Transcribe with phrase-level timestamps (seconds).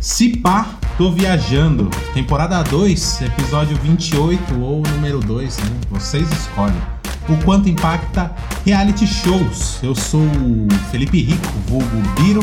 [0.00, 0.66] Se pá,
[0.96, 1.90] tô viajando.
[2.14, 5.64] Temporada 2, episódio 28 ou número 2, né?
[5.90, 6.80] Vocês escolhem.
[7.28, 8.34] O quanto impacta
[8.64, 9.78] reality shows.
[9.82, 11.86] Eu sou o Felipe Rico, vulgo
[12.18, 12.40] Biro.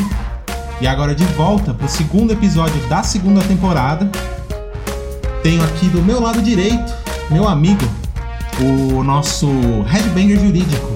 [0.80, 4.10] E agora de volta pro segundo episódio da segunda temporada.
[5.42, 6.94] Tenho aqui do meu lado direito,
[7.30, 7.84] meu amigo,
[8.60, 9.48] o nosso
[9.82, 10.94] headbanger jurídico,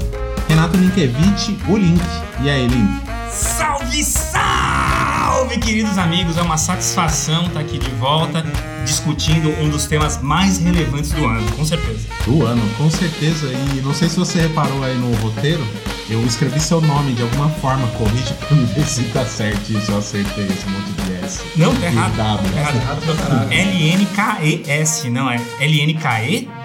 [0.48, 2.02] Renato Linkevich, o Link.
[2.42, 3.02] E aí, Link?
[3.30, 6.36] Salve, salve, queridos amigos!
[6.36, 8.44] É uma satisfação estar aqui de volta
[8.84, 12.08] discutindo um dos temas mais relevantes do ano, com certeza.
[12.24, 13.46] Do ano, com certeza.
[13.46, 15.66] E não sei se você reparou aí no roteiro,
[16.08, 19.90] eu escrevi seu nome de alguma forma, corrige pra mim ver se tá certo se
[19.90, 21.42] eu acertei esse monte de S.
[21.56, 22.14] Não, tá errado.
[22.14, 22.52] E W.
[22.54, 23.52] Tá errado.
[23.52, 25.40] L-N-K-E-S, não é?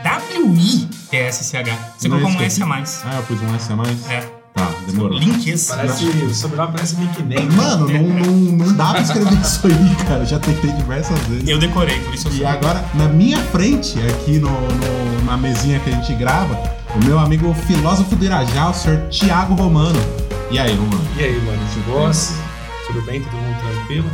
[0.03, 1.77] L-N-K-E-W-I-T-S-C-H.
[1.97, 3.01] Você Não colocou um S a mais.
[3.05, 4.09] Ah, eu pus um S a mais?
[4.09, 4.21] É.
[4.53, 5.17] Tá, demorou.
[5.17, 5.67] Links.
[5.67, 7.55] Parece, o sobrenome parece nickname.
[7.55, 8.33] Mano, não, não,
[8.67, 10.23] não dá pra escrever isso aí, cara.
[10.25, 11.47] Já tentei diversas vezes.
[11.49, 15.79] Eu decorei, por isso eu E agora, na minha frente, aqui no, no- na mesinha
[15.79, 16.53] que a gente grava,
[16.95, 19.99] o meu amigo filósofo do Irajá, o senhor Tiago Romano.
[20.51, 21.01] E aí, Romano?
[21.17, 22.35] E aí, mano, de boas?
[22.85, 23.21] Tudo bem?
[23.23, 24.09] Todo mundo tranquilo?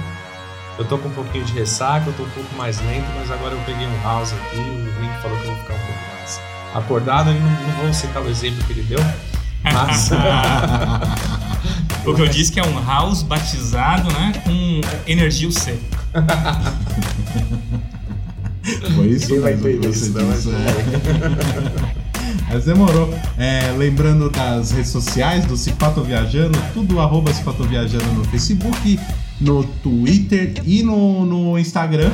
[0.80, 3.54] Eu tô com um pouquinho de ressaca, eu tô um pouco mais lento, mas agora
[3.54, 6.42] eu peguei um house aqui, o Link falou que eu vou ficar um pouco mais
[6.74, 9.00] acordado, eu não, não vou citar o exemplo que ele deu,
[9.64, 10.10] mas
[12.06, 14.32] O que eu disse que é um house batizado, né?
[14.44, 15.78] Com energia UC.
[18.96, 20.48] Foi isso Ninguém vai você isso, não, disse.
[20.48, 21.99] mas é.
[22.50, 23.14] Mas demorou.
[23.38, 29.00] É, lembrando das redes sociais, do Cipato Viajando, tudo arroba Cipato Viajando no Facebook,
[29.40, 32.12] no Twitter e no, no Instagram.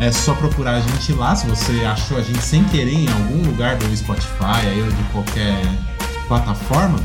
[0.00, 3.46] É só procurar a gente lá, se você achou a gente sem querer em algum
[3.46, 5.54] lugar do Spotify aí, ou de qualquer
[6.26, 6.98] plataforma.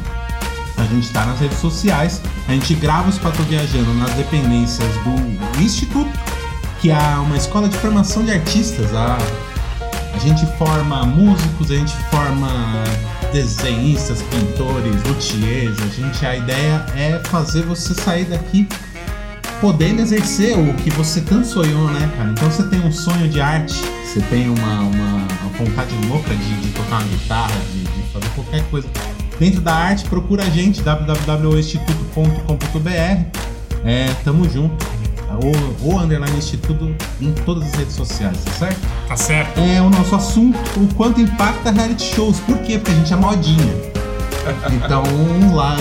[0.77, 2.21] A gente tá nas redes sociais.
[2.47, 6.09] A gente grava o Cipato Viajando nas dependências do Instituto,
[6.80, 8.93] que é uma escola de formação de artistas.
[8.95, 9.17] A,
[10.17, 12.50] a gente forma músicos, a gente forma
[13.32, 15.78] desenhistas, pintores, luthiers.
[15.80, 18.67] A gente, a ideia é fazer você sair daqui
[19.61, 22.32] podendo exercer o que você tanto sonhou, né, cara?
[22.32, 26.61] Então você tem um sonho de arte, você tem uma, uma, uma vontade louca de,
[26.61, 28.88] de tocar uma guitarra, de, de fazer qualquer coisa.
[29.39, 33.39] Dentro da arte, procura a gente, www.instituto.com.br.
[33.86, 34.84] É, tamo junto.
[35.30, 38.80] O, o Underline Instituto em todas as redes sociais, tá certo?
[39.08, 39.60] Tá certo?
[39.60, 42.39] é o nosso assunto, o quanto impacta reality shows.
[42.39, 42.77] Por quê?
[42.77, 43.98] Porque a gente é modinha.
[44.73, 45.04] Então
[45.54, 45.76] lá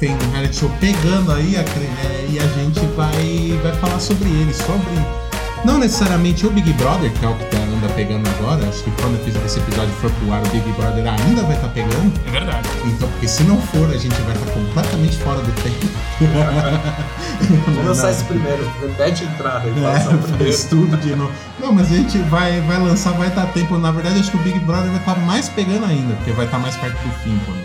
[0.00, 4.52] tem um reality show pegando aí é, e a gente vai, vai falar sobre ele,
[4.54, 5.26] sobre.
[5.64, 8.68] Não necessariamente o Big Brother, que é o que tá, anda pegando agora.
[8.68, 12.12] Acho que quando esse episódio for pro ar, o Big Brother ainda vai estar pegando.
[12.26, 12.68] É verdade.
[12.84, 15.86] Então, porque se não for, a gente vai estar completamente fora do tempo.
[17.74, 20.38] vou lançar esse primeiro, repete a entrada e É, o primeiro.
[20.44, 21.32] faz tudo de novo.
[21.60, 23.78] Não, mas a gente vai, vai lançar, vai dar tempo.
[23.78, 26.58] Na verdade, acho que o Big Brother vai estar mais pegando ainda, porque vai estar
[26.58, 27.64] mais perto do fim quando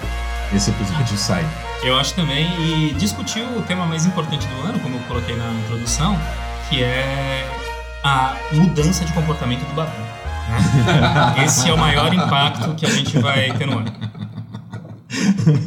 [0.55, 1.45] esse episódio sai.
[1.83, 5.51] Eu acho também, e discutiu o tema mais importante do ano, como eu coloquei na
[5.63, 6.19] introdução,
[6.69, 7.47] que é
[8.03, 9.91] a mudança de comportamento do Babu.
[9.91, 11.45] né?
[11.45, 13.91] Esse é o maior impacto que a gente vai ter no ano.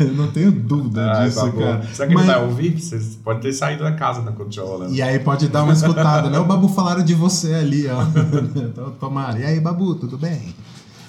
[0.00, 1.58] Eu não tenho dúvida Ah, disso, tá bom.
[1.60, 1.82] cara.
[1.92, 2.80] Será que Mas- ele vai ouvir?
[2.80, 4.94] Você pode ter saído da casa na estiver rolando.
[4.94, 6.38] E aí pode dar uma escutada, né?
[6.38, 8.02] O Babu falaram de você ali, ó.
[8.56, 9.38] Então, Tomara.
[9.38, 10.54] E aí, Babu, tudo bem?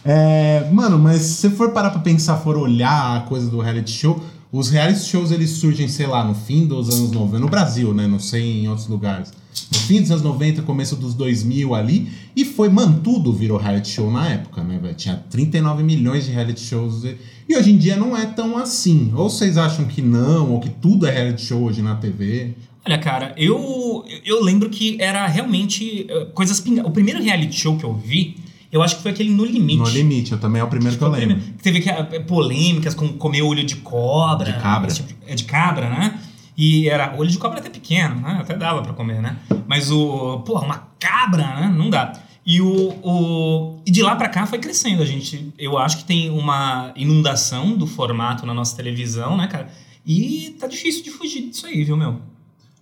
[0.03, 3.91] É, mano, mas se você for parar pra pensar, for olhar a coisa do reality
[3.91, 4.21] show,
[4.55, 8.07] os reality shows eles surgem, sei lá, no fim dos anos 90, no Brasil, né?
[8.07, 9.33] Não sei em outros lugares.
[9.69, 13.89] No fim dos anos 90, começo dos 2000 ali, e foi, mano, tudo virou reality
[13.89, 14.95] show na época, né, velho?
[14.95, 17.03] Tinha 39 milhões de reality shows.
[17.03, 17.17] E,
[17.55, 19.11] hoje em dia não é tão assim.
[19.13, 22.53] Ou vocês acham que não, ou que tudo é reality show hoje na TV?
[22.85, 26.87] Olha, cara, eu, eu lembro que era realmente eh, coisas pinga.
[26.87, 28.37] O primeiro reality show que eu vi,
[28.75, 29.77] eu acho que foi aquele No Limite.
[29.79, 31.35] No Limite, eu também é o primeiro que eu Foi o lembro.
[31.37, 31.61] primeiro.
[31.63, 34.51] Teve que, eh, polêmicas com comer olho de cobra.
[34.51, 34.91] De cabra.
[34.91, 36.19] tipo de- é de cabra, né?
[36.57, 38.37] E era olho de cobra até pequeno, né?
[38.41, 39.37] Até dava pra comer, né?
[39.67, 40.39] Mas o.
[40.45, 41.73] Porra, uma cabra, né?
[41.77, 42.13] Não dá.
[42.45, 42.67] E, o,
[43.03, 45.01] o, e de lá pra cá foi crescendo.
[45.01, 49.67] A gente, eu acho que tem uma inundação do formato na nossa televisão, né, cara?
[50.05, 52.19] E tá difícil de fugir disso aí, viu, meu?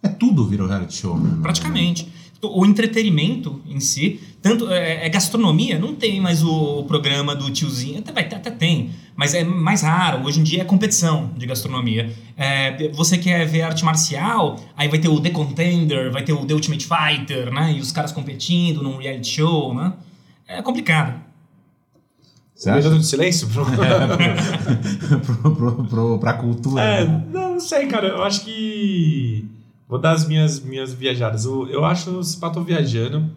[0.03, 1.37] É tudo virou reality show, né?
[1.41, 2.07] Praticamente.
[2.47, 7.99] O entretenimento em si, tanto é, é gastronomia, não tem mais o programa do tiozinho,
[7.99, 10.25] até, vai, até tem, mas é mais raro.
[10.25, 12.11] Hoje em dia é competição de gastronomia.
[12.37, 16.45] É, você quer ver arte marcial, aí vai ter o The Contender, vai ter o
[16.45, 17.73] The Ultimate Fighter, né?
[17.77, 19.93] E os caras competindo num reality show, né?
[20.47, 21.21] É complicado.
[22.55, 22.89] Você Um acha?
[22.91, 23.47] de silêncio?
[23.49, 23.65] pro,
[25.55, 26.81] pro, pro, pra cultura.
[26.81, 27.23] É, né?
[27.31, 28.07] não, não sei, cara.
[28.07, 29.45] Eu acho que.
[29.93, 31.45] Vou dar as minhas, minhas viajadas.
[31.45, 33.29] Eu, eu acho o Cipato viajando.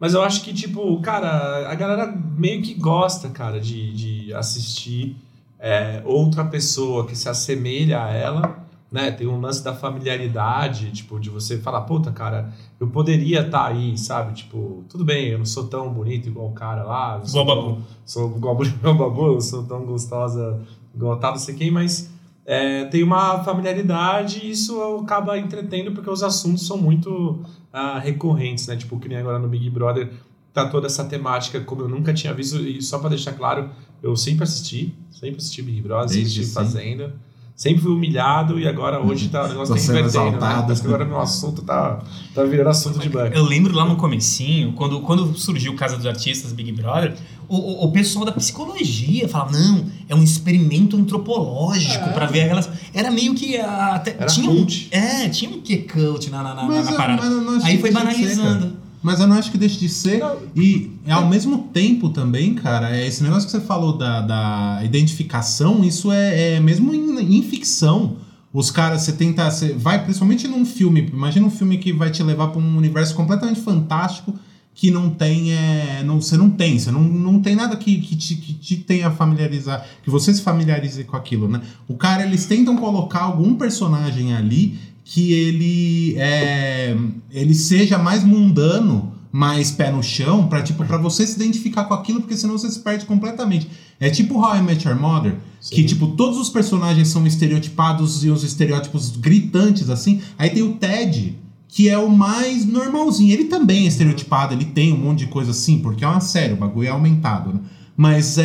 [0.00, 5.16] Mas eu acho que, tipo, cara, a galera meio que gosta, cara, de, de assistir
[5.58, 8.58] é, outra pessoa que se assemelha a ela,
[8.90, 9.10] né?
[9.10, 13.98] Tem um lance da familiaridade, tipo, de você falar, puta, cara, eu poderia estar aí,
[13.98, 14.32] sabe?
[14.32, 17.20] Tipo, tudo bem, eu não sou tão bonito igual o cara lá.
[17.22, 17.82] Igual Babu.
[18.06, 18.56] Sou igual
[18.96, 20.58] Babu, sou tão gostosa
[20.94, 22.10] igual tá, não sei quem, mas
[22.50, 28.66] é, tem uma familiaridade e isso acaba entretendo porque os assuntos são muito ah, recorrentes,
[28.66, 28.74] né?
[28.74, 30.10] Tipo, que nem agora no Big Brother
[30.54, 33.68] tá toda essa temática, como eu nunca tinha visto, e só pra deixar claro,
[34.02, 36.64] eu sempre assisti, sempre assisti Big Brother, Desde assisti sempre.
[36.64, 37.14] Fazenda,
[37.54, 40.80] sempre fui humilhado e agora hoje tá, o negócio Tô tá sendo invertendo, né?
[40.84, 42.02] agora meu assunto tá,
[42.34, 43.36] tá virando assunto de banco.
[43.36, 47.14] Eu lembro lá no comecinho, quando, quando surgiu Casa dos Artistas, Big Brother,
[47.48, 52.68] o, o, pessoal da psicologia falava, não, é um experimento antropológico pra ver aquelas...
[52.92, 54.12] Era meio que a- até...
[54.18, 54.88] Era tinha um, cult.
[54.90, 57.22] é, tinha um que cult na, na, na, Mas na eu- parada.
[57.22, 58.76] mas eu não acho Aí que foi de ser, banalizando.
[59.02, 60.18] Mas eu não acho que deixe de ser.
[60.18, 60.36] Não.
[60.56, 65.84] E ao mesmo tempo também, cara, é esse negócio que você falou da, da identificação,
[65.84, 68.16] isso é, é mesmo em, em ficção.
[68.52, 69.48] Os caras, você tenta.
[69.50, 73.14] Você vai, principalmente num filme, imagina um filme que vai te levar para um universo
[73.14, 74.34] completamente fantástico
[74.78, 75.52] que não tem.
[75.52, 78.76] É, não, você não tem, você não, não tem nada que, que, te, que te
[78.76, 81.60] tenha familiarizar, que você se familiarize com aquilo, né?
[81.88, 86.96] O cara, eles tentam colocar algum personagem ali que ele é,
[87.32, 91.94] ele seja mais mundano, mais pé no chão, pra, tipo, pra você se identificar com
[91.94, 93.68] aquilo, porque senão você se perde completamente.
[93.98, 95.34] É tipo How I Met Your Mother,
[95.70, 95.86] que Sim.
[95.86, 100.20] tipo, todos os personagens são estereotipados e os estereótipos gritantes, assim.
[100.38, 101.36] Aí tem o Ted,
[101.68, 103.32] que é o mais normalzinho.
[103.32, 106.54] Ele também é estereotipado, ele tem um monte de coisa assim, porque é uma série,
[106.54, 107.60] o bagulho é aumentado, né?
[107.96, 108.44] Mas é,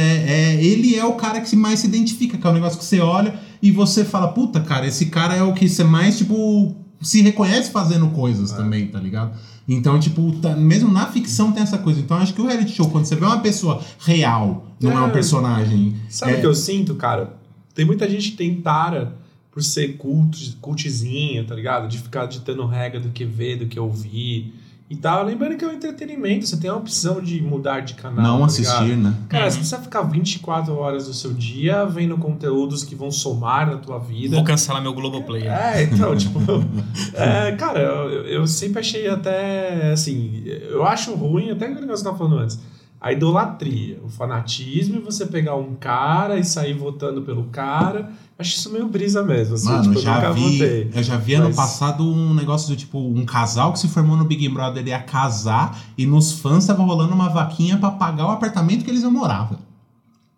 [0.57, 2.99] é, ele é o cara que mais se identifica, que é o negócio que você
[2.99, 7.21] olha e você fala, puta, cara, esse cara é o que você mais, tipo, se
[7.21, 8.55] reconhece fazendo coisas É.
[8.55, 9.37] também, tá ligado?
[9.67, 11.99] Então, tipo, tá- mesmo na ficção tem essa coisa.
[11.99, 15.07] Então, acho que o reality show, quando você vê uma pessoa real, não é, um
[15.07, 15.11] É.
[15.11, 15.95] personagem.
[16.09, 17.37] Sabe é, o que eu sinto, cara?
[17.75, 19.15] Tem muita gente que tem tara
[19.53, 21.87] por ser cult, cultizinha, tá ligado?
[21.87, 24.51] De ficar ditando regra do que ver, do que ouvir
[24.89, 25.23] e tal.
[25.23, 28.25] Lembrando que é um entretenimento, você tem a opção de mudar de canal.
[28.25, 29.01] não tá assistir, ligado?
[29.03, 29.13] né?
[29.29, 29.51] Cara, Uhum.
[29.51, 33.99] você precisa ficar 24 horas do seu dia vendo conteúdos que vão somar na tua
[33.99, 34.35] vida.
[34.35, 35.47] Vou cancelar meu Globoplay.
[35.47, 36.39] É, então, tipo.
[37.13, 39.91] é, cara, eu, eu sempre achei até.
[39.91, 42.59] Assim, eu acho ruim, até o que você tava falando antes.
[43.03, 48.09] A idolatria, o fanatismo e você pegar um cara e sair votando pelo cara.
[48.39, 49.55] Acho isso meio brisa mesmo.
[49.55, 50.91] Assim, Mano, tipo, eu já vi, votei.
[50.95, 54.15] eu já vi ano Mas- passado um negócio do tipo, um casal que se formou
[54.15, 58.31] no Big Brother ia casar e nos fãs tava rolando uma vaquinha pra pagar o
[58.31, 59.03] apartamento que eles
[59.49, 59.61] velho.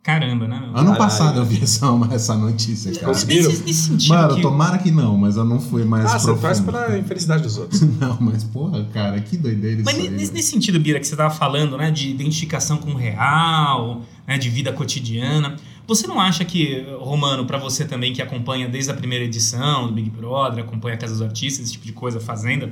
[0.05, 0.59] Caramba, né?
[0.59, 0.67] meu?
[0.67, 0.97] Ano Caralho.
[0.97, 3.07] passado eu vi essa, essa notícia, cara.
[3.07, 3.49] Mas Conseguiram?
[3.49, 4.41] nesse, nesse sentido Mano, que...
[4.43, 6.41] tomara que não, mas eu não fui mais Ah, você profundo.
[6.43, 7.81] faz pela infelicidade dos outros.
[7.81, 11.33] Não, mas porra, cara, que doideira Mas isso aí, nesse, sentido, Bira, que você estava
[11.33, 15.55] falando, né, de identificação com o real, né, de vida cotidiana,
[15.87, 19.93] você não acha que, Romano, para você também que acompanha desde a primeira edição do
[19.93, 22.71] Big Brother, acompanha a Casa dos Artistas, esse tipo de coisa, Fazenda,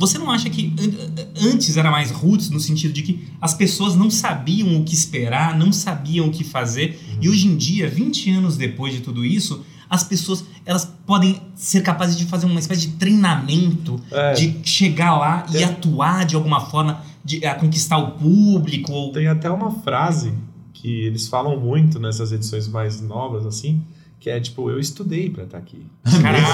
[0.00, 3.94] você não acha que an- antes era mais roots no sentido de que as pessoas
[3.94, 8.30] não sabiam o que esperar, não sabiam o que fazer, e hoje em dia, 20
[8.30, 12.82] anos depois de tudo isso, as pessoas elas podem ser capazes de fazer uma espécie
[12.82, 14.32] de treinamento É.
[14.32, 18.90] de chegar lá e Tem- atuar de alguma forma, de a conquistar o público.
[18.92, 19.12] Ou...
[19.12, 20.32] Tem até uma frase
[20.72, 23.82] que eles falam muito nessas edições mais novas, assim,
[24.20, 25.82] que é tipo, eu estudei pra estar aqui.
[26.20, 26.44] Caralho!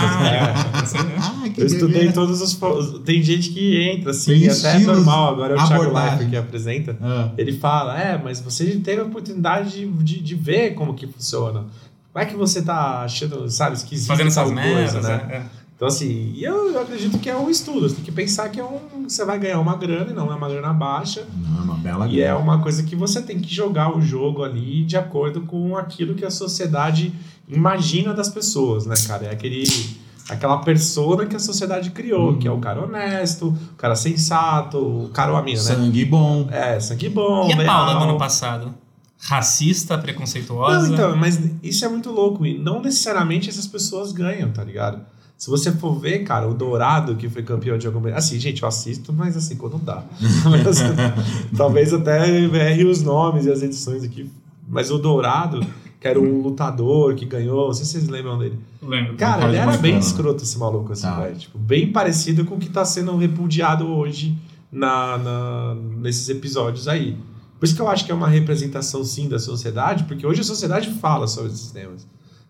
[1.19, 3.01] Ah, que Eu estudei todos os.
[3.01, 5.35] Tem gente que entra assim, Tem até é normal.
[5.35, 5.93] Agora é o Thiago.
[5.93, 6.97] Leifert que apresenta.
[7.03, 11.09] Ah, Ele fala: É, mas você teve a oportunidade de, de, de ver como que
[11.09, 11.65] funciona.
[12.13, 15.25] Como é que você tá achando, sabe, esquisito Fazendo essas tal merdas, coisa, né?
[15.27, 15.47] né?
[15.77, 17.87] Então, assim, eu, eu acredito que é um estudo.
[17.87, 20.35] Você tem que pensar que é um, você vai ganhar uma grana e não é
[20.35, 21.27] uma grana baixa.
[21.37, 24.43] não, é uma bela E é uma coisa que você tem que jogar o jogo
[24.43, 27.13] ali de acordo com aquilo que a sociedade
[27.49, 29.27] imagina das pessoas, né, cara?
[29.27, 29.65] É aquele,
[30.29, 32.39] aquela persona que a sociedade criou, Uhum.
[32.39, 35.65] que é o cara honesto, o cara sensato, o cara ou a mina, né?
[35.65, 36.49] Sangue bom.
[36.51, 37.67] É, sangue bom, E a leal.
[37.87, 38.75] Paula do ano passado?
[39.19, 40.87] Racista, preconceituosa?
[40.89, 42.45] Não, então, mas isso é muito louco.
[42.47, 45.01] E não necessariamente essas pessoas ganham, tá ligado?
[45.39, 48.11] Se você for ver, cara, o Dourado, que foi campeão de alguma.
[48.11, 50.03] Assim, gente, eu assisto, mas assim, quando dá.
[51.57, 54.31] Talvez até erre os nomes e as edições aqui.
[54.69, 55.61] Mas o Dourado,
[56.01, 58.59] que era um lutador que ganhou, não sei se vocês lembram dele.
[58.83, 59.17] Lembro.
[59.17, 59.99] Cara, ele era bem né?
[59.99, 61.21] escroto esse maluco, assim, Tá.
[61.21, 61.37] velho.
[61.37, 64.37] Tipo, bem parecido com o que tá sendo repudiado hoje
[64.71, 67.17] na, na- nesses episódios aí.
[67.59, 70.45] Por isso que eu acho que é uma representação, sim, da sociedade, porque hoje a
[70.45, 72.07] sociedade fala sobre esses temas.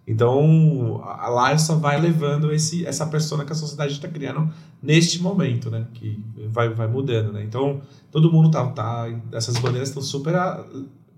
[0.08, 4.48] Então, a- lá só vai levando esse, essa persona que a sociedade está criando
[4.82, 5.86] neste momento, né?
[5.94, 7.44] Que vai, vai mudando, né?
[7.44, 8.66] Então, todo mundo tá...
[8.66, 10.34] tá essas bandeiras estão super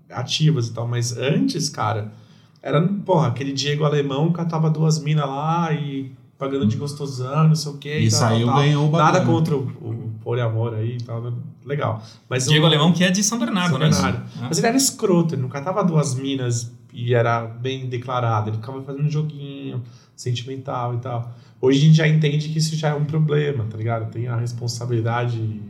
[0.09, 2.11] ativas e tal, mas antes, cara,
[2.61, 7.71] era, porra, aquele Diego alemão catava duas minas lá e pagando de gostosão, não sei
[7.71, 7.99] o quê.
[7.99, 8.63] E tal, saiu, tal, tal.
[8.63, 9.37] ganhou o Nada bagulho.
[9.37, 11.33] contra o, o poliamor aí e tal, né?
[11.65, 12.01] legal.
[12.29, 13.89] Mas Diego o- Alemão, que é de São Bernardo, São né?
[13.89, 14.23] Bernardo.
[14.37, 14.45] Ah.
[14.47, 18.81] Mas ele era escroto, ele não catava duas minas e era bem declarado, ele ficava
[18.81, 19.81] fazendo um joguinho
[20.15, 21.31] sentimental e tal.
[21.61, 24.09] Hoje a gente já entende que isso já é um problema, tá ligado?
[24.09, 25.61] Tem a responsabilidade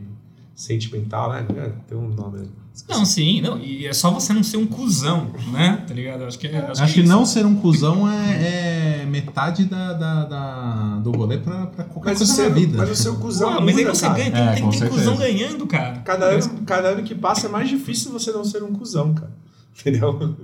[0.54, 1.46] sentimental, né?
[1.56, 2.44] É, Tem um nome aí.
[2.44, 2.59] Esqueci.
[2.88, 5.84] Não, sim, não, e é só você não ser um cuzão, né?
[5.86, 6.24] Tá ligado?
[6.24, 9.92] Acho que, é- acho Acho que é não ser um cuzão é, é metade da,
[9.92, 12.78] da, da- do rolê pra, pra qualquer Mas o, coisa seu, na vida.
[12.78, 15.66] mas o seu cuzão Pô, mas aí você ganha, tem, É, tem, tem cuzão ganhando,
[15.66, 15.98] cara.
[16.00, 19.32] Cada ano, cada ano que passa é mais difícil você não ser um cuzão, cara.
[19.80, 20.36] Entendeu?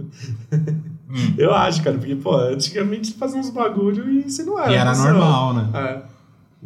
[1.08, 1.34] Hum.
[1.38, 4.72] Eu acho, cara, porque, pô, antigamente você fazia uns bagulho e você não era.
[4.72, 5.68] E era normal, né?
[5.74, 6.16] É.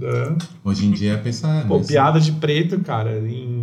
[0.02, 0.32] É.
[0.64, 1.66] Hoje em dia é pensar.
[1.66, 3.59] Pô, mas- piada de preto, cara, em,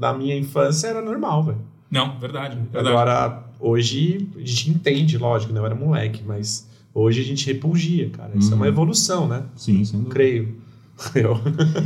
[0.00, 1.58] na minha infância era normal, velho.
[1.90, 2.88] Não, verdade, verdade.
[2.88, 5.60] Agora, hoje, a gente entende, lógico, né?
[5.60, 8.30] Eu era moleque, mas hoje a gente repugia, cara.
[8.34, 8.70] Isso é uma Uhum.
[8.72, 9.42] evolução, né?
[9.56, 10.08] Sim, dúvida.
[10.10, 10.56] Creio.
[11.14, 11.40] Eu.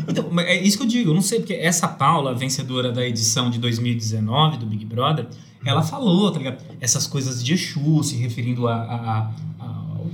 [0.09, 3.49] Então, é isso que eu digo, eu não sei, porque essa Paula, vencedora da edição
[3.49, 5.27] de 2019 do Big Brother,
[5.65, 6.59] ela falou, tá ligado?
[6.81, 9.31] Essas coisas de Exu, se referindo a, a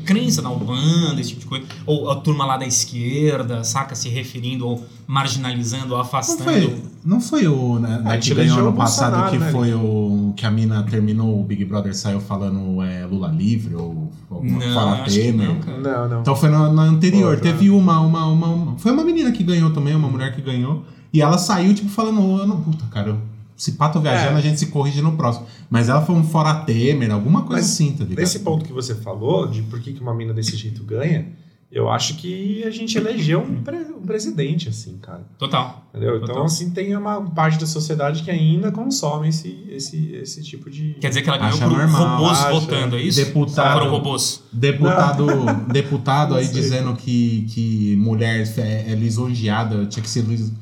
[0.05, 1.67] crença na Umbanda, esse tipo de coisa.
[1.87, 3.95] Ou a turma lá da esquerda, saca?
[3.95, 6.45] Se referindo ou marginalizando ou Não afastando.
[6.45, 9.75] foi, não foi o né, Ah, que te ganhou ano passado Bolsonaro, que né, foi
[9.75, 14.65] o que a mina terminou o Big Brother saiu falando é, Lula livre ou alguma
[14.65, 15.49] Não, fala que Temer.
[15.49, 15.79] não.
[15.81, 16.21] Não, não.
[16.21, 17.31] Então foi na, na anterior.
[17.35, 17.41] Outra.
[17.51, 20.85] Teve uma, uma, uma, uma- Foi uma menina que ganhou também, uma mulher que ganhou.
[21.13, 23.17] E ela saiu, tipo, falando, "Ô, eu não, puta, cara,
[23.61, 24.39] se pá, tô viajando, É.
[24.39, 25.47] a gente se corrige no próximo.
[25.69, 28.19] Mas ela foi um fora Temer, alguma coisa Mas assim, tá ligado?
[28.21, 31.27] Nesse ponto que você falou, de por que que uma mina desse jeito ganha,
[31.71, 35.23] eu acho que a gente elegeu um, pre- um presidente, assim, cara.
[35.39, 35.87] Total.
[35.91, 36.17] Entendeu?
[36.17, 36.45] Então, Total.
[36.45, 40.95] assim, tem uma parte da sociedade que ainda consome esse, esse, esse tipo de.
[41.01, 42.51] Quer dizer que ela ganhou Acha por normal, robôs acha.
[42.53, 43.25] votando, é isso?
[43.25, 43.79] Deputado.
[43.79, 44.43] Foram robôs?
[44.53, 45.27] Deputado,
[45.71, 50.53] deputado aí dizendo que, que mulher é, é lisonjeada, tinha que ser lis-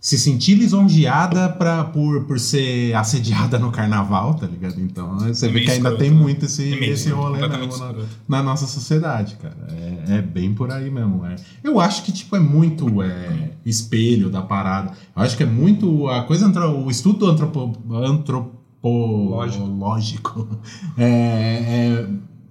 [0.00, 4.80] se sentir lisonjeada pra, por, por ser assediada no carnaval, tá ligado?
[4.80, 6.16] Então você É vê que ainda escroto, tem né?
[6.16, 7.94] muito esse, É esse rolê mesmo na,
[8.28, 9.56] na nossa sociedade, cara.
[10.08, 11.26] É, é bem por aí mesmo.
[11.26, 11.34] É.
[11.64, 14.92] Eu acho que tipo, é muito é, espelho da parada.
[15.16, 16.08] Eu acho que é muito.
[16.08, 20.46] A coisa o estudo antropo, antropológico
[20.96, 22.06] é,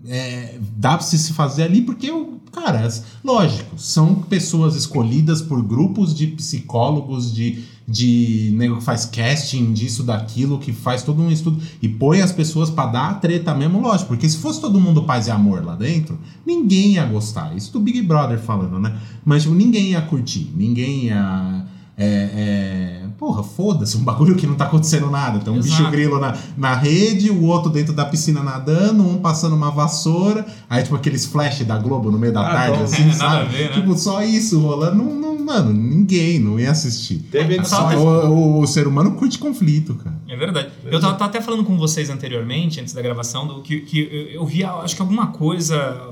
[0.08, 2.12] é, dá pra se fazer ali porque
[2.52, 2.90] cara,
[3.24, 10.04] lógico, são pessoas escolhidas por grupos de psicólogos, de, de nego que faz casting disso,
[10.04, 13.80] daquilo, que faz todo um estudo e põe as pessoas pra dar a treta mesmo,
[13.80, 17.56] lógico, porque se fosse todo mundo paz e amor lá dentro, ninguém ia gostar.
[17.56, 18.98] Isso do Big Brother falando, né?
[19.24, 21.66] Mas tipo, ninguém ia curtir, ninguém ia.
[22.00, 25.40] É, é, porra, foda-se, um bagulho que não tá acontecendo nada.
[25.40, 25.78] Tem um Exato.
[25.78, 30.46] bicho grilo na, na rede, o outro dentro da piscina nadando, um passando uma vassoura,
[30.70, 32.84] aí tipo aqueles flash da Globo no meio da Ah, tarde, não.
[32.86, 33.50] assim, É, sabe?
[33.50, 33.74] ver, né?
[33.76, 37.20] Tipo, só isso rolando, não, não, mano, ninguém não ia assistir.
[37.32, 40.16] Teve É, só- O, o- o ser humano curte conflito, cara.
[40.28, 40.68] É verdade.
[40.86, 44.42] Eu tava, tava até falando com vocês anteriormente, antes da gravação, do que, que eu,
[44.42, 46.12] eu vi, acho que alguma coisa.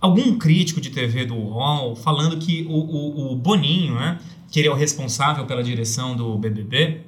[0.00, 4.18] Algum crítico de TV do UOL falando que o, o, o Boninho, né,
[4.52, 7.00] que ele é o responsável pela direção do BBB,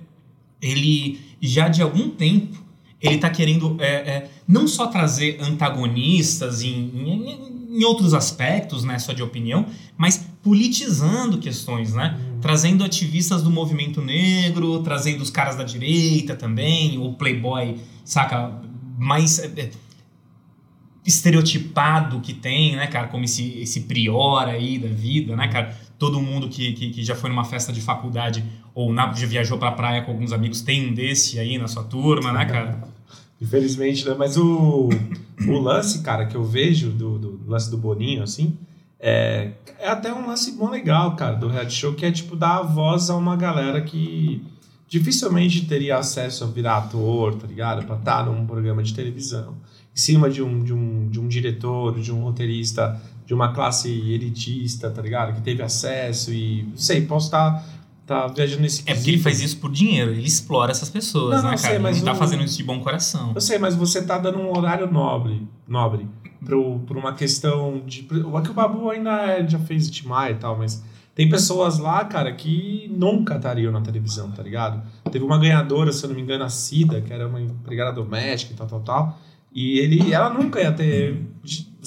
[0.61, 2.65] ele já de algum tempo
[3.01, 8.99] ele tá querendo é, é, não só trazer antagonistas em, em, em outros aspectos, né,
[8.99, 12.19] só de opinião, mas politizando questões, né?
[12.41, 18.61] Trazendo ativistas do movimento negro, trazendo os caras da direita também, o playboy, saca,
[18.99, 19.71] mais é, é,
[21.05, 25.77] estereotipado que tem, né, cara, como esse, esse prior aí da vida, né, cara?
[25.99, 29.57] Todo mundo que, que, que já foi numa festa de faculdade ou na, já viajou
[29.59, 32.83] pra praia com alguns amigos tem um desse aí na sua turma, né, cara?
[33.41, 34.15] Infelizmente, né?
[34.19, 34.89] Mas o,
[35.47, 38.57] o lance, cara, que eu vejo do, do lance do Boninho, assim,
[38.99, 42.63] é, é até um lance bom legal, cara, do reality show, que é, tipo, dar
[42.63, 44.43] voz a uma galera que
[44.89, 47.85] dificilmente teria acesso a virar ator, tá ligado?
[47.85, 49.57] Pra estar num programa de televisão.
[49.95, 53.89] Em cima de um, de um, de um diretor, de um roteirista, de uma classe
[53.91, 55.35] elitista, tá ligado?
[55.35, 57.65] Que teve acesso e, sei, posso estar
[58.07, 61.45] tá viajando nesse É porque ele faz isso por dinheiro, ele explora essas pessoas, Não,
[61.45, 61.81] né, não sei, cara?
[61.83, 63.33] mas não tá o- fazendo isso de bom coração.
[63.35, 66.07] Eu sei, mas você tá dando um horário nobre, nobre
[66.45, 68.01] pro, por uma questão de.
[68.11, 70.83] É que o Babu ainda é- já fez Timar e tal, mas
[71.15, 74.83] Tem pessoas lá, cara, que nunca estariam na televisão, tá ligado?
[75.13, 78.53] Teve uma ganhadora, se eu não me engano, a Cida, que era uma empregada doméstica
[78.53, 79.19] e tal, tal, tal.
[79.55, 81.25] E ele, ela nunca ia ter,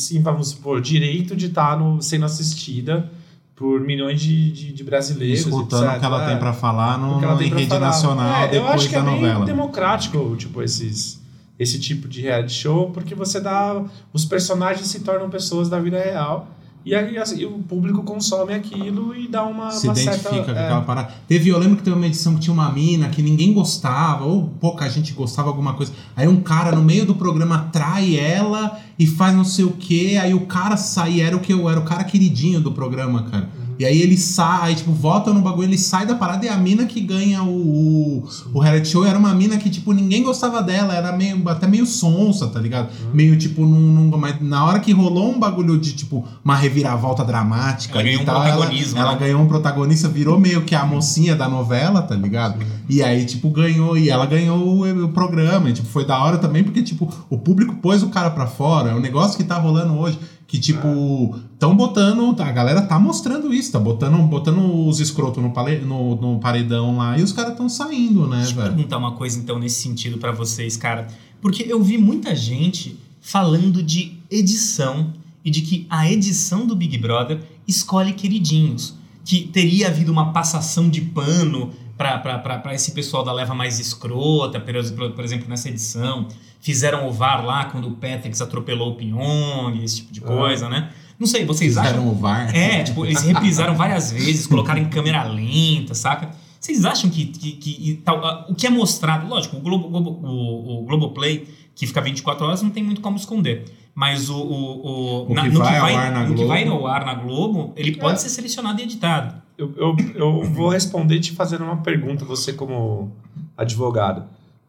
[0.04, 3.10] assim, vamos supor, direito de estar no, sendo assistida
[3.56, 5.40] por milhões de, de, de brasileiros.
[5.40, 7.88] Escutando o que ela tem pra falar no, O que ela tem em rede falar.
[7.88, 11.20] nacional É, eu depois acho que da é bem democrático, tipo, esses,
[11.58, 13.84] esse tipo de reality show, porque você dá.
[14.14, 16.48] Os personagens se tornam pessoas da vida real.
[16.88, 20.54] E aí assim, o público consome aquilo e dá uma, se uma identifica certa.
[20.54, 21.12] com é, aquela parada.
[21.28, 24.48] Teve, eu lembro que teve uma edição que tinha uma mina que ninguém gostava, ou
[24.62, 25.92] pouca gente gostava alguma coisa.
[26.16, 30.16] Aí um cara no meio do programa trai ela e faz não sei o que,
[30.16, 33.50] aí o cara sai, era o que eu era o cara queridinho do programa, cara.
[33.80, 36.58] E aí ele sai, aí, tipo, volta no bagulho, ele sai da parada e a
[36.58, 40.62] mina que ganha o, o, o reality show era uma mina que, tipo, ninguém gostava
[40.64, 42.90] dela, era meio, até meio sonsa, tá ligado?
[43.14, 43.80] Meio, tipo, num,
[44.10, 48.20] num- mas na hora que rolou um bagulho de, tipo, uma reviravolta dramática Ela ganhou
[48.20, 49.18] e um tal, ela, protagonismo, ela né?
[49.20, 52.60] ganhou um protagonista, virou meio que a mocinha da novela, tá ligado?
[52.90, 56.38] E aí, tipo, ganhou, e ela ganhou o, o programa, e, tipo, foi da hora
[56.38, 59.58] também, porque, tipo, o público pôs o cara pra fora, é um negócio que tá
[59.58, 60.18] rolando hoje,
[60.48, 65.52] que, tipo, tão botando, a galera tá mostrando isso, tá botando, botando os escrotos no,
[65.52, 68.68] pale- no, no paredão lá, e os caras tão saindo, né, Deixa eu velho?
[68.74, 71.08] perguntar uma coisa, então, nesse sentido pra vocês, cara.
[71.42, 75.12] Porque eu vi muita gente falando de edição
[75.44, 78.96] e de que a edição do Big Brother escolhe queridinhos.
[79.26, 84.76] Que teria havido uma passação de pano para esse pessoal da leva mais escrota, por,
[84.76, 86.28] exemplo- por exemplo, nessa edição.
[86.62, 90.90] Fizeram o VAR lá quando o Patrick atropelou o Pyong, esse tipo de coisa, né?
[91.20, 92.56] Não sei, vocês acham Fizeram o VAR.
[92.56, 96.30] é, tipo, eles reprisaram várias vezes, colocaram em câmera lenta, saca?
[96.60, 99.88] Vocês acham que, que, que- e tal, ah, o que é mostrado, lógico, o, Globo,
[99.90, 103.66] Globo- o, o Globoplay, que fica 24 horas, não tem muito como esconder.
[103.96, 106.48] Mas o, o, O que vai ao ar na no que Globo.
[106.48, 108.18] vai ao ar na Globo, ele pode É.
[108.18, 109.42] ser selecionado e editado.
[109.58, 113.12] Eu, eu, eu vou responder te fazendo uma pergunta, você como
[113.56, 114.24] advogado.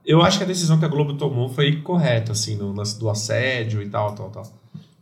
[0.05, 3.11] Eu acho que a decisão que a Globo tomou foi correta, assim, no lance do
[3.11, 4.47] assédio e tal, tal, tal.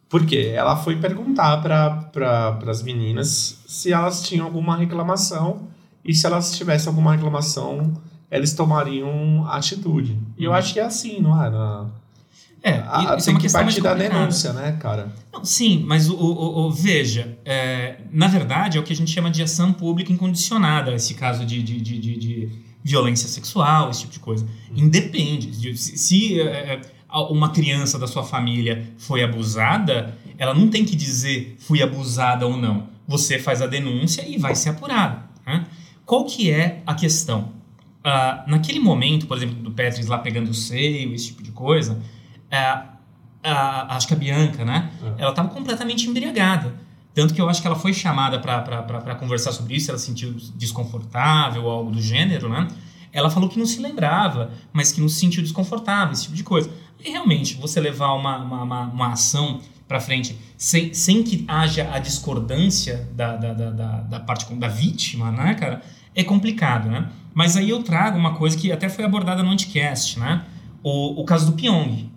[0.09, 0.53] Por quê?
[0.55, 5.69] Ela foi perguntar para pra, as meninas se elas tinham alguma reclamação
[6.05, 7.93] e se elas tivessem alguma reclamação,
[8.31, 10.19] eles tomariam atitude.
[10.37, 11.51] E eu acho que é assim, não é?
[11.51, 11.87] Na,
[12.69, 15.15] É, a, isso é tem uma que partir da denúncia, né, cara?
[15.33, 19.11] Não, sim, mas o, o- o- veja, é, na verdade é o que a gente
[19.11, 22.49] chama de ação pública incondicionada, esse caso de, de, de, de- de
[22.83, 24.47] violência sexual, esse tipo de coisa.
[24.75, 25.51] Independe.
[25.51, 30.85] de- se se, é, a- uma criança da sua família foi abusada, ela não tem
[30.85, 32.89] que dizer fui abusada ou não.
[33.07, 35.23] Você faz a denúncia e vai ser apurado.
[35.47, 35.65] né?
[36.05, 37.53] Qual que é a questão?
[38.03, 42.01] Ah, naquele momento, por exemplo, do Petris lá pegando o seio, esse tipo de coisa,
[42.51, 42.87] ah,
[43.43, 44.91] a- acho que a Bianca, né?
[45.03, 45.23] É.
[45.23, 46.75] Ela estava completamente embriagada.
[47.15, 50.35] Tanto que eu acho que ela foi chamada para conversar sobre isso, ela se sentiu
[50.55, 52.69] desconfortável ou algo do gênero, né?
[53.11, 56.45] Ela falou que não se lembrava, mas que não se sentiu desconfortável, esse tipo de
[56.45, 56.71] coisa.
[57.03, 61.89] E realmente, você levar uma, uma, uma, uma ação para frente sem, sem que haja
[61.93, 63.71] a discordância da, da, da,
[64.03, 65.81] da, parte da vítima, né, cara?
[66.15, 67.09] É complicado, né?
[67.33, 70.45] Mas aí eu trago uma coisa que até foi abordada no Anticast, né?
[70.83, 72.11] O, o caso do Pyong.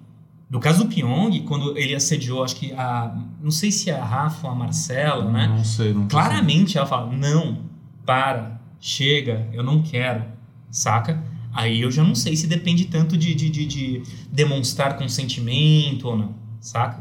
[0.49, 3.15] Do caso do Pyong, quando ele assediou, acho que a.
[3.41, 5.47] Não sei se é a Rafa ou a Marcela, né?
[5.47, 6.09] Não sei, não sei.
[6.09, 7.59] Claramente ela fala: não,
[8.05, 10.23] para, chega, eu não quero,
[10.71, 11.21] saca?
[11.53, 16.17] Aí eu já não sei se depende tanto de, de, de, de demonstrar consentimento ou
[16.17, 16.99] não, saca?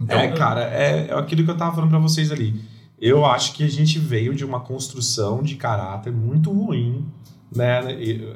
[0.00, 2.60] Então, é, cara, é, é aquilo que eu tava falando pra vocês ali.
[3.00, 7.06] Eu acho que a gente veio de uma construção de caráter muito ruim,
[7.54, 7.80] né?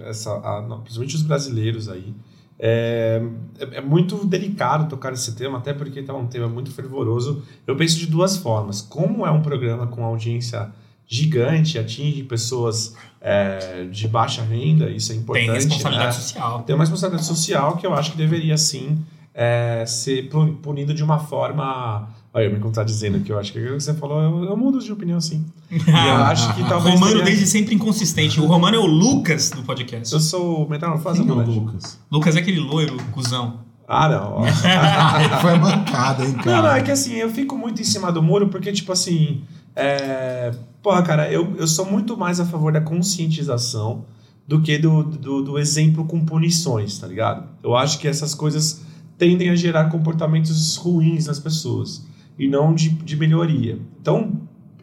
[0.09, 2.15] Essa, a- principalmente os brasileiros aí.
[2.59, 3.21] É,
[3.59, 7.43] é, é muito delicado tocar esse tema, até porque tá um tema muito fervoroso.
[7.67, 8.81] Eu penso de duas formas.
[8.81, 10.71] Como é um programa com audiência
[11.07, 15.47] gigante, atinge pessoas é, de baixa renda, isso é importante.
[15.47, 16.23] tem responsabilidade né?
[16.23, 16.62] social.
[16.62, 21.03] tem uma responsabilidade social que eu acho que deveria sim é, ser pu- punido de
[21.03, 22.09] uma forma.
[22.37, 24.81] Olha, eu me contradizendo aqui, eu acho que aquilo que você falou, eu, eu mudo
[24.81, 25.44] de opinião sim.
[25.70, 26.94] E eu acho que talvez.
[26.94, 28.40] Romano teria- desde sempre inconsistente.
[28.40, 30.12] O Romano é o Lucas do podcast.
[30.12, 31.44] Eu sou metamorfose Quem é o.
[31.44, 31.97] Lucas?
[32.11, 33.61] Lucas é aquele loiro, cuzão.
[33.87, 34.42] Ah, não.
[35.40, 36.62] foi mancada, hein, Não, cara?
[36.62, 39.42] não, é que assim, eu fico muito em cima do muro porque, tipo assim.
[39.77, 40.53] É...
[40.83, 44.05] Porra, cara, eu, eu sou muito mais a favor da conscientização
[44.47, 47.47] do que do, do, do exemplo com punições, tá ligado?
[47.62, 48.83] Eu acho que essas coisas
[49.16, 52.05] tendem a gerar comportamentos ruins nas pessoas
[52.38, 53.79] e não de, de melhoria.
[54.01, 54.33] Então,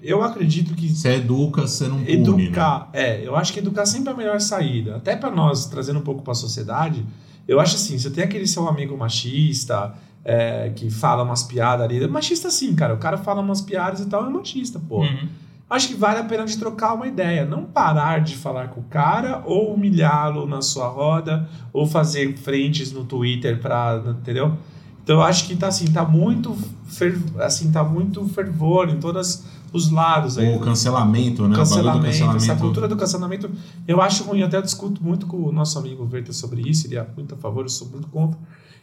[0.01, 2.13] eu acredito que Você educa, você não pune, né?
[2.13, 4.95] educar, é, eu acho que educar sempre é a melhor saída.
[4.95, 7.05] Até pra nós, trazendo um pouco pra sociedade,
[7.47, 12.03] eu acho assim, você tem aquele seu amigo machista, é, que fala umas piadas ali,
[12.03, 15.01] é machista sim, cara, o cara fala umas piadas e tal, é machista, pô.
[15.01, 15.27] Uhum.
[15.69, 17.45] acho que vale a pena de trocar uma ideia.
[17.45, 22.91] Não parar de falar com o cara ou humilhá-lo na sua roda ou fazer frentes
[22.91, 24.01] no Twitter pra.
[24.19, 24.57] Entendeu?
[25.11, 29.43] Então eu acho que tá assim, tá muito, fer, assim, tá muito fervor em todos
[29.73, 30.55] os lados aí.
[30.55, 31.49] O cancelamento, né?
[31.49, 32.61] O bagulho do cancelamento, essa cancelamento.
[32.61, 33.51] cultura do cancelamento,
[33.85, 36.95] eu acho ruim, eu até discuto muito com o nosso amigo Verta sobre isso, ele
[36.95, 38.39] é muito a favor, eu sou muito contra.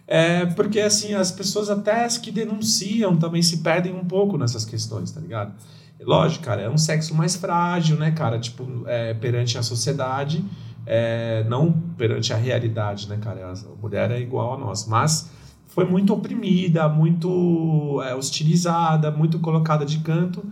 [0.07, 4.67] É, porque assim, as pessoas até as que denunciam também se perdem um pouco nessas
[4.67, 5.55] questões, tá ligado?
[5.99, 8.39] Lógico, cara, é um sexo mais frágil, né, cara?
[8.39, 10.45] Tipo, é, perante a sociedade,
[10.85, 13.51] é, não perante a realidade, né, cara?
[13.51, 15.38] A mulher é igual a nós, mas
[15.79, 20.45] foi muito oprimida, muito é, hostilizada, muito colocada de canto.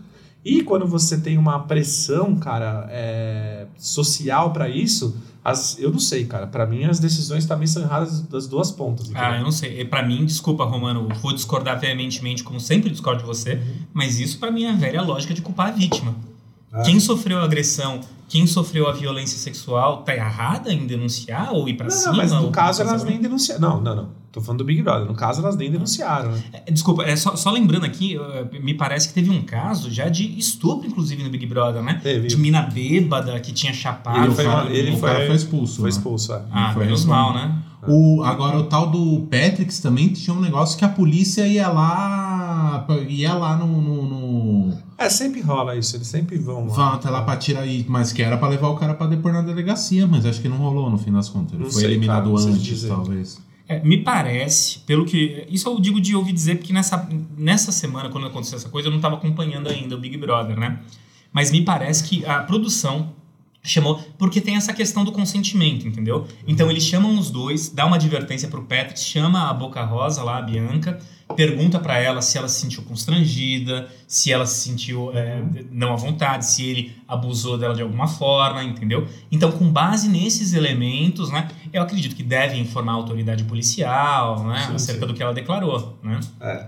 [0.44, 6.24] E quando você tem uma pressão, cara, é, social para isso, as, eu não sei,
[6.26, 6.46] cara.
[6.46, 9.06] Para mim, as decisões também são erradas das duas pontas.
[9.06, 9.22] entendeu?
[9.24, 9.84] Ah, eu não sei.
[9.84, 13.60] Pra mim, desculpa, Romano, vou discordar veementemente, como sempre discordo de você,
[13.92, 16.14] mas isso pra mim é a velha lógica de culpar a vítima.
[16.72, 16.82] Ah.
[16.82, 21.74] Quem sofreu a agressão, quem sofreu a violência sexual, tá errada em denunciar ou ir
[21.74, 22.10] pra Não, cima?
[22.12, 23.60] não, mas no caso elas nem denunciaram.
[23.60, 24.25] Não, não, não.
[24.36, 25.06] Tô falando do Big Brother.
[25.06, 26.42] No caso, elas nem denunciaram, né?
[26.52, 28.18] É, Desculpa, é só, só lembrando aqui,
[28.62, 31.98] me parece que teve um caso já de estupro, inclusive, no Big Brother, né?
[32.02, 32.28] Teve.
[32.28, 34.26] De mina bêbada que tinha chapado.
[34.26, 35.88] Ele foi, cara- ele o foi, cara foi expulso, Foi né?
[35.88, 36.42] expulso, é.
[36.52, 37.62] Ah, Foi menos mal, né?
[37.88, 42.84] O, agora, o tal do Patrix também tinha um negócio que a polícia ia lá.
[43.08, 43.66] ia lá no.
[43.66, 44.02] no,
[44.70, 45.96] no É, sempre rola isso.
[45.96, 46.74] Eles sempre vão lá.
[46.74, 49.32] vão até lá pra tirar aí, mas que era pra levar o cara pra depor
[49.32, 51.54] na delegacia, mas acho que não rolou no fim das contas.
[51.54, 53.38] Ele Não foi sei, eliminado cara, antes, talvez.
[53.68, 55.46] É, me parece, pelo que.
[55.50, 58.90] Isso eu digo de ouvir dizer, porque nessa, nessa semana, quando aconteceu essa coisa, eu
[58.90, 60.78] não estava acompanhando ainda o Big Brother, né?
[61.32, 63.12] Mas me parece que a produção
[63.68, 63.96] chamou.
[64.18, 66.26] Porque tem essa questão do consentimento, entendeu?
[66.46, 70.38] Então eles chamam os dois, dá uma advertência pro Patrick, chama a Boca Rosa lá,
[70.38, 70.98] a Bianca,
[71.34, 75.96] pergunta pra ela se ela se sentiu constrangida, se ela se sentiu é, não à
[75.96, 79.06] vontade, se ele abusou dela de alguma forma, entendeu?
[79.30, 84.66] Então, com base nesses elementos, né, eu acredito que devem informar a autoridade policial, né,
[84.68, 85.06] Sim, acerca sim.
[85.08, 86.20] do que ela declarou, né?
[86.40, 86.66] É.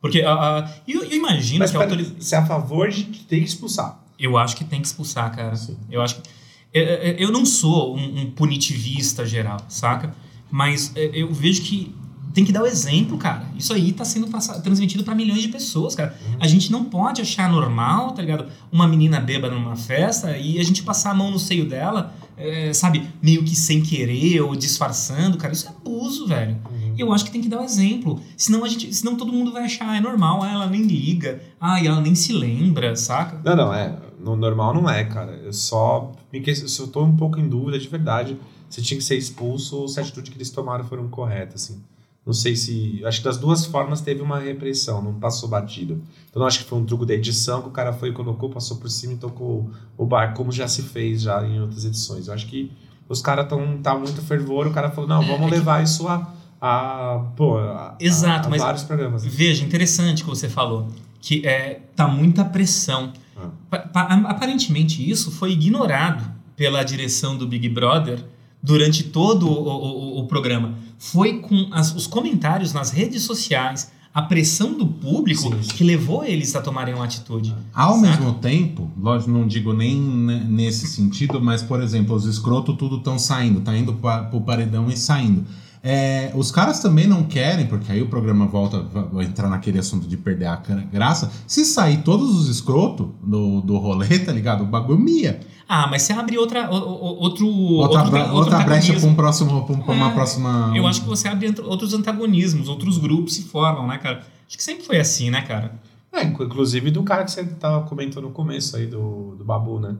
[0.00, 2.22] Porque a, a- eu, eu imagino Mas que a autoridade...
[2.22, 3.98] você é a favor de ter que expulsar.
[4.18, 5.56] Eu acho que tem que expulsar, cara.
[5.56, 5.76] Sim.
[5.90, 6.35] Eu acho que.
[6.72, 10.14] Eu, eu- eu não sou um, um punitivista geral, saca?
[10.50, 11.94] Mas é, eu vejo que
[12.34, 13.46] tem que dar o exemplo, cara.
[13.56, 14.26] Isso aí tá sendo
[14.62, 16.14] transmitido pra milhões de pessoas, cara.
[16.38, 18.46] A gente não pode achar normal, tá ligado?
[18.70, 22.74] Uma menina bêbada numa festa e a gente passar a mão no seio dela, é,
[22.74, 23.08] sabe?
[23.22, 25.54] Meio que sem querer ou disfarçando, cara.
[25.54, 26.58] Isso é abuso, velho.
[26.98, 28.20] Eu acho que tem que dar o exemplo.
[28.36, 31.40] Senão, a gente, senão todo mundo vai achar, ah, é normal, ah, ela nem liga,
[31.58, 33.40] ah, e ela nem se lembra, saca?
[33.42, 33.96] Não, não, é.
[34.20, 35.32] No normal não é, cara.
[35.42, 36.12] Eu só.
[36.32, 38.36] Me que- Eu tô um pouco em dúvida de verdade
[38.68, 41.80] se tinha que ser expulso ou se a atitude que eles tomaram foram corretas, assim.
[42.24, 43.00] Não sei se.
[43.04, 46.02] Acho que das duas formas teve uma repressão, não passou batido.
[46.28, 48.78] Então não acho que foi um truque da edição que o cara foi, colocou, passou
[48.78, 52.26] por cima e tocou o bar, como já se fez já em outras edições.
[52.26, 52.72] Eu acho que
[53.08, 55.84] os caras estão tá muito fervor, o cara falou, não, É, vamos é que- levar
[55.84, 56.34] isso a.
[56.60, 59.24] a pô, a, Exato, a, a mas- vários programas.
[59.24, 60.88] Veja, interessante que você falou,
[61.20, 63.12] que é, tá muita pressão.
[63.36, 63.48] Ah.
[63.70, 66.24] Pa- pa- aparentemente isso foi ignorado
[66.56, 68.24] pela direção do Big Brother
[68.62, 70.74] durante todo o, o- o- o programa.
[70.98, 75.68] Foi com as- os comentários nas redes sociais, a pressão do público Sim, sim.
[75.76, 77.54] que levou eles a tomarem uma atitude.
[77.74, 78.08] Ao Saca?
[78.08, 82.96] mesmo tempo, lógico, não digo nem ne- nesse sentido, mas, por exemplo, os escroto tudo
[82.96, 85.44] estão saindo, tá indo pa, pro paredão e saindo.
[85.82, 88.84] É, os caras também não querem, porque aí o programa volta
[89.16, 91.30] a entrar naquele assunto de perder a gra- graça.
[91.46, 94.62] Se sair todos os escroto do, do rolê, tá ligado?
[94.64, 95.40] O bagulho mia.
[95.68, 99.64] Ah, mas você abre outra, o- o- outro, Outra, outro, outra brecha pra, um próximo,
[99.64, 100.72] pra, um- pra uma É, próxima.
[100.76, 104.22] Eu acho que você abre outros antagonismos, outros grupos se formam, né, cara?
[104.46, 105.74] Acho que sempre foi assim, né, cara?
[106.12, 109.78] É, inclu- inclusive do cara que você tava comentando no começo aí, do, do Babu,
[109.80, 109.94] né?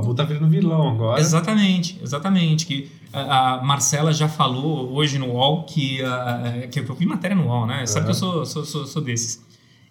[0.00, 1.20] Babu tá virando vilão agora.
[1.20, 2.66] Exatamente, exatamente.
[2.66, 7.46] Que a, Marcela já falou hoje no UOL que, a- que eu vi matéria no
[7.46, 7.84] UOL, né?
[7.86, 9.46] Sabe que eu sou, sou, sou, sou desses.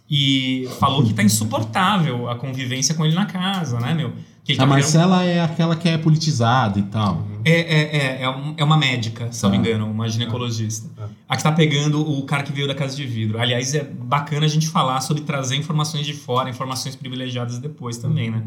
[0.09, 4.07] E falou que tá insuportável a convivência com ele na casa, né, meu?
[4.07, 4.15] A tá
[4.47, 7.27] virando- Marcela é aquela que é politizada e tal.
[7.43, 9.59] É, é, é, é, um- é uma médica, se não me Ah.
[9.59, 10.89] engano, uma ginecologista.
[10.97, 11.07] Ah.
[11.27, 13.37] A que tá pegando o cara que veio da casa de vidro.
[13.41, 18.31] Aliás, é bacana a gente falar sobre trazer informações de fora, informações privilegiadas depois também,
[18.31, 18.43] né?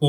[0.00, 0.06] O,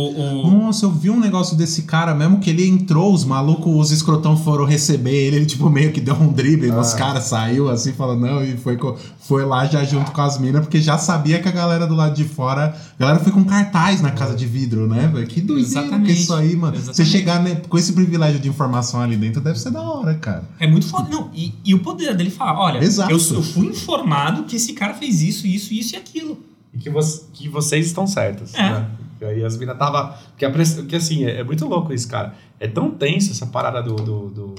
[0.48, 3.90] o- Nossa, eu vi um negócio desse cara mesmo que ele entrou, os malucos, os
[3.92, 6.98] escrotão foram receber ele, ele tipo meio que deu um drible nos Ah.
[6.98, 8.78] caras, saiu assim, falou não, e foi,
[9.20, 12.14] foi lá já junto com as minas, porque já sabia que a galera do lado
[12.16, 12.66] de fora,
[13.00, 15.26] a galera foi com cartaz na casa de vidro, né, velho?
[15.26, 16.22] Que doideira que é Exatamente.
[16.22, 16.76] isso aí, mano.
[16.78, 17.12] Você Exatamente.
[17.12, 20.44] chegar né, com esse privilégio de informação ali dentro deve ser da hora, cara.
[20.60, 21.10] É muito foda.
[21.10, 23.12] Não, e, e o poder dele falar: olha, Exato.
[23.12, 26.38] eu, eu fui informado que esse cara fez isso, isso, isso e aquilo.
[26.76, 27.00] E que, vo-
[27.34, 28.54] que vocês estão certos.
[28.54, 28.62] É.
[28.70, 28.86] Né?
[29.22, 30.16] E aí as minas tava.
[30.30, 30.76] Porque, a press...
[30.76, 32.34] porque assim, é, é muito louco isso, cara.
[32.60, 34.56] É tão tenso essa parada do, do, do,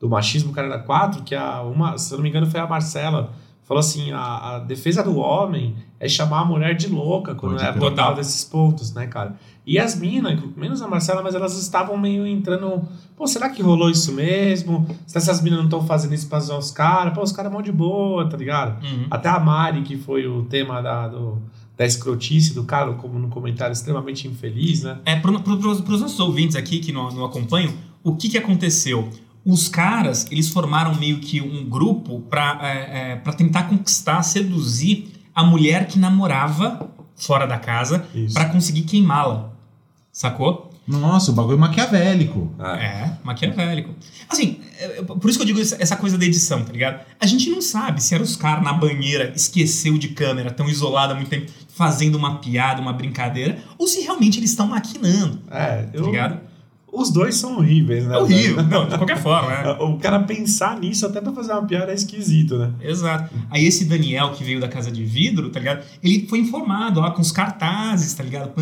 [0.00, 2.66] do machismo, cara, da 4, que a, uma, se eu não me engano, foi a
[2.66, 3.32] Marcela.
[3.68, 7.64] Falou assim: a, a defesa do homem é chamar a mulher de louca quando Pode
[7.64, 9.36] é abordado desses pontos, né, cara?
[9.66, 12.88] E as minas, menos a Marcela, mas elas estavam meio entrando.
[13.14, 14.86] Pô, será que rolou isso mesmo?
[15.06, 17.12] Se essas minas não estão fazendo isso pra zoar os caras?
[17.12, 18.82] Pô, os caras mão de boa, tá ligado?
[18.82, 19.06] Uhum.
[19.10, 21.42] Até a Mari, que foi o tema da, do,
[21.78, 24.98] da escrotice do cara, como no comentário extremamente infeliz, né?
[25.04, 29.08] É, para os nossos ouvintes aqui que não, não acompanham, o que, que aconteceu?
[29.44, 35.12] Os caras, eles formaram meio que um grupo para é, é, pra tentar conquistar, seduzir
[35.32, 39.52] a mulher que namorava fora da casa para conseguir queimá-la.
[40.10, 40.67] Sacou?
[40.88, 42.50] Nossa, o bagulho maquiavélico.
[42.58, 43.94] É, maquiavélico.
[44.28, 47.04] Assim, é, é, por isso que eu digo essa essa coisa da edição, tá ligado?
[47.20, 51.12] A gente não sabe se era os caras na banheira, esqueceu de câmera, tão isolado
[51.12, 55.82] há muito tempo, fazendo uma piada, uma brincadeira, ou se realmente eles estão maquinando, É,
[55.82, 56.40] tá eu, ligado?
[56.90, 58.14] os dois são horríveis, né?
[58.14, 58.62] É horrível.
[58.64, 59.70] Não, de qualquer forma, né?
[59.78, 62.72] O cara pensar nisso até pra fazer uma piada é esquisito, né?
[62.80, 63.32] Exato.
[63.50, 65.84] Aí esse Daniel que veio da casa de vidro, tá ligado?
[66.02, 68.52] Ele foi informado, ó, com os cartazes, tá ligado?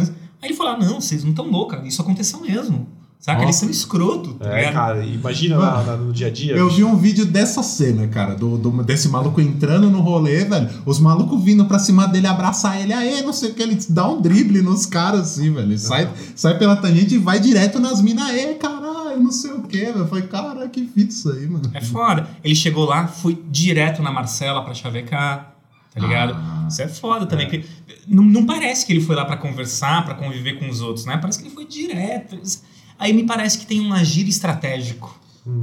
[0.42, 2.87] Aí ele falou: ah, não, vocês não estão loucos, isso aconteceu mesmo.
[3.18, 3.42] Saca?
[3.42, 4.72] Eles são escroto, tá É, ligado?
[4.75, 6.55] cara, imagina lá, lá no dia a dia.
[6.55, 10.68] Eu vi um vídeo dessa cena, cara, do, do- desse maluco entrando no rolê, velho.
[10.85, 14.07] Os malucos vindo pra cima dele abraçar ele, aê, não sei o que, ele dá
[14.07, 15.66] um drible nos caras assim, velho.
[15.66, 19.62] Ele sai, sai pela tangente e vai direto nas minas, aê, caralho, não sei o
[19.62, 20.01] que, velho.
[20.01, 21.68] Eu falei, cara, que fita isso aí, mano.
[21.72, 22.29] É foda.
[22.44, 25.55] Ele chegou lá, foi direto na Marcela pra chavecar,
[25.96, 26.35] tá ligado?
[26.35, 26.66] Ah.
[26.68, 27.46] Isso é foda também.
[27.48, 27.64] porque
[28.06, 31.16] Não, não parece que ele foi lá pra conversar, pra conviver com os outros, né?
[31.16, 32.38] Parece que ele foi direto.
[32.98, 35.18] Aí me parece que tem um agir estratégico.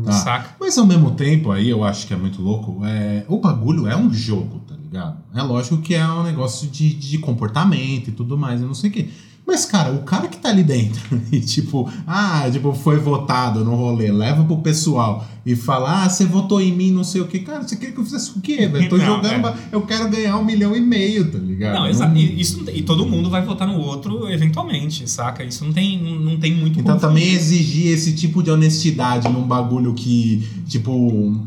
[0.05, 0.13] Tá.
[0.13, 0.55] saca?
[0.61, 2.85] Mas ao mesmo tempo, aí eu acho que é muito louco.
[2.85, 5.17] É, o bagulho é um jogo, tá ligado?
[5.35, 8.89] É lógico que é um negócio de, de comportamento e tudo mais, eu não sei
[8.89, 9.09] o quê.
[9.45, 13.75] Mas, cara, o cara que tá ali dentro e, tipo, ah, tipo, foi votado no
[13.75, 17.39] rolê, leva pro pessoal e fala, ah, você votou em mim, não sei o quê.
[17.39, 18.87] Cara, você quer que eu fizesse o quê, velho?
[18.89, 19.53] Tô Não, jogando, é.
[19.73, 21.73] eu quero ganhar um milhão e meio, tá ligado?
[21.75, 22.15] Não.
[22.15, 25.43] E, isso não tem- e todo mundo vai votar no outro eventualmente, saca?
[25.43, 27.09] Isso não tem, não- não tem muito Então conflito.
[27.09, 31.37] também exigir esse tipo de honestidade num bagulho que, tipo,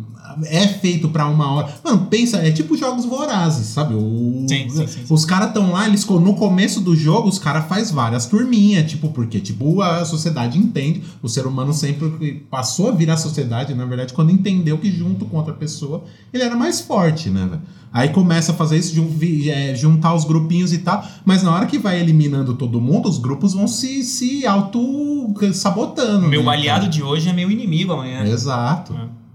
[0.45, 1.75] é feito pra uma hora.
[1.85, 3.95] Mano, pensa, é tipo jogos vorazes, sabe?
[3.95, 5.01] O- Sim, sim, sim.
[5.09, 9.09] Os caras estão lá, eles no começo do jogo, os caras faz várias turminhas, tipo,
[9.11, 14.13] porque tipo a sociedade entende, o ser humano sempre passou a virar sociedade, na verdade,
[14.13, 17.63] quando entendeu que junto com outra pessoa, ele era mais forte, né, velho?
[17.93, 18.95] Aí começa a fazer isso,
[19.49, 23.17] é, juntar os grupinhos e tal, mas na hora que vai eliminando todo mundo, os
[23.19, 26.29] grupos vão se, se auto-sabotando.
[26.29, 26.93] Meu né, aliado cara?
[26.93, 28.25] de hoje é meu inimigo amanhã.
[28.25, 28.93] Exato.
[28.93, 29.26] É.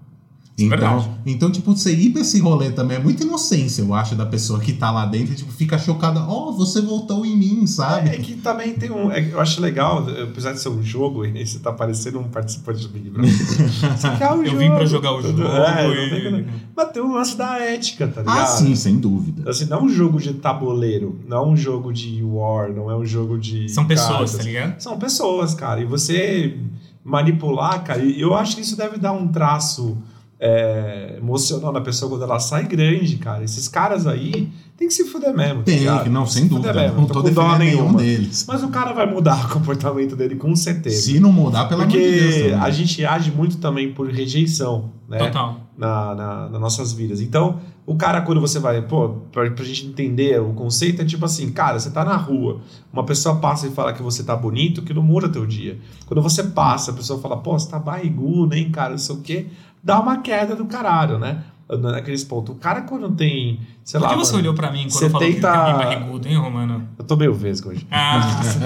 [0.64, 1.10] É Então, verdade.
[1.26, 4.60] então, tipo, você ir pra esse rolê também é muita inocência, eu acho, da pessoa
[4.60, 6.20] que tá lá dentro e, tipo, fica chocada.
[6.28, 8.10] Ó, você voltou em mim, sabe?
[8.10, 9.12] É que também tem um.
[9.12, 12.82] é eu acho legal, apesar de ser um jogo, e você tá parecendo um participante
[12.84, 13.32] do Big Brother.
[13.98, 15.42] Você quer o Eu vim pra jogar o jogo.
[15.44, 18.40] É, e- tem que- Mas tem um lance da ética, tá ligado?
[18.40, 19.50] Ah, sim, sem dúvida.
[19.50, 22.96] Assim, não é um jogo de tabuleiro, não é um jogo de war, não é
[22.96, 23.70] um jogo de.
[23.70, 24.38] São pessoas, cartas.
[24.38, 24.80] tá ligado?
[24.82, 25.82] São pessoas, cara.
[25.82, 26.58] E você
[27.04, 29.98] manipular, cara, e eu acho que isso deve dar um traço
[30.44, 33.44] é, emocional na pessoa quando ela sai grande, cara.
[33.44, 35.60] Esses caras aí tem que se fuder mesmo.
[35.60, 36.82] tá Tem, que não, Se sem fuder dúvida.
[36.82, 38.00] mesmo, Não tô tô dó defendendo nenhum nenhuma.
[38.00, 38.46] deles.
[38.48, 41.00] Mas o cara vai mudar o comportamento dele com certeza.
[41.04, 42.36] Se não mudar, pelo amor de Deus.
[42.36, 45.20] Porque a gente age muito também por rejeição, né?
[45.20, 45.60] Total.
[45.78, 47.22] na, na, nas nossas vidas.
[47.22, 51.24] Então, o cara, quando você vai, pô, pra, pra gente entender o conceito, é tipo
[51.26, 54.82] assim, cara, você tá na rua, uma pessoa passa e fala que você tá bonito,
[54.82, 55.78] que não muda teu dia.
[56.08, 59.20] Quando você passa, a pessoa fala, pô, você tá barrigudo, hein, cara, não sei o
[59.20, 59.48] quê,
[59.84, 61.44] dá uma queda do caralho, né?
[61.70, 62.54] Naqueles pontos.
[62.54, 64.12] O cara, quando tem, sei Por lá.
[64.14, 66.36] que você mano, olhou pra mim quando eu falei que 70 tem alguém barrigudo, hein,
[66.36, 66.88] Romano?
[67.00, 67.88] Eu tô meio vesgo hoje.
[67.90, 68.22] Ah,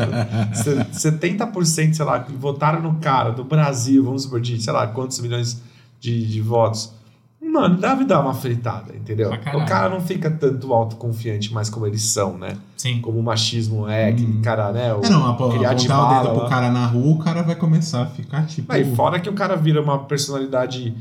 [0.92, 4.88] Se- 70%, sei lá, que votaram no cara do Brasil, vamos supor, de, sei lá,
[4.88, 5.62] quantos milhões
[6.00, 6.92] de, de votos.
[7.52, 9.30] Mano, deve dar uma fritada, entendeu?
[9.30, 9.64] Pra caralho.
[9.64, 12.58] O cara não fica tanto autoconfiante mais como eles são, né?
[12.76, 13.00] sim.
[13.02, 14.42] Como o machismo é, que Hum.
[14.44, 14.94] cara, né?
[14.94, 18.04] O, É, não, de apontar o dedo pro cara na rua, o cara vai começar
[18.04, 18.72] a ficar tipo.
[18.72, 20.94] Aí, fora que o cara vira uma personalidade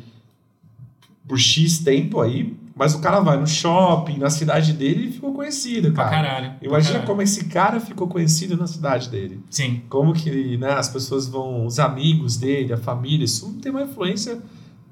[1.27, 5.33] por X tempo aí, mas o cara vai no shopping, na cidade dele e ficou
[5.33, 6.17] conhecido, Pra cara.
[6.29, 6.51] caralho.
[6.59, 7.07] pra Imagina caralho.
[7.09, 9.41] como esse cara ficou conhecido na cidade dele.
[9.51, 9.83] Sim.
[9.89, 14.39] como que né, as pessoas vão, os amigos dele, a família, isso tem uma influência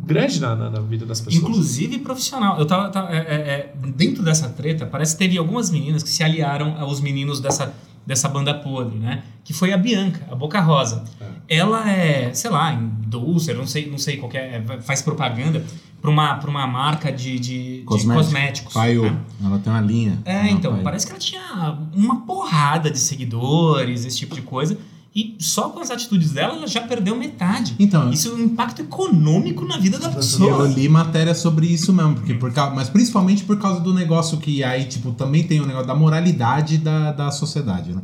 [0.02, 1.42] grande na, na, na vida das pessoas.
[1.42, 2.58] Inclusive profissional.
[2.58, 2.88] Eu tava.
[2.90, 6.76] tava- é, é, é, dentro dessa treta, parece que teve algumas meninas que se aliaram
[6.78, 7.72] aos meninos dessa,
[8.06, 9.22] dessa banda podre, né?
[9.44, 11.04] Que foi a Bianca, a Boca Rosa.
[11.48, 15.64] ela é, sei lá, endorser, não sei, não sei qual que é, faz propaganda
[16.00, 18.14] para uma, pra uma marca de, de, de Cosmético.
[18.24, 18.74] cosméticos.
[18.74, 19.16] Paio, né?
[19.44, 20.18] ela tem uma linha.
[20.24, 20.82] É, então, Paio.
[20.84, 24.76] parece que ela tinha uma porrada de seguidores, esse tipo de coisa.
[25.14, 27.74] E só com as atitudes dela, ela já perdeu metade.
[27.78, 30.66] Então, Isso é um impacto econômico na vida da eu pessoa.
[30.66, 34.64] li matéria sobre isso mesmo, porque por causa, mas principalmente por causa do negócio que
[34.64, 38.00] aí, tipo, também tem o negócio da moralidade da, da sociedade, né?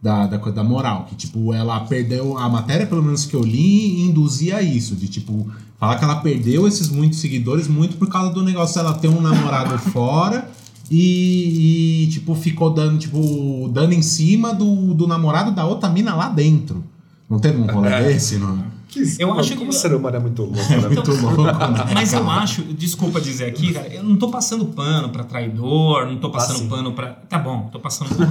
[0.00, 4.00] Da, da da moral, que tipo, ela perdeu, a matéria, pelo menos que eu li,
[4.00, 5.48] induzia isso, de tipo,
[5.78, 9.20] falar que ela perdeu esses muitos seguidores muito por causa do negócio dela ter um
[9.20, 10.50] namorado fora
[10.90, 16.14] e, e, tipo, ficou dando, tipo, dando em cima do, do namorado da outra mina
[16.14, 16.84] lá dentro.
[17.28, 18.02] Não teve um rolê É.
[18.04, 18.72] desse, não?
[19.18, 20.88] Eu acho como que- o ser humano é muito louco, É né?
[20.88, 21.52] muito louco, né?
[21.94, 26.18] Mas eu acho, desculpa dizer aqui, cara, eu não tô passando pano pra traidor, não
[26.18, 26.68] tô passando sim.
[26.68, 27.08] pano pra.
[27.12, 28.28] Tá bom, tô passando pano.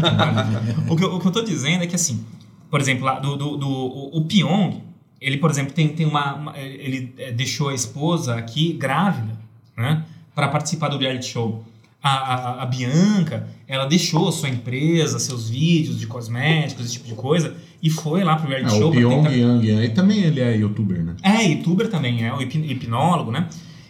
[0.88, 2.24] o, que eu, o que eu tô dizendo é que assim,
[2.70, 4.84] por exemplo, lá do, do, do- o, o Pyong,
[5.20, 9.36] ele, por exemplo, tem, tem uma, uma- Ele eh, deixou a esposa aqui grávida,
[9.76, 10.04] né?
[10.36, 11.64] Pra participar do reality show.
[12.04, 17.14] A, a, a Bianca, ela deixou sua empresa, seus vídeos de cosméticos, esse tipo de
[17.14, 20.20] coisa, e foi lá pro reality É, show o pra Pyong tentar- Yang aí também
[20.24, 21.16] ele é youtuber, né?
[21.22, 23.48] é, youtuber também, é, o hip- hipnólogo, né?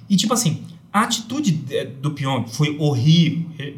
[0.09, 3.73] E tipo assim, a atitude de- do Pyong foi horrível, é,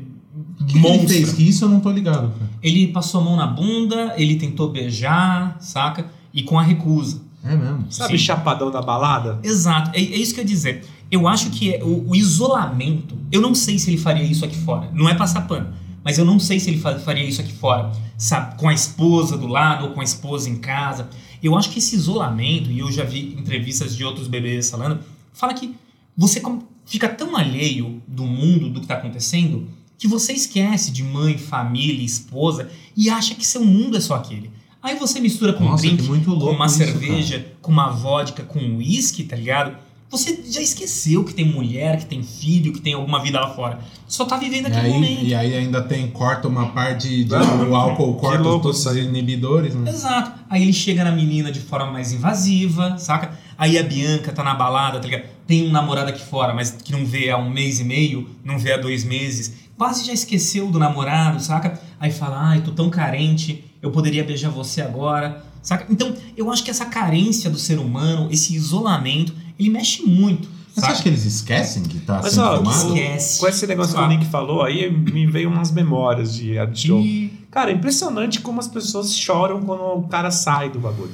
[0.67, 1.37] que, ele fez?
[1.37, 2.49] Isso eu não tô ligado, cara.
[2.63, 6.07] Ele passou a mão na bunda, ele tentou beijar, saca?
[6.33, 7.21] E com a recusa.
[7.43, 7.85] É mesmo.
[7.89, 8.25] Sabe Sim.
[8.25, 9.39] chapadão da balada?
[9.43, 10.85] Exato, é, é isso que eu ia dizer.
[11.13, 14.57] Eu acho que é o, o isolamento, eu não sei se ele faria isso aqui
[14.57, 14.89] fora.
[14.93, 15.71] Não é passar pano,
[16.03, 18.55] mas eu não sei se ele fa- faria isso aqui fora, sabe?
[18.57, 21.07] Com a esposa do lado ou com a esposa em casa.
[21.41, 24.99] Eu acho que esse isolamento, e eu já vi entrevistas de outros bebês falando,
[25.33, 25.75] fala que
[26.17, 26.41] você
[26.85, 32.03] fica tão alheio do mundo, do que está acontecendo, que você esquece de mãe, família,
[32.03, 34.49] esposa e acha que seu mundo é só aquele.
[34.81, 38.41] Aí você mistura com um Nossa, drink, que muito com uma cerveja, com uma vodka,
[38.43, 39.77] com um uísque, tá ligado?
[40.13, 43.79] Você já esqueceu que tem mulher, que tem filho, que tem alguma vida lá fora.
[44.07, 45.23] Só tá vivendo E aquele aí, momento.
[45.23, 48.95] e aí ainda tem, corta uma parte de Ah, o álcool, corta louco todos os
[48.95, 49.89] inibidores, né?
[49.89, 50.31] Exato.
[50.47, 53.31] Aí ele chega na menina de forma mais invasiva, saca?
[53.57, 55.23] Aí a Bianca tá na balada, tá ligado?
[55.47, 58.59] Tem um namorado aqui fora, mas que não vê há um mês e meio, não
[58.59, 59.53] vê há dois meses.
[59.75, 61.79] Quase já esqueceu do namorado, saca?
[61.99, 65.87] Aí fala, ai, tô tão carente, eu poderia beijar você agora, saca?
[65.89, 70.85] Então, eu acho que essa carência do ser humano, esse isolamento, ele mexe muito, Mas
[70.85, 72.87] você acha que eles esquecem que tá Mas sendo ó, filmado?
[72.97, 73.39] Esquece.
[73.39, 74.07] com esse negócio que o.
[74.07, 76.99] Nick falou aí, me veio umas memórias de show.
[76.99, 81.13] E- Cara, é impressionante como as pessoas choram quando o cara sai do bagulho.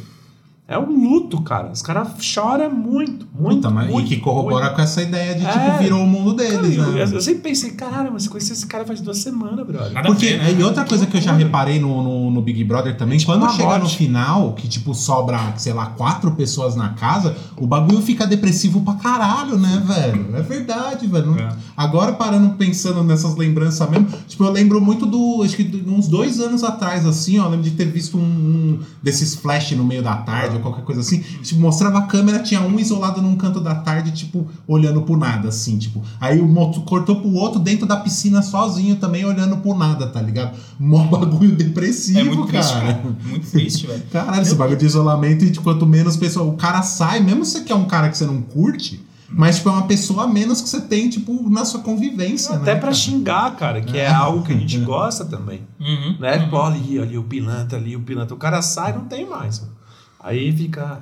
[0.69, 1.71] É um luto, cara.
[1.71, 4.05] Os caras choram muito, muito, Puta, mas, muito.
[4.05, 4.75] e que corrobora muito.
[4.75, 5.77] com essa ideia de, tipo, É.
[5.79, 7.03] virou o mundo Cara, deles, eu, né?
[7.11, 9.91] eu sempre pensei, caralho, mas eu conheci esse cara faz duas semanas, brother.
[9.91, 10.55] Nada Porque, ver, né?
[10.59, 13.31] e outra coisa que eu já reparei no, no, no Big Brother também, É tipo
[13.31, 13.97] quando chega no morte.
[13.97, 18.93] final, que tipo sobra, sei lá, quatro pessoas na casa, o bagulho fica depressivo pra
[18.93, 20.35] caralho, né, velho?
[20.35, 21.35] É verdade, velho.
[21.39, 21.49] É.
[21.75, 26.39] Agora parando pensando nessas lembranças mesmo, tipo, eu lembro muito do, acho que uns dois
[26.39, 30.03] anos atrás, assim, ó, eu lembro de ter visto um, um desses flash no meio
[30.03, 33.59] da tarde ou qualquer coisa assim, tipo, mostrava a câmera, tinha um isolado num canto
[33.59, 37.85] da tarde, tipo, olhando pro nada, assim, tipo, aí o moto cortou pro outro dentro
[37.85, 40.57] da piscina sozinho também, olhando pro nada, tá ligado?
[40.79, 42.93] Mó bagulho depressivo, É muito triste, cara.
[42.93, 43.15] cara.
[43.25, 44.03] Muito triste, velho.
[44.11, 46.45] Caralho, esse bagulho de isolamento e de quanto menos pessoa.
[46.45, 49.69] O cara sai, mesmo se você quer um cara que você não curte, mas tipo,
[49.69, 52.55] é uma pessoa a menos que você tem, tipo, na sua convivência.
[52.55, 52.93] Até né, pra cara?
[52.93, 55.61] xingar, cara, que é algo que a gente gosta também.
[55.79, 56.17] Uhum.
[56.19, 56.39] Né?
[56.39, 58.33] Tipo, olha ali, ali o pilantra, ali o pilantra.
[58.33, 59.59] O cara sai não tem mais.
[59.59, 59.78] mano.
[60.21, 61.01] Aí fica.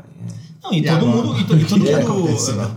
[0.63, 1.25] Não, e, E todo agora?
[1.27, 1.39] mundo.
[1.39, 2.29] E, to- e todo mundo.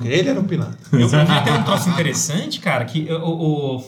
[0.04, 0.78] É, ele era o pilantra.
[0.92, 3.84] Eu vi até um troço interessante, cara, que o, o-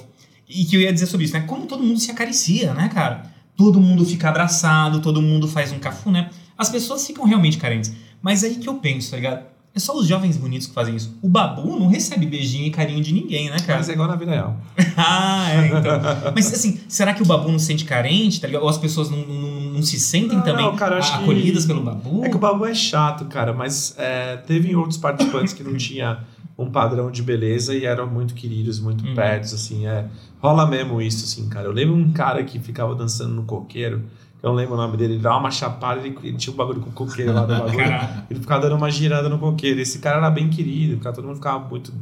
[0.49, 1.41] e que eu ia dizer sobre isso, né?
[1.47, 3.23] Como todo mundo se acaricia, né, cara?
[3.57, 6.31] Todo mundo fica abraçado, todo mundo faz um cafuné.
[6.59, 7.93] As pessoas ficam realmente carentes.
[8.21, 9.45] Mas aí que eu penso, tá ligado?
[9.75, 11.17] É só os jovens bonitos que fazem isso.
[11.23, 13.79] O babu não recebe beijinho e carinho de ninguém, né, cara?
[13.79, 14.57] Mas é igual na vida real.
[14.99, 16.33] ah, é, então.
[16.35, 18.63] Mas assim, será que o babu não se sente carente, tá ligado?
[18.65, 21.65] Ou as pessoas não, não, não se sentem Não, também não, cara, acho que- acolhidas
[21.65, 22.23] pelo babu?
[22.23, 26.19] É que o babu é chato, cara, mas é, teve outros participantes que não tinha
[26.59, 29.15] um padrão de beleza e eram muito queridos, muito Uhum.
[29.15, 30.05] perto, assim, é.
[30.39, 31.67] Rola mesmo isso, assim, cara.
[31.67, 34.03] Eu lembro um cara que ficava dançando no coqueiro,
[34.43, 36.81] eu não lembro o nome dele, ele dava uma chapada, ele, ele tinha um bagulho
[36.81, 37.85] com o coqueiro lá do bagulho.
[38.31, 39.79] Ele ficava dando uma girada no coqueiro.
[39.81, 41.93] Esse cara era bem querido, ficava, todo mundo ficava muito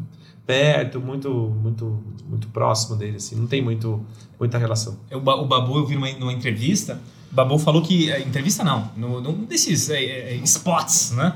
[0.47, 1.31] perto, muito,
[1.63, 3.37] muito, muito próximo dele, assim.
[3.37, 4.05] Não tem muito,
[4.39, 4.99] muita relação.
[5.13, 6.99] O, Ba- o Babu, eu vi numa, numa entrevista,
[7.31, 8.11] o Babu falou que.
[8.11, 11.35] eh, Entrevista não, no, num desses eh, eh, spots, né?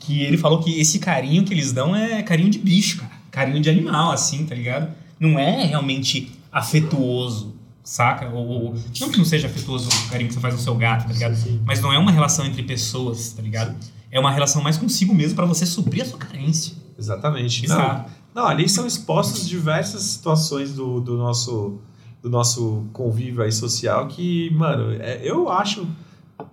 [0.00, 3.12] Que ele falou que esse carinho que eles dão é carinho de bicho, cara.
[3.30, 4.88] Carinho de animal, assim, tá ligado?
[5.20, 7.54] Não é realmente afetuoso,
[7.88, 8.28] saca?
[8.28, 11.06] Ou, ou- não que não seja afetuoso o carinho que você faz no seu gato,
[11.06, 11.36] tá ligado?
[11.64, 13.74] Mas não é uma relação entre pessoas, tá ligado?
[14.10, 16.74] É uma relação mais consigo mesmo pra você suprir a sua carência.
[16.98, 17.66] Exatamente.
[17.66, 21.78] Não, não, ali são expostas diversas situações do, do nosso
[22.20, 25.86] do nosso convívio aí social que, mano, é- eu acho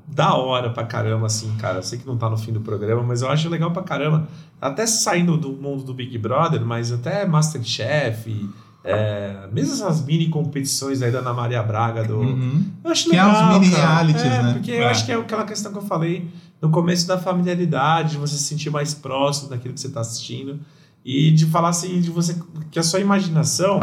[0.07, 1.79] da hora pra caramba, assim, cara.
[1.79, 4.27] Eu sei que não tá no fim do programa, mas eu acho legal pra caramba.
[4.61, 8.47] Até saindo do mundo do Big Brother, mas até Masterchef,
[8.85, 12.63] é, mesmo essas mini competições aí da Ana Maria Braga, do, Uhum.
[12.83, 13.87] eu acho Que é legal, os mini cara.
[13.87, 14.53] realities, É, né?
[14.53, 14.89] Porque eu É.
[14.91, 16.27] acho que é aquela questão que eu falei
[16.61, 20.59] no começo da familiaridade, de você se sentir mais próximo daquilo que você está assistindo
[21.03, 22.35] e de falar assim, de você
[22.71, 23.79] que a sua imaginação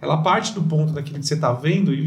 [0.00, 2.00] ela parte do ponto daquilo que você está vendo e,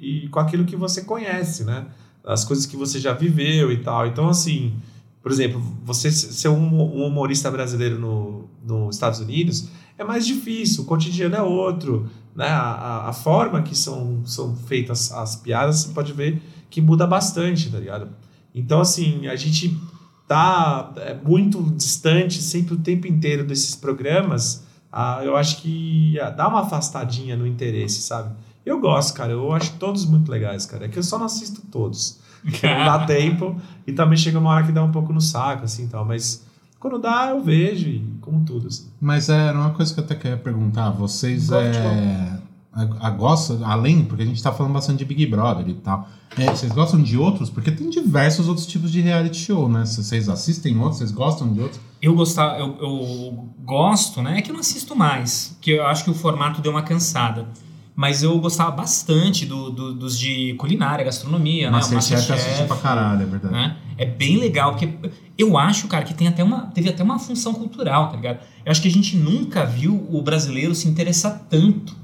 [0.00, 1.86] e- e com aquilo que você conhece, né?
[2.26, 4.06] As coisas que você já viveu e tal.
[4.06, 4.72] Então, assim,
[5.22, 10.84] por exemplo, você ser um um humorista brasileiro no, nos Estados Unidos é mais difícil,
[10.84, 12.48] o cotidiano é outro, né?
[12.48, 17.06] A, a, a forma que são, são feitas as piadas, você pode ver que muda
[17.06, 18.08] bastante, tá ligado?
[18.54, 19.78] Então, assim, a gente
[20.26, 24.64] tá é, muito distante sempre o tempo inteiro desses programas.
[24.90, 28.34] Ah, eu acho que dá uma afastadinha no interesse, sabe?
[28.64, 29.32] Eu gosto, cara.
[29.32, 30.86] Eu acho todos muito legais, cara.
[30.86, 32.20] É que eu só não assisto todos.
[32.44, 33.60] Não dá tempo.
[33.86, 36.04] E também chega uma hora que dá um pouco no saco, assim, tal.
[36.04, 36.43] Mas
[36.84, 37.88] quando dá, eu vejo.
[37.88, 38.88] E como tudo, assim.
[39.00, 40.90] Mas era uma coisa que eu até queria perguntar.
[40.90, 42.38] Vocês é,
[42.72, 46.06] a, a, gostam, além, porque a gente tá falando bastante de Big Brother e tal.
[46.36, 47.48] é, vocês gostam de outros?
[47.48, 49.86] Porque tem diversos outros tipos de reality show, né?
[49.86, 51.80] Se vocês assistem outros, vocês gostam de outros?
[52.02, 54.38] Eu gostar, eu, eu gosto, né?
[54.38, 57.46] É que eu não assisto mais, que eu acho que o formato deu uma cansada.
[57.96, 61.78] Mas eu gostava bastante do, do- dos de culinária, gastronomia, né?
[61.78, 63.54] O Masterchef eu assisti pra caralho, é verdade.
[63.54, 63.76] né?
[63.96, 64.88] É bem legal, porque
[65.38, 68.38] eu acho, cara, que tem até uma, teve até uma função cultural, tá ligado?
[68.64, 71.96] Eu acho que a gente nunca viu o brasileiro se interessar tanto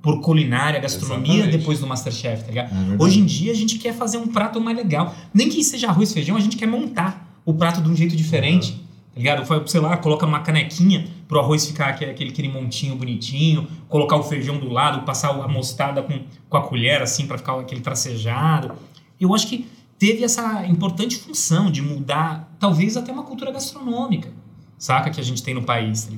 [0.00, 1.58] por culinária, gastronomia Exatamente.
[1.58, 2.70] depois do Masterchef, tá ligado?
[2.72, 3.02] É.
[3.02, 5.14] Hoje em dia a gente quer fazer um prato mais legal.
[5.34, 8.14] Nem que seja arroz e feijão, a gente quer montar o prato de um jeito
[8.14, 8.72] diferente.
[9.12, 9.68] Tá ligado?
[9.68, 14.58] Sei lá, coloca numa canequinha pro arroz ficar aquele, aquele, montinho bonitinho, colocar o feijão
[14.58, 18.72] do lado, passar a mostarda com, com a colher assim pra ficar aquele tracejado.
[19.20, 19.66] Eu acho que
[19.98, 24.30] teve essa importante função de mudar, talvez até uma cultura gastronômica,
[24.78, 25.10] saca?
[25.10, 26.04] Que a gente tem no país.
[26.04, 26.12] tá?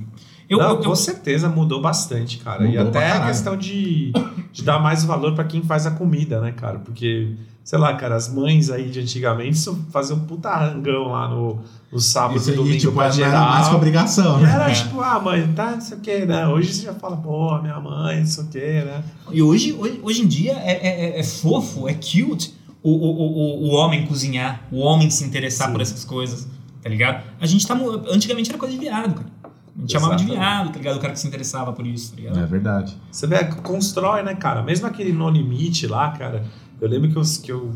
[0.49, 2.64] Eu, Não, eu- com eu- certeza mudou bastante, cara.
[2.64, 4.12] e Mudou pra até a questão de,
[4.53, 6.81] de dar mais valor pra quem faz a comida, né, cara?
[6.81, 9.57] Porque, sei lá, cara, as mães aí de antigamente
[9.93, 11.61] faziam um puta rangão lá no,
[11.93, 13.31] no sábado Isso e aí, domingo tipo, pra não geral.
[13.33, 14.53] era mais que obrigação, E né?
[14.53, 16.49] era tipo, ah, mãe, tá, não sei o que, né?
[16.49, 19.05] Hoje você já fala, pô, minha mãe, não sei o que, né?
[19.31, 23.66] E hoje, hoje, hoje em dia é, é- é- é fofo, é cute o, o,
[23.66, 25.72] o, o homem cozinhar, o homem se interessar Sim.
[25.72, 26.49] por essas coisas,
[26.83, 27.24] tá ligado?
[27.41, 27.74] A gente tá.
[28.11, 29.31] Antigamente era coisa de viado, cara.
[29.76, 30.97] A gente chamava de viado, tá ligado?
[30.97, 32.39] O cara que se interessava por isso, tá ligado?
[32.39, 32.97] É verdade.
[33.11, 34.62] Você vê, constrói, né, cara?
[34.62, 36.45] Mesmo aquele No Limite lá, cara,
[36.81, 37.72] eu lembro que eu, que eu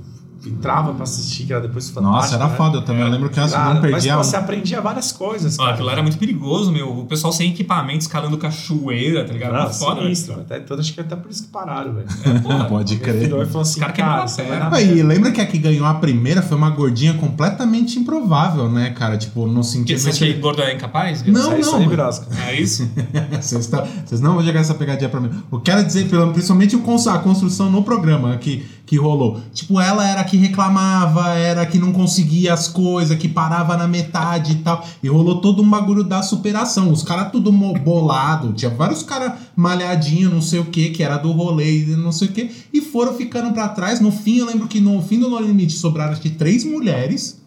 [0.49, 2.17] entrava pra assistir, que era depois fantástico.
[2.23, 2.57] Nossa, era né?
[2.57, 2.79] foda.
[2.79, 4.17] Eu também eu lembro que eu Cara, não perdia.
[4.17, 5.71] mas você aprendia várias coisas, cara.
[5.71, 6.91] aquilo lá era muito perigoso, meu.
[6.99, 9.53] O pessoal sem equipamento, escalando cachoeira, tá ligado?
[9.53, 10.35] Não, foda, sinistro.
[10.41, 12.41] Até, então, acho que até por isso que pararam, velho.
[12.43, 13.29] Porra, Pode crer.
[13.29, 14.71] falou assim, cara cara, quebraram a você vai perna.
[14.71, 18.91] dar Aí, lembra que a que ganhou a primeira foi uma gordinha completamente improvável, né,
[18.91, 19.17] cara?
[19.17, 21.23] Tipo, no Que sentido você acha que gordo é incapaz?
[21.27, 21.85] Não, É isso não, aí.
[22.49, 22.91] É isso?
[23.41, 25.31] Vocês, tá- vocês não vão jogar essa pegadinha pra mim.
[25.53, 26.77] Eu quero dizer, pelo- principalmente
[27.15, 29.41] a construção no programa que, que rolou.
[29.53, 34.53] Tipo, ela era que reclamava, era que não conseguia as coisas, que parava na metade
[34.53, 34.87] e tal.
[35.03, 36.91] E rolou todo um bagulho da superação.
[36.93, 38.53] Os caras tudo bolado.
[38.53, 41.65] Tinha vários caras malhadinhos, não sei o que, que era do rolê
[41.97, 42.51] não sei o que.
[42.73, 44.01] E foram ficando pra trás.
[44.01, 47.43] No fim, eu lembro que no fim do No Limite sobraram acho que três mulheres.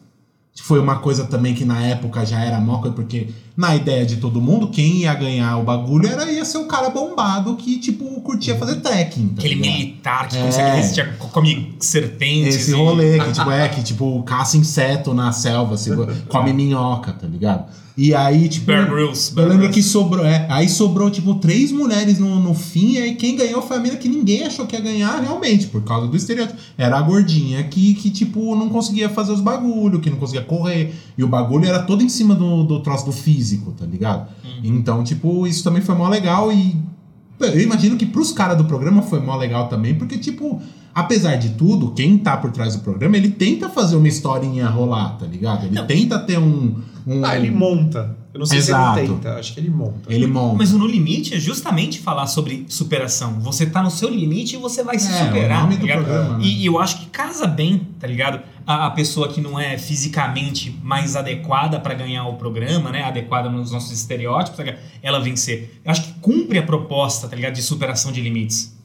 [0.56, 3.28] Foi uma coisa também que na época já era moca, porque
[3.58, 6.91] na ideia de todo mundo, quem ia ganhar o bagulho era ia ser um cara
[6.91, 9.30] bombado que, tipo, curtia fazer trekking.
[9.30, 9.74] tá Aquele ligado?
[9.74, 10.43] militar que É.
[10.45, 12.55] consegue resistir, come serpentes.
[12.55, 15.89] Esse e- rolê, que tipo, é, que tipo, caça inseto na selva, assim,
[16.30, 17.66] come minhoca, tá ligado?
[17.99, 18.68] E aí, tipo.
[18.68, 19.30] Bear Grylls.
[19.32, 19.74] Eu Bear lembro Grylls.
[19.74, 20.45] que sobrou, é.
[20.51, 23.95] Aí sobrou, tipo, três mulheres no, no fim, e aí quem ganhou foi a mina
[23.95, 26.60] que ninguém achou que ia ganhar realmente, por causa do estereótipo.
[26.78, 30.93] Era a gordinha que, que tipo, não conseguia fazer os bagulho, que não conseguia correr.
[31.18, 33.47] E o bagulho era todo em cima do, do troço do físico,
[33.78, 34.30] tá ligado?
[34.64, 36.76] Então, tipo, isso também foi mó legal e.
[37.39, 40.60] Eu imagino que pros caras do programa foi mó legal também, porque, tipo,
[40.93, 45.18] apesar de tudo, quem tá por trás do programa, ele tenta fazer uma historinha rolar,
[45.20, 45.66] tá ligado?
[45.66, 46.76] Ele tenta ter um.
[47.08, 48.16] Um- Ah, ele monta.
[48.34, 48.93] Eu não sei Exato.
[48.99, 50.14] se ele tenta, acho que ele monta.
[50.14, 50.58] ele monta.
[50.58, 53.39] Mas o No Limite é justamente falar sobre superação.
[53.39, 55.60] Você tá no seu limite e você vai se É, superar.
[55.60, 56.03] o nome tá do ligado?
[56.03, 56.43] programa, né?
[56.45, 58.39] E, e eu acho que casa bem, tá ligado?
[58.66, 63.03] A, a pessoa que não é fisicamente mais adequada pra ganhar o programa, né?
[63.03, 64.82] Adequada nos nossos estereótipos, tá ligado?
[65.01, 65.80] Ela vencer.
[65.84, 67.53] Eu acho que cumpre a proposta, tá ligado?
[67.53, 68.78] De superação de limites.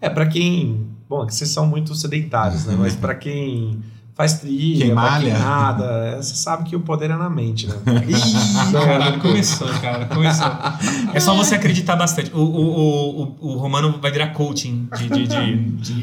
[0.00, 0.84] É, pra quem.
[1.08, 2.74] Bom, é que vocês são muito sedentários, né?
[2.76, 3.78] Mas pra quem
[4.16, 5.38] faz trilha, Quem malha.
[5.38, 5.84] nada.
[5.84, 7.74] É, Você sabe que o poder é na mente, né?
[8.08, 10.46] Ih, caralho, começou, cara, começou.
[11.12, 12.30] É só você acreditar bastante.
[12.34, 15.56] O, o, o, o, o Romano vai virar coaching de, de, de,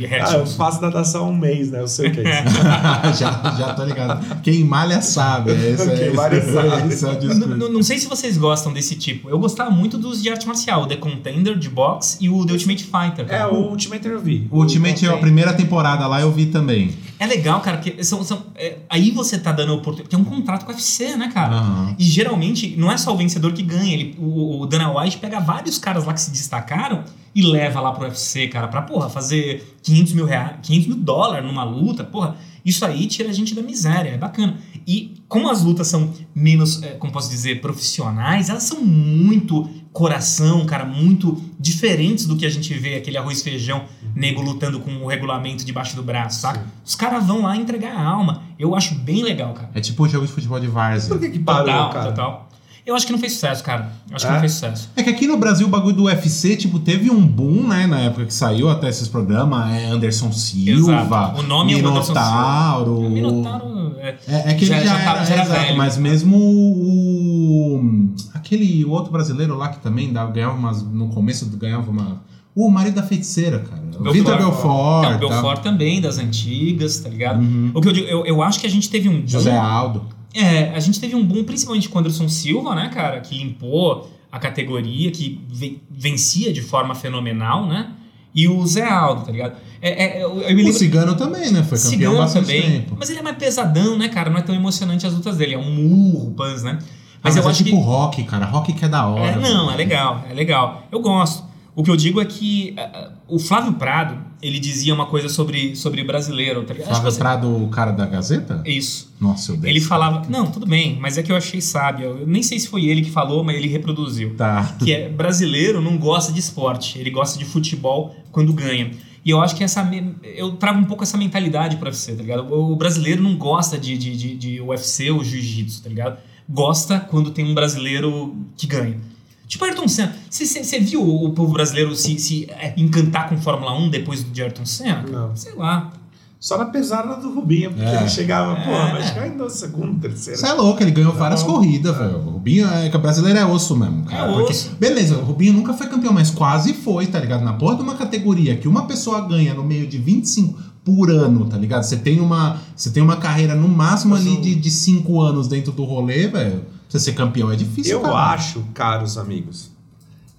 [0.03, 1.80] de Ah, eu faço natação há um mês, né?
[1.82, 2.53] Eu sei o que é isso.
[3.20, 4.41] já, já tô ligado.
[4.41, 5.51] Quem malha sabe.
[5.51, 6.88] Esse, é- Quem esse- malha sabe.
[6.93, 7.49] esse é o N- discurso.
[7.57, 9.30] n- Não sei se vocês gostam desse tipo.
[9.30, 12.53] Eu gostava muito dos de arte marcial, o The Contender de boxe e o The
[12.53, 13.26] Ultimate Fighter.
[13.26, 13.43] cara.
[13.43, 14.47] É, o Ultimate eu vi.
[14.51, 16.91] O Ultimate, a primeira temporada lá eu vi também.
[17.20, 20.10] É legal, cara, porque são, são- é, aí você tá dando oportunidade.
[20.10, 21.56] Tem um contrato com a UFC, né, cara?
[21.56, 21.95] Aham.
[21.97, 23.93] E geralmente não é só o vencedor que ganha.
[23.93, 27.04] Ele, o, o Dana White pega vários caras lá que se destacaram
[27.36, 31.45] e leva lá pro UFC, cara, pra, porra, fazer 500 mil, reais, 500 mil dólares
[31.45, 32.36] numa luta, porra.
[32.64, 34.58] Isso aí tira a gente da miséria, é bacana.
[34.88, 40.65] E como as lutas são menos, é, como posso dizer, profissionais, elas são muito coração,
[40.65, 44.91] cara, muito diferentes do que a gente vê aquele arroz e feijão nego lutando com
[44.97, 46.65] o regulamento debaixo do braço, saca?
[46.84, 48.43] Os caras vão lá entregar a alma.
[48.57, 49.69] Eu acho bem legal, cara.
[49.73, 51.09] É tipo um jogo de futebol de várzea.
[51.09, 52.05] Por que que parou, total, cara?
[52.11, 52.49] total.
[52.86, 53.91] Eu acho que não fez sucesso, cara.
[54.09, 54.34] Eu acho que É?
[54.34, 54.89] não fez sucesso.
[54.95, 57.88] É que aqui no Brasil o bagulho do UFC, tipo, teve um boom, né?
[57.88, 59.71] Na época que saiu até esses programas.
[59.73, 61.39] É Anderson Silva, Exato.
[61.39, 62.99] O nome é o Minotauro.
[62.99, 65.61] O Minotauro é, É, é que Já- ele já, já tava- era, já era exato,
[65.61, 65.77] velho.
[65.77, 68.13] mas mesmo o.
[68.34, 70.81] Aquele outro brasileiro lá que também dava, ganhava umas.
[70.84, 72.21] No começo ganhava uma.
[72.55, 73.81] O marido da feiticeira, cara.
[73.81, 74.13] O Belfort.
[74.13, 75.05] Vitor Belfort.
[75.05, 75.17] Então, o tá?
[75.36, 77.39] Belfort também, das antigas, tá ligado?
[77.41, 77.71] Uhum.
[77.73, 79.23] O que eu digo, eu, eu acho que a gente teve um.
[79.25, 80.03] José Aldo.
[80.34, 83.19] É, a gente teve um boom principalmente com o Anderson Silva, né, cara?
[83.21, 87.91] Que limpou a categoria, que ve- vencia de forma fenomenal, né?
[88.36, 89.57] E o Zé Aldo, tá ligado?
[89.79, 90.73] É, é, eu, eu O.
[90.73, 91.61] Cigano também, né?
[91.61, 92.61] Foi campeão Cigano bastante também.
[92.63, 92.95] tempo.
[92.99, 94.31] Mas ele é mais pesadão, né, cara?
[94.31, 95.53] Não é tão emocionante as lutas dele.
[95.53, 96.79] É um murro, pans, né?
[97.21, 97.84] Mas, Mas, eu é acho tipo que.
[97.84, 98.45] rock, cara.
[98.47, 99.34] Rock que é da hora.
[99.34, 100.88] É, não, é legal, é legal.
[100.91, 101.43] Eu gosto.
[101.76, 105.76] O que eu digo é que ah, o Flávio Prado, ele dizia uma coisa sobre,
[105.76, 108.61] sobre brasileiro, tá Flávio você- Prado, o cara da Gazeta?
[108.65, 109.11] Isso.
[109.19, 109.71] Nossa, eu dei.
[109.71, 110.21] Ele falava.
[110.30, 112.19] Não, tudo bem, mas é que eu achei sábio.
[112.19, 114.36] Eu nem sei se foi ele que falou, mas ele reproduziu.
[114.36, 114.76] Tá.
[114.80, 118.91] Que é brasileiro não gosta de esporte, ele gosta de futebol quando ganha.
[119.26, 119.89] E eu acho que essa.
[120.36, 122.53] Eu trago um pouco essa mentalidade pra você, tá ligado?
[122.53, 126.17] O brasileiro não gosta de, de, de, de UFC ou jiu-jitsu, tá ligado?
[126.47, 128.99] Gosta quando tem um brasileiro que ganha.
[129.48, 130.16] Tipo Ayrton Senna.
[130.30, 134.66] Você viu o povo brasileiro se, se é, encantar com Fórmula 1 depois de Ayrton
[134.66, 135.04] Senna?
[135.10, 135.36] Não.
[135.36, 135.91] Sei lá.
[136.39, 138.00] Só na pesada do Rubinho, porque É.
[138.02, 138.91] ele chegava, pô, É.
[138.91, 140.38] vai chegar em segundo, terceiro.
[140.38, 141.48] Você é louco, ele ganhou várias Não.
[141.54, 142.18] corridas, velho.
[142.18, 144.30] O Rubinho é que o brasileiro é osso mesmo, cara.
[144.30, 144.76] É porque- osso.
[144.78, 147.46] beleza, o Rubinho nunca foi campeão, mas quase foi, tá ligado?
[147.46, 151.45] Na porra de uma categoria que uma pessoa ganha no meio de 25 por ano,
[151.45, 151.84] tá ligado?
[151.84, 155.71] Você tem uma, você tem uma carreira no máximo ali de, de 5 anos dentro
[155.71, 156.59] do rolê, velho.
[156.61, 158.34] Pra Você ser campeão é difícil, Eu cara.
[158.34, 159.71] acho, caros amigos,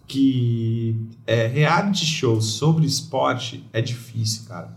[0.06, 4.76] que é, reality show sobre esporte é difícil, cara.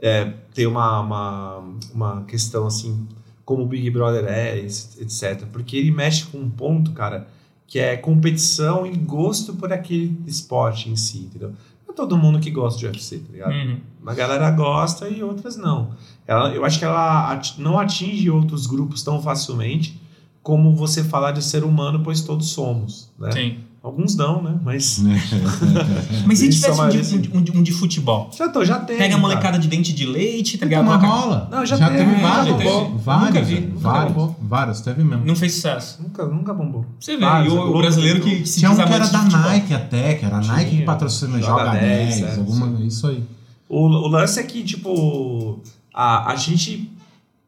[0.00, 3.06] É, tem uma, uma, uma questão assim,
[3.44, 5.44] como o Big Brother é, etc.
[5.52, 7.28] Porque ele mexe com um ponto, cara,
[7.66, 11.52] que é competição e gosto por aquele esporte em si, entendeu?
[11.92, 13.52] É todo mundo que gosta de UFC, tá ligado?
[13.52, 13.76] Uhum.
[14.02, 15.90] Uma galera gosta e outras não.
[16.26, 20.00] Ela, eu acho que ela ati- não atinge outros grupos tão facilmente
[20.42, 23.30] como você falar de ser humano, pois todos somos, né?
[23.32, 23.58] Sim.
[23.82, 24.60] Alguns não, né?
[24.62, 25.02] Mas
[26.24, 26.98] Mas se tivesse um de,
[27.36, 28.30] um de- um de- futebol?
[28.36, 28.96] já tô, já tem.
[28.96, 29.20] Pega a cara.
[29.20, 30.84] molecada de dente de leite, tá ligado?
[30.84, 31.48] Uma rola.
[31.50, 32.56] Não, já já teve, teve já vários.
[32.58, 32.70] teve.
[32.98, 34.36] Vários, Nunca vi, vários, bombou.
[34.40, 35.24] vários, teve mesmo.
[35.24, 36.00] Não fez sucesso.
[36.00, 36.86] Nunca, nunca bombou.
[37.00, 38.36] Você vê, Vários, e o, é o brasileiro louco.
[38.36, 39.22] que se Tinha um que era da.
[39.24, 42.86] Nike até, que era a Nike que patrocina Joga Joga 10, 10, é, alguma, sim.
[42.86, 43.24] isso aí.
[43.68, 45.60] O, o lance é que, tipo,
[45.92, 46.88] a, a gente.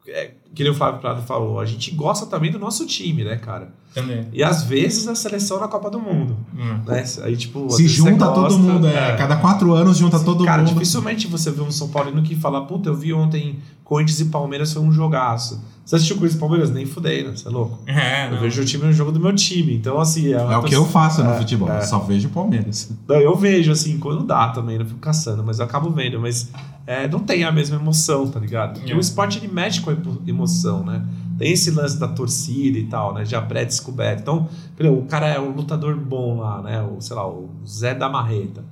[0.09, 3.37] É, que nem o Flávio Prado falou, a gente gosta também do nosso time, né,
[3.37, 3.73] cara?
[3.95, 4.27] Também.
[4.33, 6.37] E às vezes a seleção na Copa do Mundo.
[6.53, 6.81] Hum.
[6.87, 7.05] Né?
[7.23, 10.73] Aí, tipo, Se junta todo gosta, mundo, é, Cada quatro anos junta todo Cara, mundo.
[10.73, 14.73] dificilmente você vê um São Paulino que fala, puta, eu vi ontem Corinthians e Palmeiras
[14.73, 15.63] foi um jogaço.
[15.85, 16.71] Você assistiu Corinthians e Palmeiras?
[16.71, 17.37] Nem fudei, né?
[17.37, 17.79] Você é louco.
[17.87, 18.41] É, Eu não.
[18.41, 19.75] vejo o time no jogo do meu time.
[19.77, 20.33] Então, assim.
[20.33, 21.77] É, É o que eu faço no É, futebol, é.
[21.79, 22.91] eu só vejo o Palmeiras.
[23.07, 26.19] Não, eu vejo, assim, quando dá também, não fico caçando, mas eu acabo vendo.
[26.19, 26.49] Mas
[26.87, 28.79] é, não tem a mesma emoção, tá ligado?
[28.81, 28.97] Porque É.
[28.97, 31.03] o esporte ele mexe com a emo- emoção, né?
[31.39, 33.25] Tem esse lance da torcida e tal, né?
[33.25, 34.23] Já pré-descoberto.
[34.23, 36.83] Então, exemplo, o cara é um lutador bom lá, né?
[36.83, 38.65] O, sei lá, o Zé da Marreta.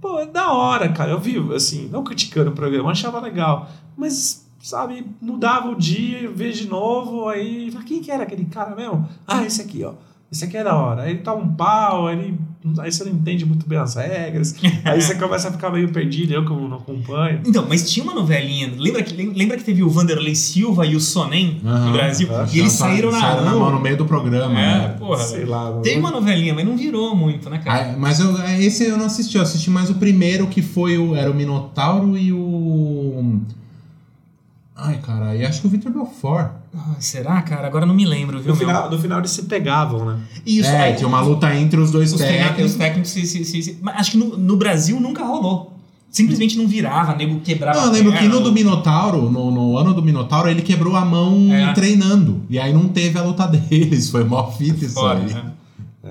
[0.00, 1.10] Pô, é da hora, cara.
[1.10, 3.68] Eu vi, assim, não criticando o programa, achava legal.
[3.96, 7.70] Mas, sabe, mudava o dia, vejo de novo, aí.
[7.84, 9.08] Quem que era aquele cara mesmo?
[9.26, 9.94] Ah, esse aqui, ó.
[10.30, 11.02] Esse aqui é da hora.
[11.02, 12.38] Aí ele toma um pau, ele,
[12.78, 14.54] aí você não entende muito bem as regras.
[14.84, 17.40] aí você começa a ficar meio perdido, eu que não acompanho.
[17.46, 18.72] Então, mas tinha uma novelinha.
[18.76, 21.92] Lembra que, lembra que teve o Vanderlei Silva e o Sonem no Aham.
[21.92, 22.28] Brasil?
[22.52, 24.58] E eles saíram na saíram na mão no meio do programa.
[24.58, 24.96] É, né?
[24.98, 25.22] porra.
[25.22, 25.72] Sei lá.
[25.82, 27.92] Teve uma novelinha, mas não virou muito, né, cara?
[27.92, 31.14] Ah, mas eu, esse eu não assisti, eu assisti mais o primeiro que foi o.
[31.14, 33.40] Era o Minotauro e o.
[34.80, 36.52] Ai, caralho, acho que o Victor Belfort.
[36.72, 37.66] Ah, será, cara?
[37.66, 38.66] Agora não me lembro, viu, No meu?
[38.68, 40.20] final, no final eles se pegavam, né?
[40.46, 42.70] Isso, é, aí, tinha uma luta entre os dois os técnicos, técnicos.
[42.72, 45.74] os técnicos se, se- se- se- Mas acho que no, no Brasil nunca rolou.
[46.10, 47.78] Simplesmente não virava, nego quebrava.
[47.78, 50.94] Não, eu a lembro que no do Minotauro, no, no ano do Minotauro, ele quebrou
[50.96, 51.72] a mão É.
[51.72, 52.42] treinando.
[52.48, 54.08] E aí não teve a luta deles.
[54.10, 55.34] Foi mó fita isso Fora, aí.
[55.34, 55.52] né?
[56.04, 56.10] É,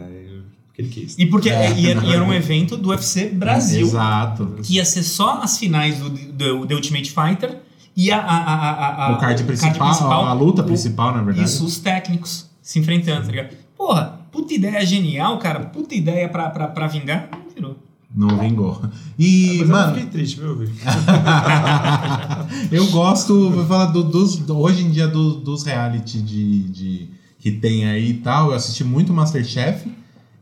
[0.74, 1.16] que ele quis.
[1.18, 1.72] E porque É.
[1.76, 3.88] e era, e era um evento do UFC Brasil.
[3.88, 4.56] Exato.
[4.62, 7.58] que ia ser só as finais do, do, do Ultimate Fighter
[7.98, 11.50] e a, a, a, a, a- o card principal, a, luta principal, na verdade.
[11.50, 13.50] Isso, os técnicos se enfrentando, tá ligado?
[13.76, 15.62] Porra, puta ideia genial, cara.
[15.62, 17.76] Puta ideia pra, pra, pra vingar, não virou.
[18.16, 18.82] Não vingou.
[19.20, 20.72] E, Mas eu mano, fiquei triste, viu, Vic?
[22.72, 27.10] eu gosto, vou falar do- dos, do- hoje em dia do- dos reality de, de-
[27.40, 28.50] que tem aí e tal.
[28.50, 29.88] Eu assisti muito Masterchef.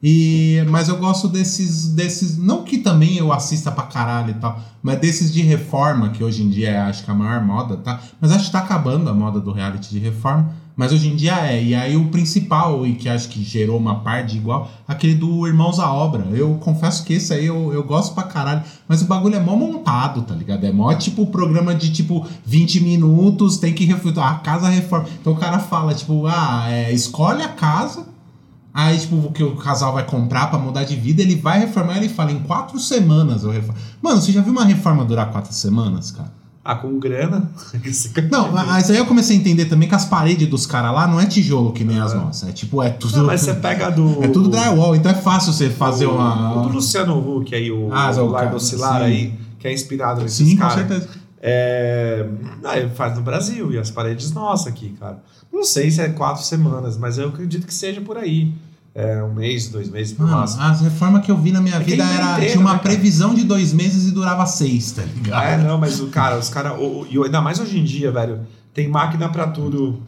[0.04, 2.38] E, mas eu gosto desses, desses.
[2.38, 6.44] Não que também eu assista pra caralho e tal, mas desses de reforma, que hoje
[6.44, 8.00] em dia é acho que a maior moda, tá?
[8.20, 10.66] Mas acho que tá acabando a moda do reality de reforma.
[10.76, 11.64] Mas hoje em dia é.
[11.64, 15.48] E aí o principal, e que acho que gerou uma par de igual, aquele do
[15.48, 16.26] Irmãos à Obra.
[16.32, 18.64] Eu confesso que esse aí eu, eu gosto pra caralho.
[18.88, 20.66] Mas o bagulho é mó montado, tá ligado?
[20.66, 25.08] É mó tipo programa de tipo 20 minutos, tem que refutar a casa reforma.
[25.22, 28.14] Então o cara fala, tipo, ah, é, escolhe a casa.
[28.76, 31.96] Aí, tipo, o que o casal vai comprar pra mudar de vida, ele vai reformar
[31.96, 33.80] ele fala, em quatro semanas eu reformo.
[34.02, 36.30] Mano, você já viu uma reforma durar quatro semanas, cara?
[36.62, 37.50] Ah, com grana.
[38.30, 41.22] Não, mas aí eu comecei a entender também que as paredes dos caras lá não
[41.22, 42.50] é tijolo que nem as nossas.
[42.50, 43.20] É tipo, é tudo.
[43.20, 44.22] Não, mas você pega do.
[44.22, 46.58] É tudo drywall, então é fácil você fazer o, uma.
[46.58, 49.68] O do Luciano Huck aí, o, Ah, o o Lar cara, do Oscilar aí, que
[49.68, 51.08] é inspirado nesses Sim, com certeza.
[51.40, 52.28] É,
[52.64, 55.24] ah, ele faz no Brasil e as paredes nossas aqui, cara.
[55.54, 58.52] Não sei se é quatro semanas, mas eu acredito que seja por aí.
[58.98, 60.62] É um mês, dois meses por Mano, máximo.
[60.64, 62.14] as reformas que eu vi na minha É vida era.
[62.14, 65.44] empreiteiro, Tinha uma né, previsão de dois meses e durava seis, tá ligado?
[65.44, 66.78] É, não, mas o cara, os caras.
[67.12, 70.02] E ainda mais hoje em dia, velho, tem máquina pra tudo.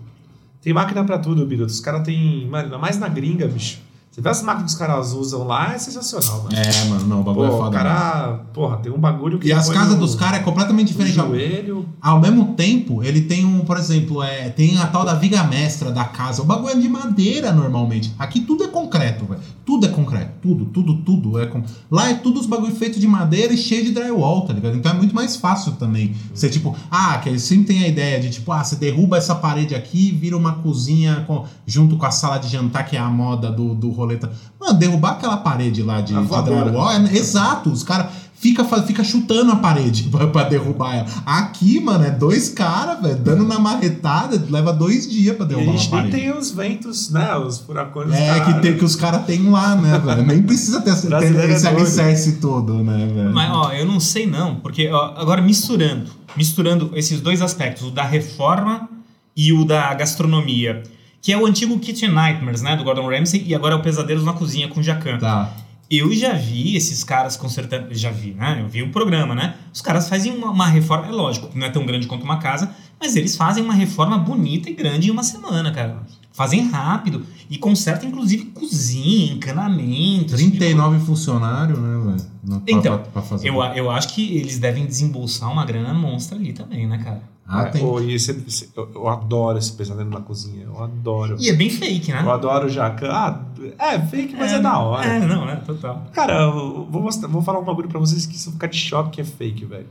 [0.61, 1.69] Tem máquina pra tudo, Biruta.
[1.71, 2.47] Os caras tem.
[2.47, 3.79] Mano, ainda mais na gringa, bicho.
[4.17, 6.55] Você vê as máquinas que os caras usam lá, é sensacional, mano.
[6.57, 7.69] É, mano, não, o bagulho Pô, é o foda.
[7.69, 7.83] mesmo.
[7.83, 8.33] cara.
[8.51, 9.47] Porra, tem um bagulho que.
[9.47, 11.13] E as casas no- dos caras é completamente diferente.
[11.13, 11.87] Joelho.
[12.01, 15.91] Ao mesmo tempo, ele tem um, por exemplo, é, tem a tal da viga mestra
[15.91, 16.41] da casa.
[16.41, 18.11] O bagulho é de madeira normalmente.
[18.17, 19.39] Aqui tudo é concreto, velho.
[19.63, 20.31] Tudo é concreto.
[20.41, 21.61] Tudo, tudo, tudo é com...
[21.91, 24.75] Lá é tudo os bagulho feito de madeira e cheio de drywall, tá ligado?
[24.77, 26.15] Então é muito mais fácil também.
[26.33, 29.35] Você, tipo, ah, que eles sempre tem a ideia de, tipo, ah, você derruba essa
[29.35, 32.99] parede aqui e vira uma cozinha com- junto com a sala de jantar, que é
[32.99, 34.31] a moda do, do roleta.
[34.59, 37.69] Mano, derrubar aquela parede lá de, drywall é exato.
[37.69, 38.07] Os caras
[38.39, 41.07] fica, fica chutando a parede pra, pra derrubar ela.
[41.25, 45.49] Aqui, mano, é dois caras, velho, dando na marretada, leva dois dias pra E a
[45.49, 46.29] derrubar gente uma nem parede.
[46.29, 47.35] tem os ventos, né?
[47.35, 48.13] Os furacões.
[48.13, 50.25] É, que, tem, que os caras têm lá, né, velho?
[50.25, 53.33] Nem precisa ter, ter é esse alicerce todo, né, velho?
[53.33, 57.91] Mas, ó, eu não sei não, porque ó, agora misturando, misturando esses dois aspectos, o
[57.91, 58.87] da reforma
[59.35, 60.81] e o da gastronomia,
[61.21, 64.23] que é o antigo Kitchen Nightmares, né, do Gordon Ramsay, e agora é o Pesadelos
[64.23, 65.17] na Cozinha com Jacan.
[65.17, 65.53] Tá.
[65.89, 69.81] Eu já vi esses caras consertando, já vi, né, eu vi o programa, né, os
[69.81, 73.15] caras fazem uma, uma reforma, é lógico, não é tão grande quanto uma casa, mas
[73.15, 76.01] eles fazem uma reforma bonita e grande em uma semana, cara.
[76.37, 80.35] Fazem rápido e consertam, inclusive, cozinha, encanamento.
[80.35, 81.97] esse tipo de 39 funcionários, né,
[82.45, 82.61] velho?
[82.67, 83.49] Então, pra- pra fazer.
[83.49, 87.23] eu, eu acho que eles devem desembolsar uma grana monstra ali também, né, cara?
[87.47, 87.81] Ah, É, tem.
[88.03, 90.65] e esse- esse- eu, eu adoro esse pesadelo na cozinha.
[90.65, 91.37] Eu adoro.
[91.39, 92.21] E é bem fake, né?
[92.21, 93.09] Eu adoro o Jacan.
[93.09, 95.07] Ah, é fake, mas é, da hora.
[95.07, 95.55] É, não, né?
[95.65, 96.05] Total.
[96.13, 98.77] Cara, eu vou, mostrar, vou falar um bagulho pra vocês que vocês vão ficar de
[98.77, 99.87] choque que é fake, velho.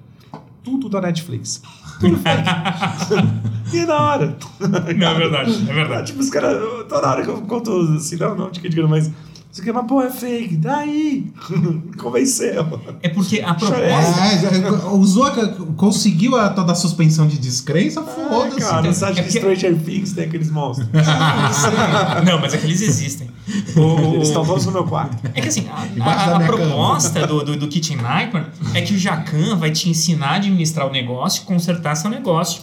[0.62, 1.60] Tudo da Netflix.
[3.72, 4.36] E é da hora.
[4.60, 6.06] Não, é verdade, é verdade.
[6.06, 9.10] Tipo, os caras, toda hora que eu conto assim, não, não, tica, tica, mas.
[9.56, 11.32] Isso aqui, mas pô, é fake, daí.
[11.48, 12.78] Me Convenceu.
[13.02, 14.20] É porque a proposta.
[14.20, 15.48] É, já- usou, a-
[15.78, 18.56] conseguiu a toda a suspensão de descrença, É, foda-se.
[18.60, 20.86] cara, não sabe É que porque- Stranger Things tem aqueles monstros.
[22.26, 23.30] Não, mas é que eles existem.
[23.76, 25.16] O- Eles estão todos no meu quarto.
[25.32, 28.98] É que assim, a, a- a proposta do, do, do Kitchen Nightmare é que o
[28.98, 32.60] Jacan vai te ensinar a administrar o negócio, consertar seu negócio.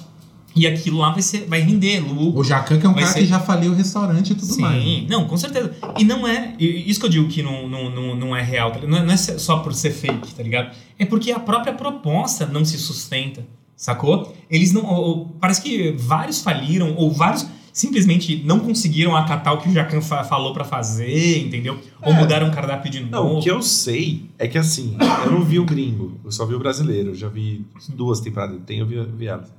[0.55, 2.39] E aquilo lá vai, ser, vai render lucro.
[2.41, 4.61] O Jacan, que é um cara ser- que já faliu o restaurante e tudo Sim,
[4.61, 5.07] mais.
[5.09, 5.71] não, com certeza.
[5.97, 6.53] E não é.
[6.59, 9.11] Isso que eu digo que não, não, não, não é real, tá não é, não
[9.13, 10.75] é só por ser fake, tá ligado?
[10.99, 13.43] É porque a própria proposta não se sustenta,
[13.75, 14.35] sacou?
[14.49, 14.85] Eles não.
[14.85, 19.73] ou- ou- parece que vários faliram, ou vários simplesmente não conseguiram acatar o que o
[19.73, 21.79] Jacan fa- falou pra fazer, entendeu?
[22.03, 22.19] Ou É.
[22.19, 23.39] mudaram o cardápio de Não, novo.
[23.39, 24.95] o que eu sei é que assim,
[25.25, 28.59] eu não vi o gringo, eu só vi o brasileiro, eu já vi duas temporadas,
[28.67, 29.51] tem eu vi, vi elas.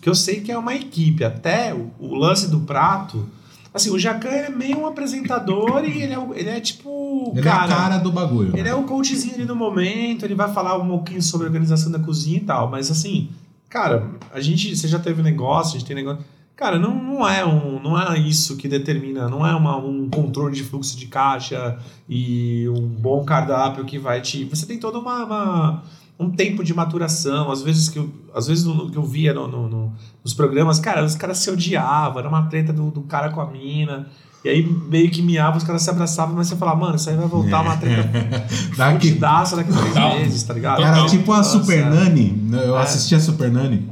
[0.00, 3.28] Que eu sei que é uma equipe, até o, o lance do prato.
[3.74, 7.32] Assim, o Jacan é meio um apresentador e ele é, ele é tipo.
[7.34, 8.56] Ele é a cara do bagulho.
[8.56, 11.90] Ele é o coachzinho ali no momento, ele vai falar um pouquinho sobre a organização
[11.90, 13.30] da cozinha e tal, mas assim,
[13.72, 14.76] Cara, a gente.
[14.76, 16.22] Você já teve negócio, a gente tem negócio.
[16.54, 20.54] Cara, não, não é um, não é isso que determina, não é uma, um controle
[20.54, 24.44] de fluxo de caixa e um bom cardápio que vai te.
[24.44, 25.82] Você tem toda uma, uma-
[26.22, 27.50] um tempo de maturação.
[27.50, 29.92] Às vezes que eu, às vezes no, que eu via no, no- no-
[30.24, 33.46] nos programas, cara, os caras se odiavam, era uma treta do, do cara com a
[33.50, 34.06] mina.
[34.44, 37.16] E aí meio que miava, os caras se abraçavam, mas você falava, mano, isso aí
[37.16, 38.08] vai voltar uma treta
[38.76, 40.18] Daqui, fudidaça daqui a três Total.
[40.18, 40.82] meses, tá ligado?
[40.82, 41.86] Era tipo a Nossa, Super.
[41.86, 42.48] Nani.
[42.52, 42.82] Eu É.
[42.82, 43.88] assistia a Super Nani.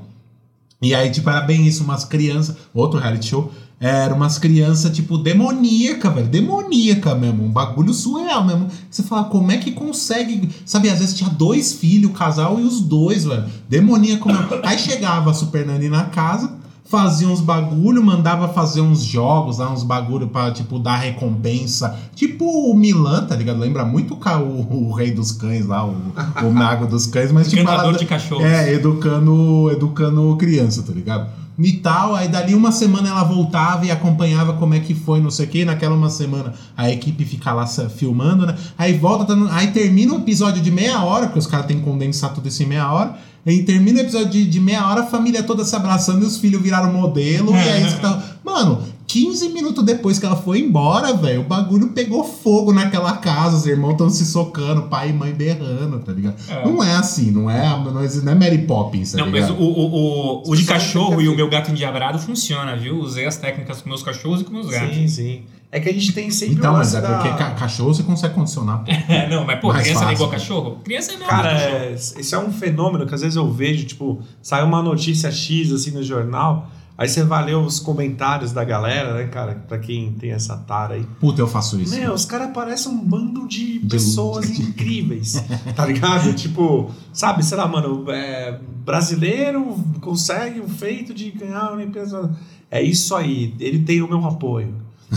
[0.83, 2.57] E aí, tipo, era bem isso, umas crianças.
[2.75, 3.53] Outro reality show.
[3.81, 6.29] Era umas crianças, tipo, demoníaca, velho.
[6.29, 7.45] Demoníaca mesmo.
[7.45, 8.69] Um bagulho surreal mesmo.
[8.91, 10.51] Você fala, como é que consegue.
[10.67, 13.45] Sabe, às vezes tinha dois filhos, o casal e os dois, velho.
[13.71, 14.49] Demoníaco mesmo.
[14.63, 16.61] Aí chegava a Super Nani na casa.
[16.85, 21.97] Fazia uns bagulho, mandava fazer uns jogos lá, uns bagulho pra, tipo, dar recompensa.
[22.17, 23.61] Tipo o Milan, tá ligado?
[23.61, 25.95] Lembra muito o, o, rei dos cães lá, o,
[26.43, 27.63] o mago dos cães, mas tipo.
[27.63, 28.45] Ela- de cachorros.
[28.45, 31.31] é, educando, educando criança, tá ligado?
[31.63, 35.31] E tal, aí dali uma semana ela voltava e acompanhava como é que foi, não
[35.31, 35.65] sei o que.
[35.65, 38.55] Naquela uma semana a equipe fica lá filmando, né?
[38.79, 41.85] Aí volta, tá aí termina o episódio de meia hora, porque os caras têm que
[41.85, 43.17] condensar tudo isso em meia hora.
[43.47, 46.39] Aí termina o episódio de, de meia hora, a família toda se abraçando e os
[46.39, 47.53] filhos viraram modelo.
[47.55, 48.23] e aí você tá.
[48.45, 48.83] Mano,
[49.13, 53.67] 15 minutos depois que ela foi embora, velho, o bagulho pegou fogo naquela casa, os
[53.67, 56.37] irmãos estão se socando, pai e mãe berrando, tá ligado?
[56.49, 56.65] É.
[56.65, 59.61] Não é assim, não é, não é, não é Mary Poppins, tá Não, mas ligado?
[59.61, 62.99] o, o, o, o de cachorro e o meu gato endiabrado funciona, viu?
[63.01, 64.95] Usei as técnicas com meus cachorros e com meus gatos.
[64.95, 65.43] Sim, sim.
[65.73, 67.35] É que a gente tem sempre Então, o mas é porque da...
[67.37, 68.85] ca- cachorro você consegue condicionar.
[68.85, 68.91] pô.
[69.09, 70.25] É, não, mas pô, Mais criança não é fácil.
[70.25, 70.79] igual cachorro?
[70.85, 71.75] Criança é mesmo Cara, cachorro.
[71.77, 75.73] é, isso é um fenômeno que às vezes eu vejo, tipo, sai uma notícia X
[75.73, 76.69] assim no jornal,
[77.01, 79.55] aí você vai ler os comentários da galera, né, cara?
[79.67, 81.07] Pra quem tem essa tara aí.
[81.19, 81.95] Puta, eu faço isso.
[81.95, 84.61] Meu, os caras parecem um bando de De pessoas luz.
[84.61, 85.43] incríveis,
[85.75, 86.35] tá ligado?
[86.35, 92.31] tipo, sabe, sei lá, mano, é, brasileiro consegue o feito de ganhar uma empresa.
[92.71, 94.75] É isso aí, ele tem o meu apoio.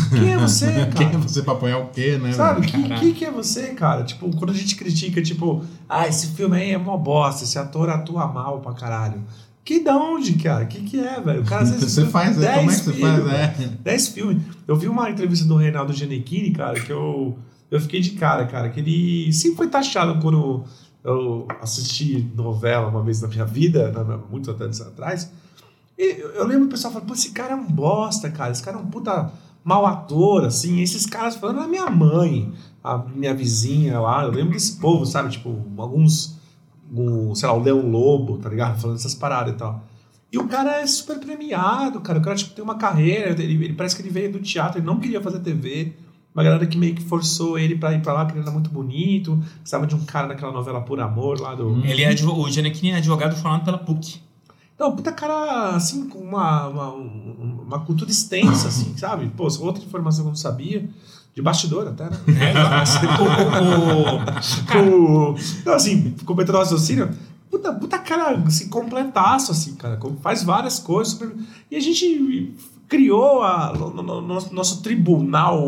[0.09, 0.91] Quem é você, cara?
[0.95, 2.31] Quem é você pra apoiar o quê, né?
[2.31, 2.95] Sabe, velho?
[2.99, 4.03] que, que, é você, cara?
[4.03, 7.89] Tipo, quando a gente critica, tipo, ah, esse filme aí é mó bosta, esse ator
[7.89, 9.21] atua mal pra caralho.
[9.63, 10.65] Que da onde, cara?
[10.65, 11.41] Que que é, velho?
[11.41, 12.47] O cara vezes Você faz, né?
[12.47, 13.59] 10 Como é que você filmes, faz?
[13.61, 13.67] É.
[13.83, 14.43] 10 filmes.
[14.67, 17.37] Eu vi uma entrevista do Reinaldo Giannichini, cara, que eu,
[17.71, 20.63] eu fiquei de cara, cara, que ele sempre foi taxado quando
[21.03, 25.31] eu assisti novela uma vez na minha vida, na- muito anos atrás.
[25.97, 28.77] E eu, lembro o pessoal falando, pô, esse cara é um bosta, cara, esse cara
[28.77, 29.31] é um puta
[29.63, 30.81] mau ator, assim.
[30.81, 32.51] Esses caras falando a minha mãe,
[32.83, 35.29] a minha vizinha lá, eu lembro desse povo, sabe?
[35.31, 36.37] Tipo, alguns,
[36.93, 38.79] um, sei lá, o Leão Lobo, tá ligado?
[38.79, 39.83] Falando essas paradas e tal.
[40.31, 42.19] E o cara é super premiado, cara.
[42.19, 44.85] O cara tipo, tem uma carreira, ele, ele parece que ele veio do teatro, ele
[44.85, 45.93] não queria fazer TV.
[46.33, 48.71] Uma galera que meio que forçou ele pra ir pra lá, porque ele era muito
[48.71, 49.37] bonito.
[49.59, 51.85] Precisava de um cara naquela novela Por Amor lá do.
[51.85, 54.19] Ele é advo- o Giannichini é advogado formado pela PUC.
[54.79, 59.27] Não, puta cara, assim, com uma, uma, um- uma cultura extensa, assim, sabe?
[59.37, 60.89] Pô, outra informação que eu não sabia.
[61.35, 62.17] De bastidor até, né?
[62.27, 62.53] É,
[64.77, 67.09] o, o- O- Não, assim, completando o raciocínio,
[67.49, 69.99] puta, puta cara, assim, completaço, assim, cara.
[70.21, 71.19] Faz várias coisas.
[71.71, 72.53] E a gente
[72.93, 75.67] criou a, no, no- no- nosso tribunal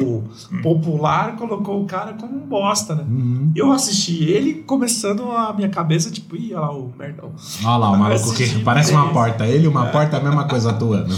[0.62, 3.04] popular, colocou o cara como um bosta, né?
[3.10, 3.52] Uhum.
[3.56, 7.32] Eu assisti ele começando a minha cabeça, tipo, ih, olha lá o merdão.
[7.64, 9.48] Olha lá, o maluco que parece uma porta.
[9.48, 11.16] Ele e uma porta é a mesma coisa atuando.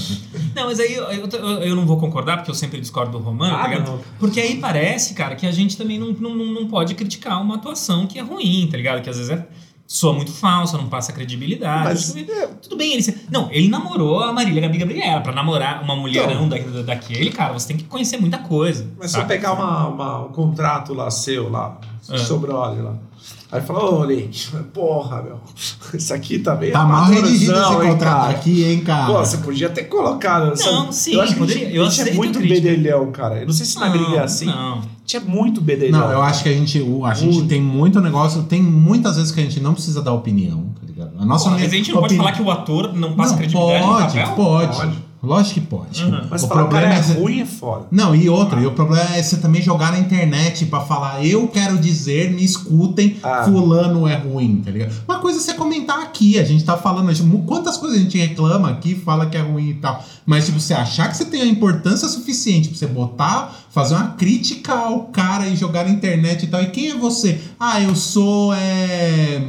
[0.56, 1.28] Não, mas aí eu, eu,
[1.62, 3.92] eu- não vou concordar, porque eu sempre discordo do Romano, Ah, tá ligado?
[3.92, 4.00] não.
[4.18, 7.56] Porque aí parece, cara, que a gente também não, não, não não pode criticar uma
[7.56, 9.02] atuação que é ruim, tá ligado?
[9.04, 9.46] Que às vezes é,
[9.88, 11.84] soa muito falsa, não passa credibilidade.
[11.86, 13.02] Mas, Tudo bem- é, Tudo bem, ele.
[13.04, 15.22] se- Não, ele namorou a Marília Gabi Gabriela.
[15.22, 16.74] Pra namorar uma mulherão Então.
[16.74, 18.86] da, daquele, cara, você tem que conhecer muita coisa.
[19.00, 21.80] Mas se eu pegar uma, uma- um contrato lá seu, lá,
[22.12, 22.18] É.
[22.18, 22.94] sobrole lá.
[23.50, 25.40] Aí fala, ô, Nick, porra, meu,
[25.94, 28.30] isso aqui tá meio Tá mal redigido esse contrato cara?
[28.30, 29.06] aqui, hein, cara?
[29.14, 30.54] Pô, você podia ter colocado.
[30.60, 31.62] Não, sim, eu acho que poderia.
[31.64, 32.62] a gente, Eu a gente é muito crítica.
[32.62, 33.40] bedelhão, cara.
[33.40, 34.48] Eu não sei se na gringa é assim.
[34.48, 34.80] Não.
[34.80, 35.98] A gente é muito bedelhão.
[36.00, 37.48] Não, eu acho que a gente, o- a gente Muito.
[37.48, 40.66] tem muito negócio, tem muitas vezes que a gente não precisa dar opinião?
[41.20, 43.32] A nossa Pô, mas a gente não pode opini- falar que o ator não passa
[43.32, 44.36] Não, credibilidade pode, no papel?
[44.36, 45.08] pode, Pode.
[45.24, 46.04] Lógico que pode.
[46.04, 46.22] Uhum.
[46.30, 47.88] Mas o o problema cara é é você- ruim é foda.
[47.92, 51.48] Não, e outra, e o problema é você também jogar na internet pra falar, eu
[51.48, 53.44] quero dizer, me escutem, Ah.
[53.44, 54.94] fulano é ruim, tá ligado?
[55.08, 58.16] Uma coisa é você comentar aqui, a gente tá falando, tipo, quantas coisas a gente
[58.16, 60.06] reclama aqui, fala que é ruim e tal.
[60.24, 64.10] Mas, tipo, você achar que você tem a importância suficiente pra você botar, fazer uma
[64.10, 66.62] crítica ao cara e jogar na internet e tal.
[66.62, 67.42] E quem é você?
[67.60, 68.54] Ah, eu sou.
[68.54, 69.42] É...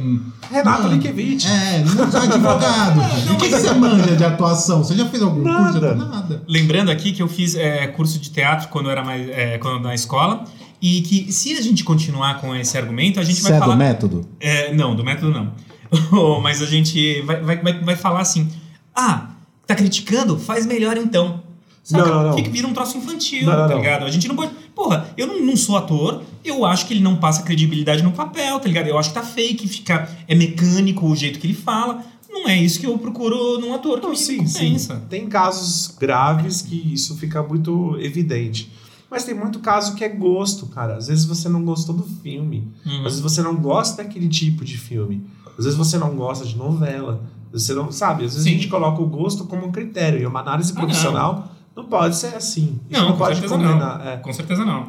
[0.49, 1.47] Renato Mano, Linkevich.
[1.47, 2.99] É, não sou advogado.
[3.29, 4.83] E o que, que você manja de atuação?
[4.83, 5.79] Você já fez algum curso?
[5.79, 5.95] Nada.
[5.95, 6.43] Nada.
[6.47, 9.83] Lembrando aqui que eu fiz é, curso de teatro quando eu era mais é, quando
[9.83, 10.45] na escola
[10.81, 13.73] E que se a gente continuar com esse argumento, a gente vai é falar.
[13.73, 14.27] do método?
[14.39, 15.53] É, não, do método não.
[16.41, 18.49] Mas a gente vai, vai, vai, vai falar assim:
[18.95, 19.29] ah,
[19.67, 20.37] tá criticando?
[20.37, 21.43] Faz melhor então.
[21.89, 22.05] Saca?
[22.05, 22.33] Não, não, não.
[22.37, 24.05] Fica, vira um troço infantil, Não, não, tá ligado?
[24.05, 24.51] A gente não pode.
[24.75, 28.59] Porra, eu não, não sou ator, eu acho que ele não passa credibilidade no papel,
[28.59, 28.85] tá ligado?
[28.85, 32.03] Eu acho que tá fake, fica, é mecânico o jeito que ele fala.
[32.29, 34.77] Não é isso que eu procuro num ator que Não, sim, sim.
[35.09, 38.71] Tem casos graves que isso fica muito evidente.
[39.09, 40.95] Mas tem muito caso que é gosto, cara.
[40.97, 42.71] Às vezes você não gostou do filme.
[42.85, 42.97] Uhum.
[42.99, 45.25] Às vezes você não gosta daquele tipo de filme.
[45.57, 47.23] Às vezes você não gosta de novela.
[47.51, 48.25] Você não sabe.
[48.25, 48.51] Às vezes Sim.
[48.51, 50.21] a gente coloca o gosto como um critério.
[50.21, 51.51] E uma análise Ah, profissional
[51.83, 51.89] não.
[51.89, 52.79] pode ser assim.
[52.89, 53.99] Isso Não, com pode certeza combinar.
[53.99, 54.09] não.
[54.11, 54.17] é.
[54.17, 54.87] Com certeza não.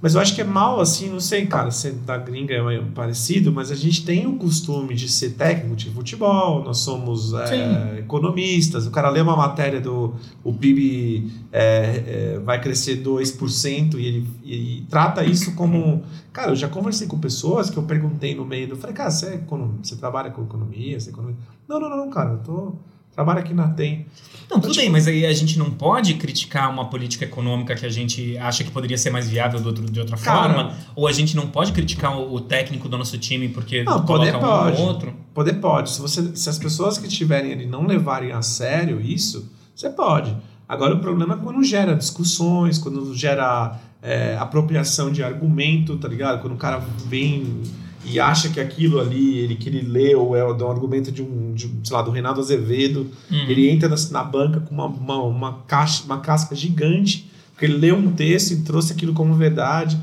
[0.00, 3.50] Mas eu acho que é mal assim, não sei, cara, se da gringa é parecido,
[3.50, 8.86] mas a gente tem o costume de ser técnico de futebol, nós somos é, economistas,
[8.86, 10.14] o cara lê uma matéria do
[10.44, 16.04] o PIB é, é, vai crescer 2% e ele e trata isso como.
[16.32, 18.76] Cara, eu já conversei com pessoas que eu perguntei no meio do.
[18.76, 21.00] Falei, cara, você, é econom- você trabalha com economia?
[21.00, 21.42] Você é economista?
[21.68, 22.74] Não, não, não, cara, eu tô.
[23.18, 24.06] Trabalho aqui na TEM.
[24.48, 27.88] Não, tudo bem, mas aí a gente não pode criticar uma política econômica que a
[27.88, 30.54] gente acha que poderia ser mais viável do de outra Cara.
[30.54, 34.04] forma, ou a gente não pode criticar o, o técnico do nosso time porque Não,
[34.04, 34.80] coloca poder um pode.
[34.80, 35.14] ou outro.
[35.34, 35.90] Poder pode.
[35.90, 40.32] Se, você, se as pessoas que estiverem ali não levarem a sério isso, você pode.
[40.68, 46.40] Agora o problema é quando gera discussões, quando gera é, apropriação de argumento, tá ligado?
[46.40, 47.64] Quando o cara vem
[48.04, 51.70] e acha que aquilo ali, ele que ele leu é um argumento de um, de,
[51.84, 53.44] sei lá, do Renato Azevedo, Hum.
[53.48, 57.76] ele entra na, na banca com uma, uma, uma, caixa, uma casca gigante, porque ele
[57.76, 59.98] leu um texto e trouxe aquilo como verdade.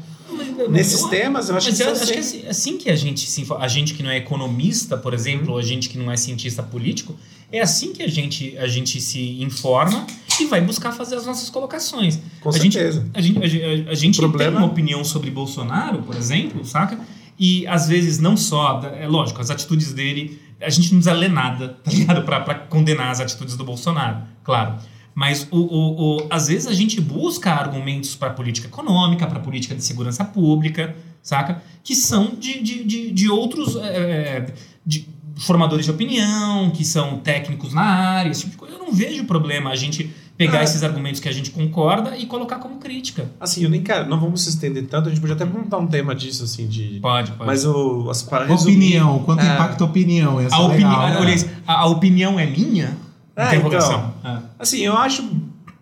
[0.70, 3.30] Nesses Eu- temas, eu acho que eu acho que sempre- assim, assim que a gente
[3.30, 5.54] se a gente que não é economista, por exemplo, Uhum.
[5.54, 7.16] ou a gente que não é cientista político,
[7.52, 10.06] é assim que a gente a gente se informa
[10.39, 12.20] e vai buscar fazer as nossas colocações.
[12.41, 13.06] Com a gente, certeza.
[13.14, 17.00] a gente, a gente, a gente Problema- tem uma opinião sobre Bolsonaro, por exemplo, saca?
[17.38, 21.30] E às vezes não só, é lógico, as atitudes dele, a gente não precisa ler
[21.30, 22.24] nada, tá ligado?
[22.24, 24.76] Pra condenar as atitudes do Bolsonaro, claro.
[25.14, 29.74] Mas o, o, o- às vezes a gente busca argumentos para política econômica, para política
[29.74, 31.62] de segurança pública, saca?
[31.84, 34.54] Que são de, de, de, de outros é,
[34.86, 35.08] de
[35.38, 38.76] formadores de opinião, que são técnicos na área, esse tipo de coisa.
[38.76, 40.64] Eu não vejo problema a gente pegar Ah.
[40.64, 43.30] esses argumentos que a gente concorda e colocar como crítica.
[43.40, 45.88] Assim, eu nem quero, não vamos se estender tanto, a gente podia até montar um
[45.88, 47.00] tema disso, assim, de.
[47.02, 47.46] Pode, pode.
[47.48, 48.10] Mas o.
[48.10, 49.54] As, para resumir- Opinião, quanto É.
[49.54, 50.40] impacta a opinião?
[50.40, 50.78] Essa a, é opini...
[50.84, 52.98] legal, olha isso, a, a opinião é minha?
[53.36, 54.14] É, Interrogação.
[54.24, 54.42] Ah.
[54.60, 55.24] Assim, eu acho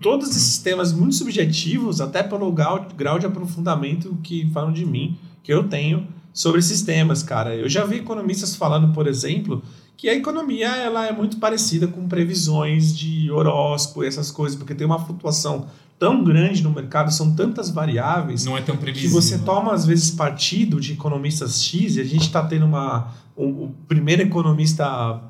[0.01, 5.17] todos esses temas muito subjetivos, até pelo grau, grau de aprofundamento que falam de mim,
[5.43, 7.55] que eu tenho sobre esses temas, cara.
[7.55, 9.61] Eu já vi economistas falando, por exemplo,
[9.97, 14.75] que a economia ela é muito parecida com previsões de horóscopo e essas coisas, porque
[14.75, 15.67] tem uma flutuação
[15.97, 19.21] tão grande no mercado, são tantas variáveis Não é tão que previsível.
[19.21, 23.45] você toma às vezes partido de economistas X e a gente está tendo uma o,
[23.45, 25.21] o primeiro economista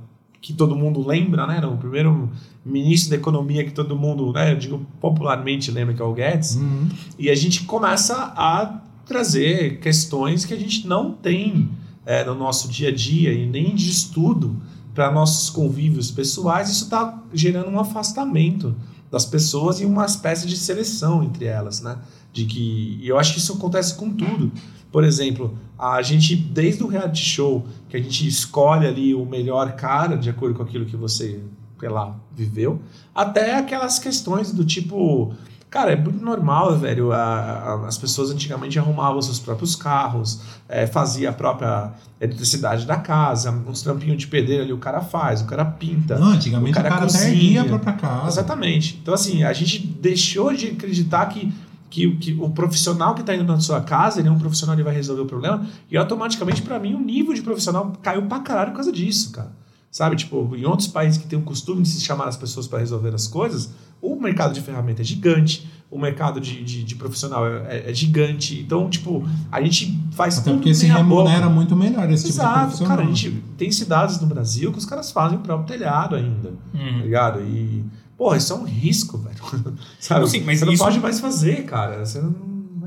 [0.41, 1.65] que todo mundo lembra, né?
[1.65, 2.29] O primeiro
[2.65, 4.51] ministro da economia que todo mundo, né?
[4.51, 6.55] Eu digo popularmente lembra que é o Guedes.
[6.55, 6.89] Uhum.
[7.17, 11.69] E a gente começa a trazer questões que a gente não tem
[12.05, 14.55] é, no nosso dia a dia e nem de estudo
[14.93, 16.69] para nossos convívios pessoais.
[16.69, 18.75] Isso está gerando um afastamento
[19.11, 21.99] das pessoas e uma espécie de seleção entre elas, né?
[22.31, 24.51] De que eu acho que isso acontece com tudo.
[24.91, 29.75] Por exemplo, a gente desde o reality show que a gente escolhe ali o melhor
[29.75, 31.41] cara de acordo com aquilo que você,
[31.79, 32.79] sei lá, viveu,
[33.13, 35.33] até aquelas questões do tipo
[35.73, 37.11] Cara, é muito normal, velho.
[37.11, 42.97] a- a- as pessoas antigamente arrumavam seus próprios carros, é, fazia a própria eletricidade da
[42.97, 46.19] casa, uns trampinhos de pedreiro ali o cara faz, o cara pinta.
[46.19, 47.23] Não, antigamente O o cara cara, cozinha.
[47.27, 48.27] erguia a própria casa.
[48.27, 48.99] Exatamente.
[49.01, 51.51] Então, assim, a gente deixou de acreditar que,
[51.89, 54.83] que, que o profissional que está indo na sua casa, ele é um profissional que
[54.83, 58.69] vai resolver o problema, e automaticamente, para mim, o nível de profissional caiu pra caralho
[58.69, 59.51] por causa disso, cara.
[59.91, 62.79] Sabe, tipo, em outros países que tem o costume de se chamar as pessoas para
[62.79, 63.71] resolver as coisas,
[64.03, 67.93] o mercado de ferramenta é gigante, o mercado de, de, de profissional é, é- é
[67.93, 68.59] gigante.
[68.59, 71.23] Então, tipo, a gente faz Até tudo porque se meia boca.
[71.29, 72.97] remunera muito melhor esse tipo de Exato, profissional.
[72.97, 76.49] cara, a gente tem cidades no Brasil que os caras fazem o próprio telhado ainda
[76.73, 77.01] tá Uhum.
[77.01, 77.41] ligado?
[77.41, 77.83] E,
[78.17, 79.37] porra, isso é um risco, velho.
[79.99, 80.27] Sabe?
[80.29, 82.03] Sim, mas você não isso- pode mais fazer, cara.
[82.05, 82.35] Você não...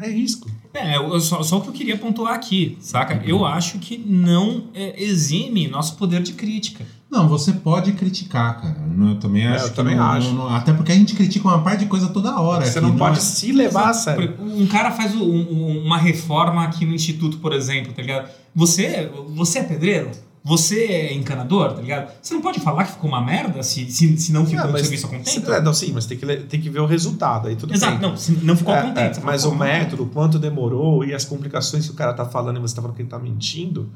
[0.01, 0.51] É risco.
[0.75, 3.23] É, eu- só, só o que eu queria pontuar aqui, saca?
[3.25, 6.85] Eu acho que não é, exime nosso poder de crítica.
[7.11, 8.77] Não, você pode criticar, cara.
[9.09, 11.15] Eu também É, acho eu que também não- até não- não- até porque a gente
[11.15, 12.65] critica uma parte de coisa toda hora.
[12.65, 14.35] você aqui, não pode é- se levar a sério.
[14.41, 18.29] Um cara faz um- um- uma reforma aqui no instituto, por exemplo, tá ligado?
[18.55, 20.11] Você, você é pedreiro?
[20.45, 22.09] Você é encanador, tá ligado?
[22.23, 24.83] Você não pode falar que ficou uma merda se, se, se não ficou um mas-
[24.83, 25.53] serviço a contento.
[25.53, 27.49] É, não, sim, mas tem que, tem que ver o resultado.
[27.49, 28.09] Aí tudo Exato, bem.
[28.11, 29.19] não, se não ficou É, contente.
[29.19, 32.25] é, mas o "Pô, método, o quanto demorou e as complicações que o cara tá
[32.25, 33.89] falando e você tá falando que ele tá mentindo,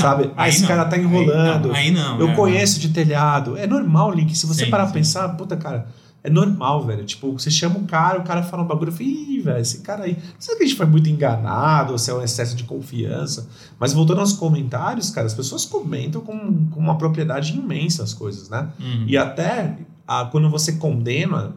[0.00, 0.30] sabe?
[0.36, 1.68] Aí esse não, cara tá aí enrolando.
[1.68, 2.20] não, Aí não.
[2.20, 3.56] eu é, conheço de telhado.
[3.56, 4.36] É normal, Link.
[4.36, 4.98] Se você Sim, parar pra sim.
[4.98, 5.88] pensar, puta, cara,
[6.22, 7.04] é normal, velho.
[7.04, 9.80] Tipo, você chama o cara, o cara fala um bagulho, eu falo, ih, velho, esse
[9.80, 10.12] cara aí.
[10.14, 13.48] Não sei se a gente foi muito enganado ou se é um excesso de confiança.
[13.78, 18.48] Mas voltando aos comentários, cara, as pessoas comentam com, com uma propriedade imensa as coisas,
[18.48, 18.68] né?
[18.78, 19.04] Uhum.
[19.06, 21.52] E até ah, quando você condena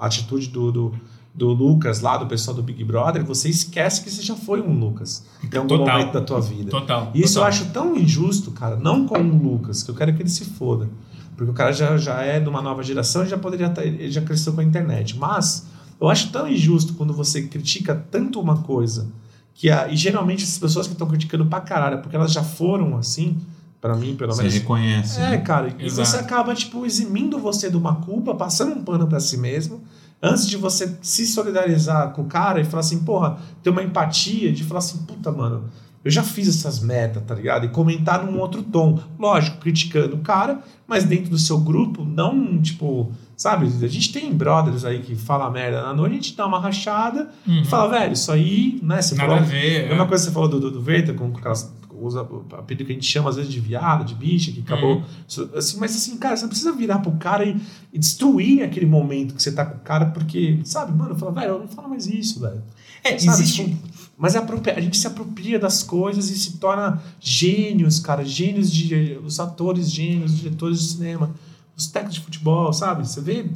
[0.00, 0.94] a atitude do, do,
[1.34, 4.78] do Lucas lá, do pessoal do Big Brother, você esquece que você já foi um
[4.78, 5.98] Lucas em algum Total.
[5.98, 6.70] momento da tua vida.
[6.70, 7.10] Total.
[7.14, 7.48] E isso eu total.
[7.48, 10.88] acho tão injusto, cara, não com o Lucas, que eu quero que ele se foda.
[11.36, 14.10] Porque o cara já, já é de uma nova geração e já poderia tá, ele
[14.10, 15.16] já cresceu com a internet.
[15.16, 15.66] Mas
[16.00, 19.06] eu acho tão injusto quando você critica tanto uma coisa
[19.54, 22.96] que a, e geralmente as pessoas que estão criticando pra caralho, porque elas já foram
[22.98, 23.38] assim,
[23.80, 24.54] pra mim, pelo Você menos.
[24.54, 25.20] reconhece.
[25.20, 25.38] É, né?
[25.38, 26.08] cara, e Exato.
[26.08, 29.80] você acaba, tipo, eximindo você de uma culpa, passando um pano pra si mesmo,
[30.22, 34.52] antes de você se solidarizar com o cara e falar assim, porra, ter uma empatia
[34.52, 35.64] de falar assim, puta, mano,
[36.04, 37.66] eu já fiz essas metas, tá ligado?
[37.66, 38.98] E comentar num outro tom.
[39.18, 43.66] Lógico, criticando o cara, mas dentro do seu grupo, não, tipo, sabe?
[43.66, 47.28] A gente tem brothers aí que fala merda na noite, a gente dá uma rachada
[47.46, 47.60] Uhum.
[47.60, 49.02] e fala, velho, isso aí, né?
[49.02, 49.84] Você Nada falou, a ver.
[49.84, 51.70] a mesma coisa que você falou do, do, do Verta, com aquelas
[52.00, 54.96] usa o apelido que a gente chama às vezes de viado, de bicha, que acabou.
[54.96, 55.50] Uhum.
[55.54, 57.56] Assim, mas assim, cara, você não precisa virar pro cara e,
[57.92, 61.48] e destruir aquele momento que você tá com o cara, porque, sabe, mano, fala, velho,
[61.52, 62.62] eu não falo mais isso, velho.
[63.02, 63.64] É, Sabe, existe.
[63.64, 63.88] tipo,
[64.18, 69.18] mas apropria- a gente se apropria das coisas e se torna gênios, cara, gênios de.
[69.24, 71.34] Os atores gênios, os diretores de cinema,
[71.74, 73.08] os técnicos de futebol, sabe?
[73.08, 73.46] Você vê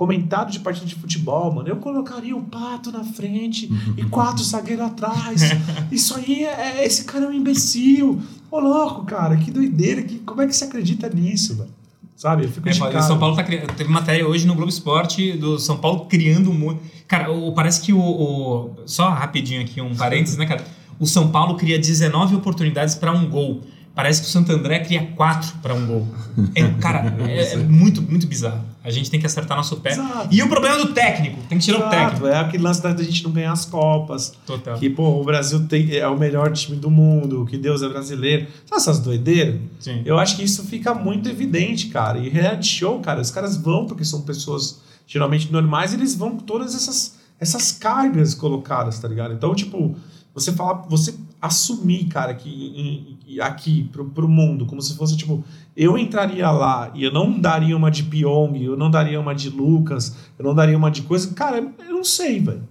[0.00, 1.68] comentário de partida de futebol, mano.
[1.68, 5.42] Eu colocaria o pato na frente e quatro zagueiros atrás.
[5.92, 6.86] Isso aí é.
[6.86, 8.18] Esse cara é um imbecil.
[8.50, 10.00] Ô, louco, cara, que doideira.
[10.02, 11.68] Que, como é que você acredita nisso, velho?
[12.16, 12.44] Sabe?
[12.44, 13.02] Eu fico É, o.
[13.02, 13.74] São Paulo tá criando.
[13.74, 16.80] Teve matéria hoje no Globo Esporte do São Paulo criando mundo.
[17.06, 20.64] Cara, o, parece que o, o- Só rapidinho aqui, um parênteses, né, cara?
[20.98, 23.60] O São Paulo cria 19 oportunidades para um gol.
[23.94, 26.08] Parece que o Santo André cria 4 para um gol.
[26.54, 28.64] É, cara, é, é muito, muito bizarro.
[28.82, 29.90] A gente tem que acertar nosso pé.
[29.90, 30.28] Exato.
[30.30, 31.38] E o problema é do técnico.
[31.48, 32.26] Tem que tirar o Exato, técnico.
[32.28, 34.32] é aquele lance da gente não ganhar as Copas.
[34.46, 34.78] Total.
[34.78, 38.46] Que, pô, o Brasil tem, é o melhor time do mundo, que Deus é brasileiro.
[38.64, 39.60] Sabe essas doideiras?
[39.78, 40.00] Sim.
[40.04, 42.18] Eu acho que isso fica muito evidente, cara.
[42.18, 46.44] E reality show, cara, os caras vão, porque são pessoas geralmente normais, eles vão com
[46.44, 49.34] todas essas, essas cargas colocadas, tá ligado?
[49.34, 49.96] Então, tipo,
[50.34, 55.16] você falar, você assumir, cara, que em- em- aqui pro, pro mundo, como se fosse,
[55.16, 55.42] tipo,
[55.76, 59.48] eu entraria lá e eu não daria uma de Pyong, eu não daria uma de
[59.48, 61.32] Lucas, eu não daria uma de coisa.
[61.32, 62.62] Cara, eu não sei, velho.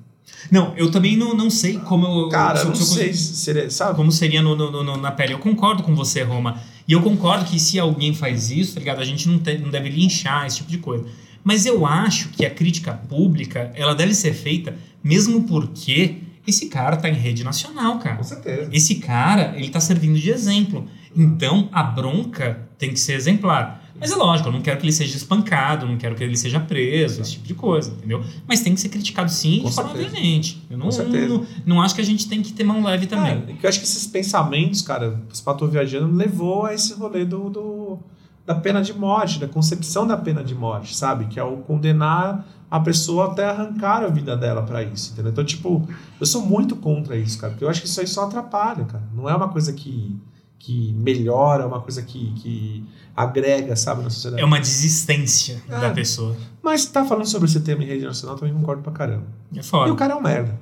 [0.51, 2.29] Não, eu também não, não sei como eu.
[2.29, 3.95] Cara, eu não sei, se seria, sabe?
[3.95, 5.33] como seria no, no- no- na pele.
[5.33, 6.59] Eu concordo com você, Roma.
[6.87, 8.99] E eu concordo que se alguém faz isso, tá ligado?
[9.01, 11.05] A gente não, te- não deve linchar esse tipo de coisa.
[11.43, 16.17] Mas eu acho que a crítica pública, ela deve ser feita mesmo porque
[16.49, 18.17] esse cara tá em rede nacional, cara.
[18.17, 18.69] Com certeza.
[18.71, 20.85] Esse cara, ele tá servindo de exemplo.
[21.15, 23.77] Então, a bronca tem que ser exemplar.
[23.99, 26.57] Mas é lógico, eu não quero que ele seja espancado, não quero que ele seja
[26.59, 28.23] preso, esse tipo de coisa, entendeu?
[28.47, 30.65] Mas tem que ser criticado sim Com de forma veemente.
[30.69, 31.27] Eu não, Com certeza.
[31.27, 33.33] não, não acho que a gente tem que ter mão leve também.
[33.33, 37.49] É, eu acho que esses pensamentos, cara, os Pato Viajando levou a esse rolê do,
[37.49, 37.99] do-
[38.45, 41.25] da pena de morte, da concepção da pena de morte, sabe?
[41.25, 45.31] Que é o condenar a pessoa até arrancar a vida dela pra isso, entendeu?
[45.31, 45.87] Então, tipo,
[46.19, 49.03] eu sou muito contra isso, cara, porque eu acho que isso aí só atrapalha, cara.
[49.13, 50.15] Não é uma coisa que,
[50.59, 54.41] que melhora, é uma coisa que, que agrega, sabe, na sociedade.
[54.41, 55.79] É uma desistência É.
[55.79, 56.35] da pessoa.
[56.61, 59.25] Mas tá falando sobre esse tema em rede nacional, eu também concordo pra caramba.
[59.55, 59.91] É E foda.
[59.91, 60.59] o cara é um merda.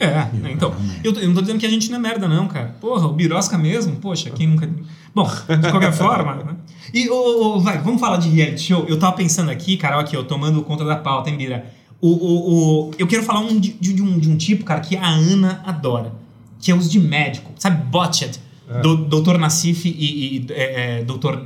[0.00, 0.74] É, então.
[1.02, 2.74] Eu, eu não tô dizendo que a gente não é merda, não, cara.
[2.80, 4.68] Porra, o Birosca mesmo, poxa, quem nunca.
[5.14, 6.56] Bom, de qualquer forma, né?
[6.92, 8.84] E, ô, vai, vamos falar de reality show?
[8.88, 11.66] Eu tava pensando aqui, cara, ó, aqui, eu tomando conta da pauta, hein, Bira?
[12.00, 14.96] O, o, o, eu quero falar um de, de um, de um tipo, cara, que
[14.96, 16.12] a Ana adora,
[16.58, 17.84] que é os de médico, sabe?
[17.84, 18.40] Botched,
[18.80, 19.36] do Dr.
[19.38, 21.38] Nassif e, e é, é, Dr.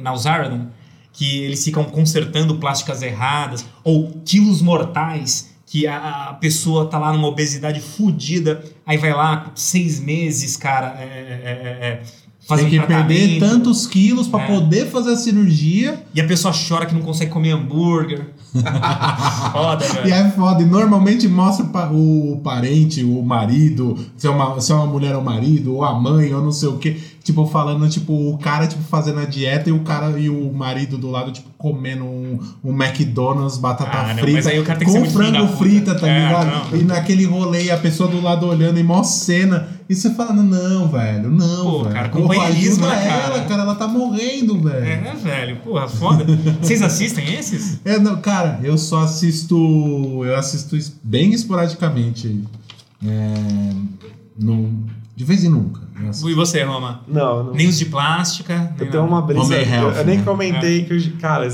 [1.12, 7.12] Que eles ficam consertando plásticas erradas, ou quilos mortais, que a, a pessoa tá lá
[7.12, 11.08] numa obesidade fodida, aí vai lá seis meses, cara, é, é,
[11.44, 12.02] é, é,
[12.46, 14.46] fazer Tem que um perder tantos quilos pra É.
[14.46, 16.04] poder fazer a cirurgia.
[16.14, 18.26] e a pessoa chora que não consegue comer hambúrguer.
[19.52, 20.14] Foda, E velho.
[20.14, 20.62] é foda.
[20.62, 25.22] E normalmente mostra o parente, o marido, se é, uma, se é uma mulher ou
[25.22, 26.96] marido, ou a mãe, ou não sei o quê.
[27.26, 30.96] Tipo, falando, tipo, o cara, tipo, fazendo a dieta e o cara e o marido
[30.96, 34.38] do lado, tipo, comendo um, um McDonald's, batata Ah, não, frita.
[34.38, 36.70] o ser com frango frita, tá É, ligado?
[36.70, 36.78] não.
[36.80, 39.66] E naquele rolê, a pessoa do lado olhando, e mó cena.
[39.88, 41.94] E você falando, não, velho, não, Pô, velho.
[41.96, 43.22] cara, companheirismo, ajuda né, cara?
[43.34, 44.84] ela, cara, ela tá morrendo, velho.
[44.86, 46.24] É, velho, porra, foda.
[46.62, 47.80] Vocês assistem esses?
[47.84, 49.56] É, não, cara, eu só assisto.
[50.24, 52.40] Eu assisto bem esporadicamente.
[53.04, 53.72] É,
[54.38, 54.70] não,
[55.16, 55.80] de vez em nunca.
[56.28, 57.00] E você, Roma?
[57.08, 57.54] Não, não.
[57.54, 58.74] Nem os de plástica.
[58.78, 59.44] Eu tenho uma brisa.
[59.46, 60.24] Homem eu, health, eu nem né?
[60.24, 61.48] comentei que, eu- cara,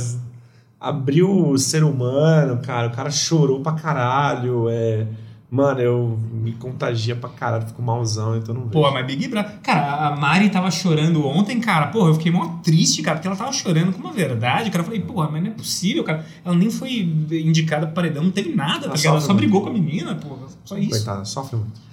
[0.81, 2.89] abriu o ser humano, cara.
[2.89, 4.69] O cara chorou pra caralho.
[4.69, 5.07] É,
[5.53, 8.73] mano, eu me contagia pra caralho, fico malzão, então não vejo.
[8.73, 9.53] Pô, mas Big Brother.
[9.63, 11.89] Cara, a Mari tava chorando ontem, cara.
[11.89, 14.81] Porra, eu fiquei mó triste, cara, porque ela tava chorando com uma verdade, cara.
[14.81, 16.25] Eu falei, porra, mas não é possível, cara.
[16.43, 17.01] Ela nem foi
[17.31, 19.35] indicada pro paredão, não teve nada, tá Ela só muito.
[19.37, 20.47] brigou com a menina, porra.
[20.65, 20.91] Só isso.
[20.91, 21.73] Coitada, sofre muito.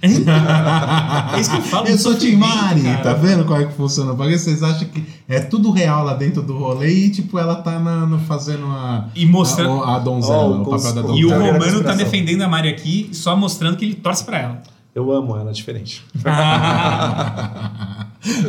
[1.34, 1.86] É isso que eu falo.
[1.86, 2.98] Eu sou Tim Mari, cara.
[3.02, 4.14] tá vendo como é que funciona?
[4.14, 7.78] Porque vocês acham que é tudo real lá dentro do rolê e, tipo, ela tá
[7.78, 9.82] na, no- fazendo a, E mostrando.
[9.82, 11.52] a, a donzela, Ó, o o papel da cons- E o donzela.
[11.52, 14.62] Romano tá defendendo a Mari aqui, só mostrando que ele torce pra ela.
[14.94, 16.04] Eu amo ela, é diferente.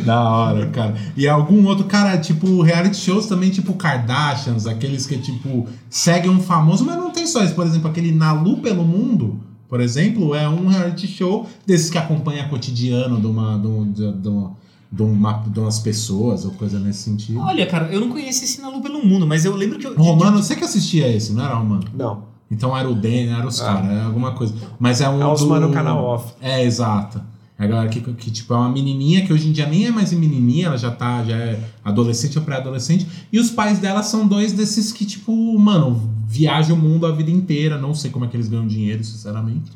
[0.03, 0.95] da hora, cara.
[1.15, 6.39] E algum outro, cara, tipo, reality shows também, tipo Kardashians, aqueles que, tipo, seguem um
[6.41, 7.53] famoso, mas não tem só isso.
[7.55, 12.47] Por exemplo, aquele Nalu pelo Mundo, por exemplo, é um reality show desses que acompanha
[12.49, 13.57] cotidiano de uma.
[13.57, 14.59] De, um- de, de uma
[14.91, 17.39] de, uma, de umas pessoas ou coisa nesse sentido.
[17.39, 19.95] Olha, cara, eu não conheço esse Nalu pelo mundo, mas eu lembro que eu.
[19.95, 21.85] Romano, você que assistia esse, não era Romano?
[21.93, 22.23] Não.
[22.49, 23.65] Então era o Dan, era os Ah.
[23.65, 24.53] caras, era alguma coisa.
[24.77, 25.21] Mas é um.
[25.21, 25.47] É os do...
[25.47, 26.33] mano canal off.
[26.41, 27.21] É, exato.
[27.57, 29.91] É a galera que, que, tipo, é uma menininha que hoje em dia nem é
[29.91, 33.07] mais menininha, ela já tá, já é adolescente ou pré-adolescente.
[33.31, 37.29] E os pais dela são dois desses que, tipo, mano, viajam o mundo a vida
[37.29, 37.77] inteira.
[37.77, 39.71] Não sei como é que eles ganham dinheiro, sinceramente.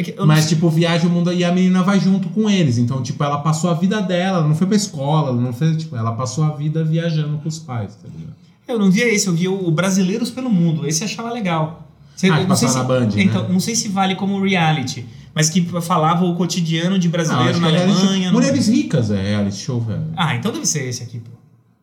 [0.00, 2.78] É não Mas, sei- tipo, viaja o mundo e a menina vai junto com eles.
[2.78, 5.76] Então, tipo, ela passou a vida dela, ela não foi pra escola, ela não fez,
[5.76, 8.34] tipo, ela passou a vida viajando com os pais, tá ligado?
[8.68, 10.86] Eu não via esse, eu via o Brasileiros pelo Mundo.
[10.86, 11.88] Esse eu achava legal.
[12.14, 13.22] Você- Ah, não sei passava se- na Band, né?
[13.22, 17.60] Então, não sei se vale como reality, mas que falava o cotidiano de brasileiro acho
[17.60, 17.78] na show.
[17.78, 18.30] Alemanha.
[18.32, 20.04] Mulheres ricas é reality show, velho.
[20.16, 21.30] Ah, então deve ser esse aqui, pô.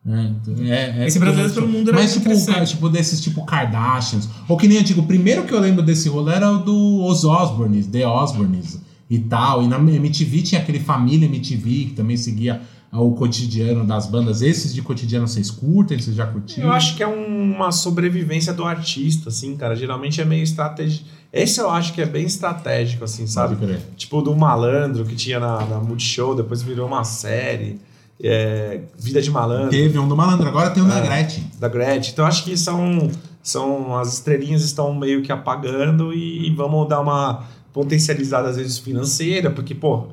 [0.08, 2.54] É, é, é Esse Brasileiros pelo Mundo era Mas tipo, interessante.
[2.54, 4.30] cara, tipo desses tipo Kardashians.
[4.48, 7.06] Ou que nem eu digo, o primeiro que eu lembro desse rolê era o do
[7.06, 8.80] Os Osbournes, The Osbournes
[9.10, 9.64] e tal.
[9.64, 14.42] E na MTV tinha aquele Família MTV que também seguia o cotidiano das bandas.
[14.42, 16.00] Esses de cotidiano vocês curtem?
[16.00, 16.70] Vocês já curtiram?
[16.70, 19.76] Eu acho que é uma sobrevivência do artista, assim, cara.
[19.76, 21.06] Geralmente é meio estratégico.
[21.32, 23.58] Esse eu acho que é bem estratégico, assim, sabe?
[23.98, 27.80] Tipo do Malandro que tinha na, na Multishow, depois virou uma série.
[28.24, 31.02] É, Vida de Malandro, Teve um do Malandro, agora tem um da É.
[31.06, 31.52] Gretchen.
[31.60, 32.12] da Gretchen.
[32.14, 33.10] Então acho que são,
[33.44, 33.96] são.
[33.98, 39.76] As estrelinhas estão meio que apagando e vamos dar uma potencializada, às vezes, financeira, porque,
[39.76, 40.08] pô,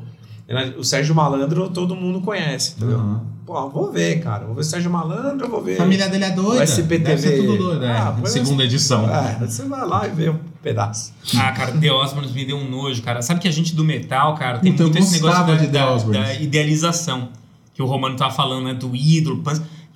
[0.47, 2.99] né, o Sérgio Malandro todo mundo conhece, entendeu?
[2.99, 3.21] Uhum.
[3.47, 4.45] Pô, vou ver, cara.
[4.45, 5.75] Vou ver o Sérgio Malandro, vou ver.
[5.75, 6.61] A família dele é doida.
[6.61, 6.99] O SPTV.
[7.05, 7.91] Deve ser tudo doido, é.
[7.91, 9.09] Ah, segunda edição.
[9.09, 11.13] É, você vai lá e vê um pedaço.
[11.37, 13.21] Ah, cara, The Osborns me deu um nojo, cara.
[13.23, 15.97] Sabe que a gente do metal, cara, tem eu muito esse negócio da, de da-
[15.97, 17.29] da idealização.
[17.75, 18.75] Que o Romano tava falando, né?
[18.75, 19.43] Do ídolo.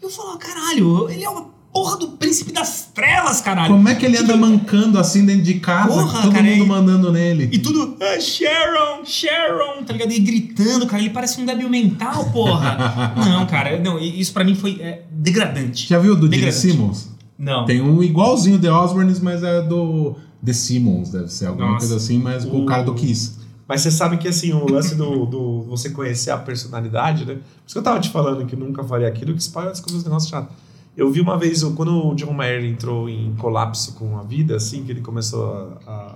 [0.00, 3.72] E eu falo, caralho, ele é uma porra do príncipe das trevas, caralho.
[3.74, 6.66] Como é que ele anda mancando assim dentro de casa, Porra, todo cara, mundo e-
[6.66, 7.48] mandando nele?
[7.52, 10.10] E tudo, ah, Sharon, Sharon, tá ligado?
[10.12, 13.14] E gritando, cara, ele parece um débil mental, porra.
[13.16, 15.88] não, cara, não, isso pra mim foi é, degradante.
[15.88, 16.50] Já viu o do Gene.
[16.52, 17.10] Simmons?
[17.38, 17.64] Não.
[17.64, 21.78] Tem um igualzinho The Osbournes, mas é do The Simmons, deve ser alguma Nossa.
[21.86, 23.38] coisa assim, mas com o O- cara do Kiss.
[23.68, 27.34] Mas você sabe que assim, o lance do, do você conhecer a personalidade, né?
[27.34, 30.04] Por isso que eu tava te falando que nunca faria aquilo, que spoiler descobriu os
[30.04, 30.56] negócios chatos.
[30.96, 34.82] Eu vi uma vez, quando o John Mayer entrou em colapso com a vida, assim,
[34.84, 36.14] que ele começou a, a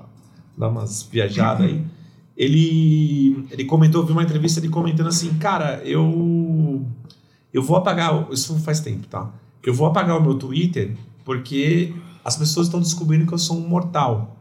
[0.57, 1.85] dar umas viajadas aí,
[2.35, 6.85] ele, ele comentou, eu vi uma entrevista ele comentando assim, cara, eu,
[7.53, 9.31] eu vou apagar, isso faz tempo, tá?
[9.63, 11.95] Eu vou apagar o meu Twitter porque
[12.25, 14.37] as pessoas estão descobrindo que eu sou um mortal,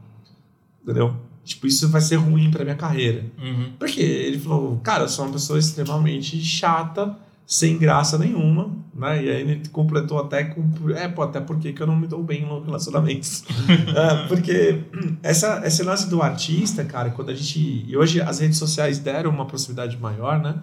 [0.82, 1.14] entendeu?
[1.44, 3.26] Tipo, isso vai ser ruim pra minha carreira.
[3.42, 3.72] Uhum.
[3.80, 7.16] Porque ele falou, cara, eu sou uma pessoa extremamente chata,
[7.48, 9.24] sem graça nenhuma, né?
[9.26, 10.64] E aí ele completou até com.
[10.96, 13.44] É, pô, até porque que eu não me dou bem em relacionamentos.
[13.96, 14.84] É, porque
[15.24, 17.86] essa, esse lance do artista, cara, quando a gente.
[17.88, 20.56] E hoje as redes sociais deram uma proximidade maior, né?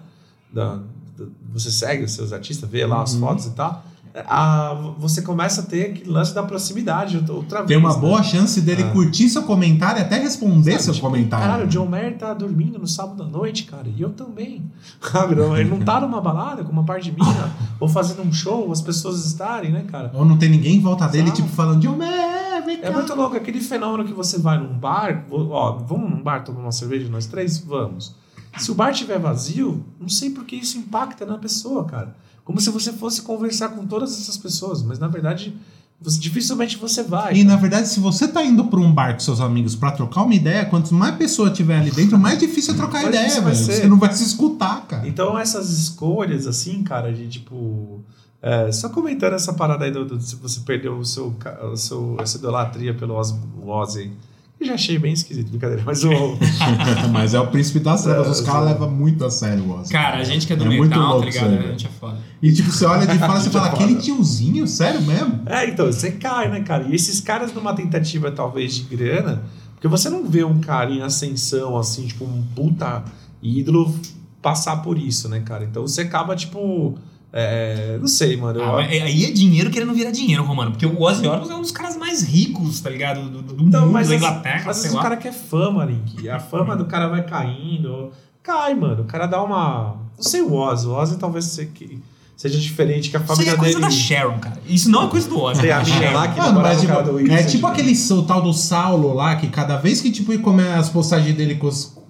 [0.51, 0.75] Da,
[1.17, 3.19] da- você segue os seus artistas, vê lá as Uhum.
[3.19, 3.85] fotos e tal.
[4.27, 7.67] A, você começa a ter aquele lance da proximidade outra vez.
[7.67, 7.99] Tem uma né?
[7.99, 8.91] boa chance dele Ah.
[8.91, 11.45] curtir seu comentário e até responder Sabe, seu tipo, comentário.
[11.45, 13.87] Caralho, o John Mayer tá dormindo no sábado à noite, cara.
[13.87, 14.63] E eu também.
[15.59, 18.81] Ele não tá numa balada com uma parte de mina, ou fazendo um show, as
[18.81, 20.11] pessoas estarem, né, cara?
[20.13, 21.41] Ou não tem ninguém em volta dele, Exato.
[21.43, 24.77] tipo, falando, John Mayer, vem É cá." muito louco aquele fenômeno que você vai num
[24.77, 27.57] bar, ó, vamos num bar tomar uma cerveja nós três?
[27.59, 28.15] Vamos.
[28.57, 32.15] Se o bar estiver vazio, não sei por que isso impacta na pessoa, cara.
[32.49, 35.55] Como se você fosse conversar com todas essas pessoas, mas na verdade,
[36.01, 37.35] você- dificilmente você vai.
[37.35, 40.23] E na verdade, se você tá indo pra um bar com seus amigos pra trocar
[40.23, 43.55] uma ideia, quanto mais pessoa tiver ali dentro, mais difícil é trocar ideia, velho.
[43.55, 45.07] Você não vai se escutar, cara.
[45.07, 48.01] Então essas escolhas, assim, cara, de tipo.
[48.41, 51.35] é, só comentando essa parada aí do, do- se você perdeu o seu,
[51.71, 53.13] o seu essa idolatria pelo
[53.67, 54.09] Ozzy.
[54.59, 55.81] Eu já achei bem esquisito, brincadeira.
[55.85, 56.09] Mas o.
[57.13, 58.73] Mas é o príncipe das trevas, os É, caras é.
[58.73, 59.91] levam muito a sério o Ozzy.
[59.91, 61.45] Cara, a gente que é do É muito metal, tá louco ligado?
[61.53, 62.17] isso aí, a gente é foda.
[62.41, 63.83] E tipo, você olha de fora e você fala, Foda.
[63.83, 65.41] aquele tiozinho, sério mesmo?
[65.45, 66.83] É, então, você cai, né, cara?
[66.89, 69.43] E esses caras, numa tentativa talvez de grana,
[69.75, 73.03] porque você não vê um cara em ascensão, assim, tipo, um puta
[73.41, 73.95] ídolo
[74.41, 75.63] passar por isso, né, cara?
[75.63, 76.97] Então você acaba, tipo.
[77.31, 78.61] É, não sei, mano.
[78.63, 80.71] Ah, mas aí é dinheiro querendo virar dinheiro, Romano.
[80.71, 83.21] Porque o Ozzy Osbourne é um dos caras mais ricos, tá ligado?
[83.29, 85.03] Do, do, do Então, mundo, mas da Inglaterra, Às sei vezes o lá.
[85.03, 86.27] cara quer fama, Link.
[86.27, 88.11] A fama do cara vai caindo.
[88.41, 89.03] Cai, mano.
[89.03, 89.95] O cara dá uma.
[90.17, 90.87] Não sei o Ozzy.
[90.87, 91.99] O Ozzy talvez se- que
[92.35, 93.85] seja diferente, que a Isso aí família é coisa dele.
[93.85, 94.57] da Sharon, cara.
[94.67, 95.61] Isso não é coisa do Ozzy.
[95.61, 96.13] Tem a mina Sharon.
[96.15, 98.53] lá que mas o cara tipo, do é Wilson, tipo tipo, aquele o tal do
[98.53, 101.59] Saulo lá, que cada vez que tipo, come, as postagens dele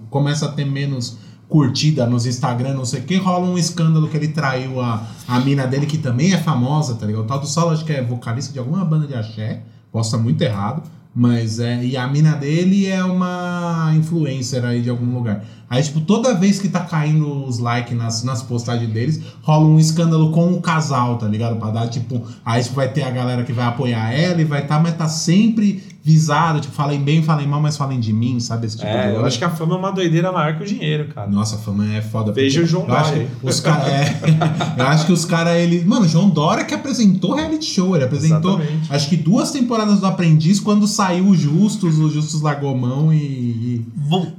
[0.10, 1.18] começa a ter menos
[1.50, 5.40] curtida nos Instagram, não sei o que, rola um escândalo que ele traiu a, a
[5.40, 7.24] mina dele, que também é famosa, tá ligado?
[7.24, 10.24] O tal do Saulo acho que é vocalista de alguma banda de axé, posso estar
[10.24, 11.84] muito errado, mas é.
[11.84, 15.44] E a mina dele é uma influencer aí de algum lugar.
[15.70, 19.78] Aí, tipo, toda vez que tá caindo os likes nas, nas postagens deles, rola um
[19.80, 21.58] escândalo com o casal, tá ligado?
[21.58, 24.66] Pra dar, tipo, aí tipo, vai ter a galera que vai apoiar ela e vai
[24.66, 28.66] tá, mas tá sempre visado, tipo, falem bem, falem mal, mas falem de mim, sabe?
[28.66, 29.28] Esse tipo de É, eu coisa.
[29.28, 31.30] acho que a fama é uma doideira maior que o dinheiro, cara.
[31.30, 32.32] Nossa, a fama é foda.
[32.32, 34.20] Veja o João eu Dória que Os cara, é,
[34.78, 35.84] eu acho que os caras, ele.
[35.86, 37.96] Mano, o João Dória que apresentou reality show.
[37.96, 38.94] Ele apresentou, Exatamente.
[38.94, 43.18] acho que duas temporadas do Aprendiz quando saiu o Justus, o Justus largou mão e.
[43.18, 43.86] e-.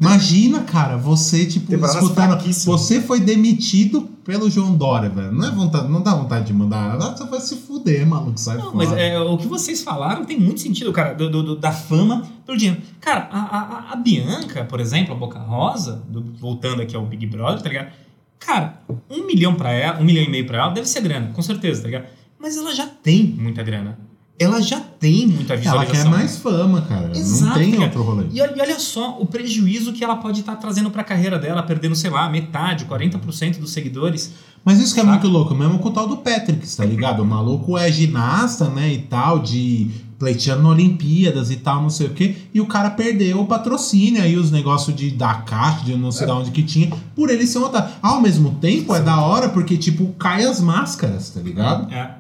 [0.01, 2.31] Imagina, cara, você, tipo, Temporadas escutando.
[2.31, 2.81] fraquíssimas.
[2.81, 5.33] Você foi demitido pelo João Dória, velho.
[5.33, 6.97] Não é vontade, não dá vontade de mandar.
[6.99, 8.77] Você vai se fuder, maluco, sai Não, fora.
[8.77, 12.23] mas é, o que vocês falaram tem muito sentido, cara, do, do- do- da fama
[12.47, 12.81] pelo dinheiro.
[13.01, 17.27] Cara, a, a- a Bianca, por exemplo, a Boca Rosa, do- voltando aqui ao Big
[17.27, 17.93] Brother, tá ligado?
[18.39, 18.81] Cara,
[19.11, 21.83] um milhão pra ela, um milhão e meio pra ela, deve ser grana, com certeza,
[21.83, 22.07] tá ligado?
[22.39, 23.99] Mas ela já tem muita grana.
[24.41, 26.03] Ela já tem muita Ela visualização.
[26.05, 27.09] quer mais fama, cara.
[27.09, 27.85] não Exato, tem cara.
[27.85, 28.27] outro rolê.
[28.33, 32.09] E olha, só o prejuízo que ela pode estar trazendo pra carreira dela, perdendo, sei
[32.09, 34.33] lá, metade, 40% dos seguidores.
[34.65, 37.23] Mas isso que é muito louco, mesmo com o tal do Patrick, tá ligado?
[37.23, 42.11] O maluco é ginasta, né, e tal, de pleiteando Olimpíadas e tal, não sei o
[42.11, 46.13] quê, e o cara perdeu o patrocínio aí, os negócios de da caixa, de não
[46.13, 47.89] sei de onde que tinha, por ele ser um otário.
[48.03, 51.91] Ao mesmo tempo, é da hora porque, tipo, cai as máscaras, tá ligado?
[51.93, 52.20] É.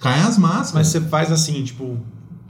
[0.00, 0.72] Cai as máscaras.
[0.72, 1.96] Mas você faz assim, tipo,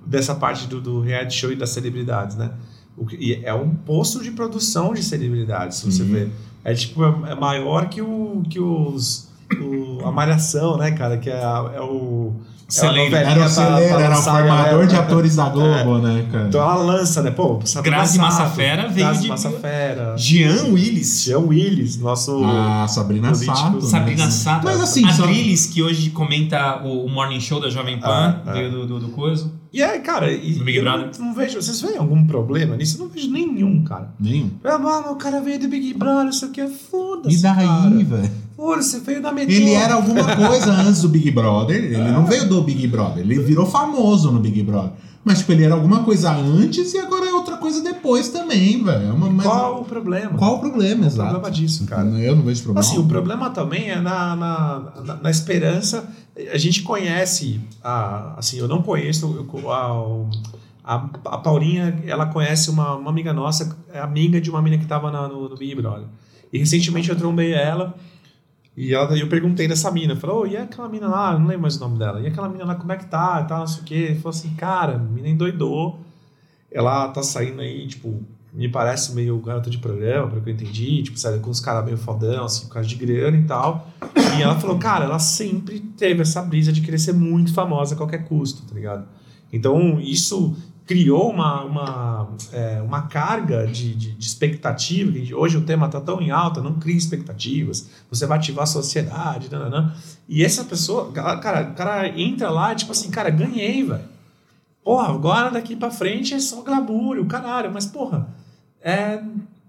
[0.07, 2.53] dessa parte do, do reality show e das celebridades, né?
[2.97, 6.13] O que- e é um posto de produção de celebridades, se você Sim.
[6.13, 6.31] ver.
[6.65, 9.29] É tipo, é, é maior que, o, que os.
[9.61, 11.17] o- a Malhação, né, cara?
[11.19, 12.35] Que é, é o.
[12.79, 14.99] É novelinha Era o celeiro, pra era o formador de né?
[15.01, 16.47] atores da Globo, né, cara?
[16.49, 17.31] Então ela lança, né?
[17.31, 20.15] Pô, Sabrina Grazi Sato, Massafera veio Grazi de- Massafera.
[20.17, 21.23] Jean Willis.
[21.25, 22.43] Jean Willis, nosso.
[22.45, 23.57] A Sabrina político.
[23.57, 23.75] Sato.
[23.77, 23.81] né?
[23.83, 24.65] Sabrina Sato.
[24.65, 28.53] Mas assim, só- Adriles, que hoje comenta o, Morning Show da Jovem Pan, Ah, ah.
[28.53, 29.51] veio do, do, do coisa.
[29.73, 31.11] E aí, cara, e, Big eu Brother.
[31.19, 31.61] Não, não vejo.
[31.63, 32.97] Vocês veem algum problema nisso?
[32.97, 34.11] Eu não vejo nenhum, cara.
[34.19, 34.51] Nenhum.
[34.65, 37.37] Ah, mano, o cara veio do Big Brother, isso aqui é foda-se.
[37.37, 38.31] E daí, velho?
[38.57, 39.55] Foda-se, veio da metrô.
[39.55, 41.77] Ele era alguma coisa antes do Big Brother.
[41.77, 42.11] Ele É.
[42.13, 43.23] não veio do Big Brother.
[43.23, 44.91] Ele virou famoso no Big Brother.
[45.23, 49.09] Mas, tipo, ele era alguma coisa antes e agora é outra coisa depois também, velho.
[49.09, 50.39] É uma- mas- Qual o problema?
[50.39, 51.31] qual o problema, o exato?
[51.31, 52.09] problema disso, cara?
[52.09, 52.81] Eu não vejo problema.
[52.81, 56.05] Assim, o problema também é na, na, na, na esperança.
[56.53, 60.95] A gente conhece, a, assim, eu não conheço eu- a, a,
[61.27, 65.11] a Paulinha, ela conhece uma, uma amiga nossa, é amiga de uma menina que estava
[65.11, 66.07] no, no Big Brother.
[66.53, 67.95] E recentemente eu trombei ela
[68.77, 71.77] e ela, eu perguntei dessa mina, falou, oh, e aquela mina lá, não lembro mais
[71.77, 73.83] o nome dela, e aquela mina lá, como é que tá, e tal, não sei
[73.83, 74.15] o quê.
[74.17, 76.01] Falou assim, cara, a mina endoidou,
[76.71, 78.23] ela tá saindo aí, tipo,
[78.53, 81.85] me parece meio garota de programa, pelo que eu entendi, tipo, sabe, com os caras
[81.85, 83.89] meio fodão, assim, por causa de grana e tal.
[84.39, 87.97] E ela falou, cara, ela sempre teve essa brisa de querer ser muito famosa a
[87.97, 89.07] qualquer custo, tá ligado?
[89.53, 90.57] Então, isso
[90.91, 96.01] criou uma, uma, é, uma carga de, de, de expectativa, que hoje o tema tá
[96.01, 99.95] tão em alta, não cria expectativas, você vai ativar a sociedade, nananã.
[100.29, 104.03] E essa pessoa, cara, o cara entra lá, tipo assim, cara, ganhei, velho.
[104.83, 108.27] Porra, agora daqui pra frente é só glamour, o caralho, mas porra,
[108.83, 109.21] é,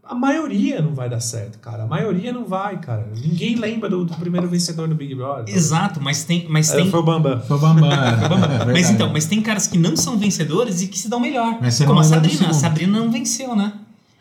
[0.03, 1.83] a maioria não vai dar certo, cara.
[1.83, 3.07] A maioria não vai, cara.
[3.15, 5.55] Ninguém lembra do, do primeiro vencedor do Big Brother.
[5.55, 6.47] Exato, mas tem.
[6.49, 7.39] Mas É, tem Foi o Bambam.
[7.39, 7.89] Foi o Bambam.
[7.91, 11.19] é, é mas então, mas tem caras que não são vencedores e que se dão
[11.19, 11.59] melhor.
[11.85, 12.49] Como a Sabrina.
[12.49, 12.53] A.
[12.53, 13.73] Sabrina não venceu, né?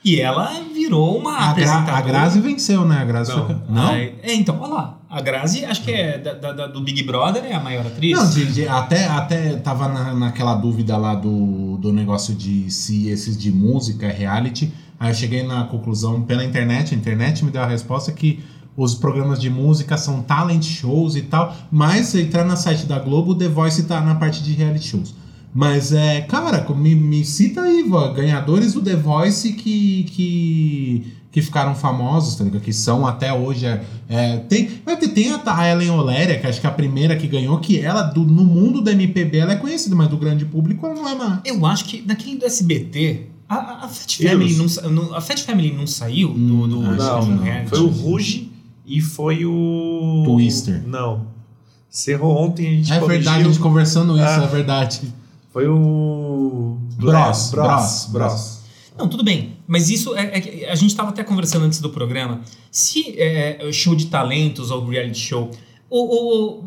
[0.05, 1.97] E ela virou uma A, apresentadora.
[1.97, 2.99] a Grazi venceu, né?
[3.01, 3.47] A Grazi Não.
[3.47, 3.57] foi...
[3.69, 3.91] Não?
[3.91, 4.99] É, então, olha lá.
[5.11, 8.17] A Grazi, acho que é da, da- da- do Big Brother, é a maior atriz.
[8.19, 13.09] Não, de- de- até, até tava na, naquela dúvida lá do, do negócio de se
[13.09, 14.73] esses de música é reality.
[14.99, 18.43] Aí eu cheguei na conclusão pela internet, a internet me deu a resposta que
[18.77, 22.99] os programas de música são talent shows e tal, mas se entrar no site da
[22.99, 25.15] Globo, o The Voice tá na parte de reality shows.
[25.53, 31.43] Mas é, cara, me, me cita aí, vó, ganhadores do The Voice que, que, que
[31.43, 32.61] ficaram famosos, tá ligado?
[32.63, 33.67] Que são até hoje.
[33.67, 37.27] É, é, tem, tem- tem a, Ellen Oléria, que acho que é a primeira que
[37.27, 40.87] ganhou, que ela, do- no mundo do MPB, ela é conhecida, mas do grande público
[40.87, 41.41] ela não é mais.
[41.45, 45.73] Eu acho que naquele do SBT, a, a, Fat Family não, não- a Fat Family
[45.73, 47.39] não saiu do, do, Hum, do não.
[47.43, 47.71] reality?
[47.71, 48.53] Foi o Ruge
[48.87, 50.23] e foi o.
[50.25, 50.81] Twister.
[50.87, 51.27] Não.
[51.89, 53.53] Cerrou ontem, a gente É verdade, a corrigiu.
[53.53, 54.45] gente conversando isso, Ah.
[54.45, 55.01] é verdade.
[55.53, 56.77] Foi o.
[56.97, 57.51] Bros, Bros.
[57.53, 58.61] Bros, Bros.
[58.97, 59.57] Não, tudo bem.
[59.67, 62.43] Mas isso é, é que a gente estava até conversando antes do programa.
[62.71, 65.51] Se é, show de talentos ou reality show,
[65.89, 65.99] o,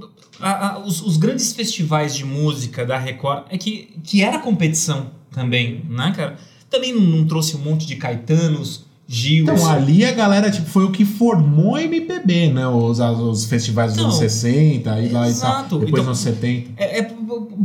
[0.02, 4.40] o- a- a- os, os grandes festivais de música da Record é que, que era
[4.40, 6.38] competição também, né, cara?
[6.70, 9.44] Também não, não trouxe um monte de Caetanos, Gil.
[9.44, 12.66] Então, ali a galera, tipo, foi o que formou a MPB, né?
[12.68, 15.70] Os, os festivais dos anos 60 e lá e Exato.
[15.72, 15.80] tal.
[15.80, 16.72] Depois Então- nos 70.
[16.78, 17.14] É, é-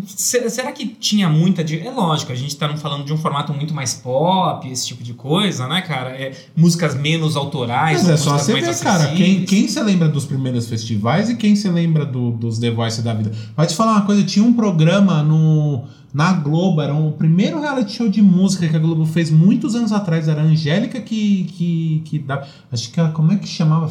[0.06, 1.78] se- será que tinha muita de.
[1.78, 5.15] É lógico, a gente tá falando de um formato muito mais pop, esse tipo de
[5.15, 6.10] coisa, né, cara?
[6.10, 8.02] É, músicas menos autorais.
[8.02, 11.55] Mas é só você ver, cara, quem, quem se lembra dos primeiros festivais e quem
[11.55, 13.31] se lembra do- dos The Voice da vida.
[13.56, 15.85] Vai te falar uma coisa, tinha um programa no,
[16.19, 19.93] na Globo, era o primeiro reality show de música que a Globo fez muitos anos
[19.93, 23.89] atrás, era a Angélica que, que, que dá, acho que era, como é que chamava?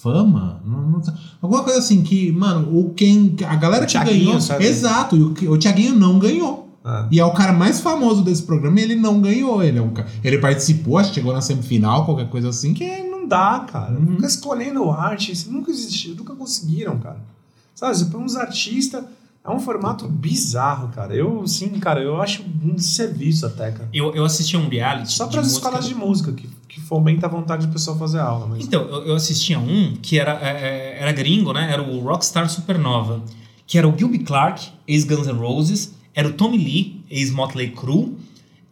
[0.00, 0.60] Fama?
[0.64, 1.12] Não, não sei.
[1.42, 4.64] alguma coisa assim que, mano, o quem, a galera O que Thiaguinho, ganhou, sabe?
[4.64, 6.62] exato, e o, que- o Thiaguinho não ganhou.
[6.84, 7.08] Ah.
[7.10, 9.62] E é o cara mais famoso desse programa e ele não ganhou.
[9.62, 9.90] Ele, é um,
[10.22, 12.68] ele participou, acho que chegou na semifinal, qualquer coisa assim.
[12.74, 13.94] Porque não dá, cara.
[13.98, 14.14] Uhum.
[14.16, 17.18] Fica escolhendo arte, isso nunca existiu, nunca conseguiram, cara.
[17.74, 19.02] Sabe, põe uns artistas,
[19.46, 21.14] é um formato bizarro, cara.
[21.14, 23.88] Eu, sim, cara, eu acho um serviço até, cara.
[23.92, 25.12] Eu, eu assisti um reality.
[25.12, 28.46] Só para as escolas de música, que, que fomenta a vontade de pessoa fazer aula.
[28.46, 28.64] Mas...
[28.64, 31.70] Então, eu, eu assistia um que era, é, é, era gringo, né?
[31.70, 33.22] Era o Rockstar Supernova.
[33.66, 35.94] Que era o Gilby Clark, ex-Guns N' Roses.
[36.14, 38.16] Era o Tommy Lee, ex-Motley Crue.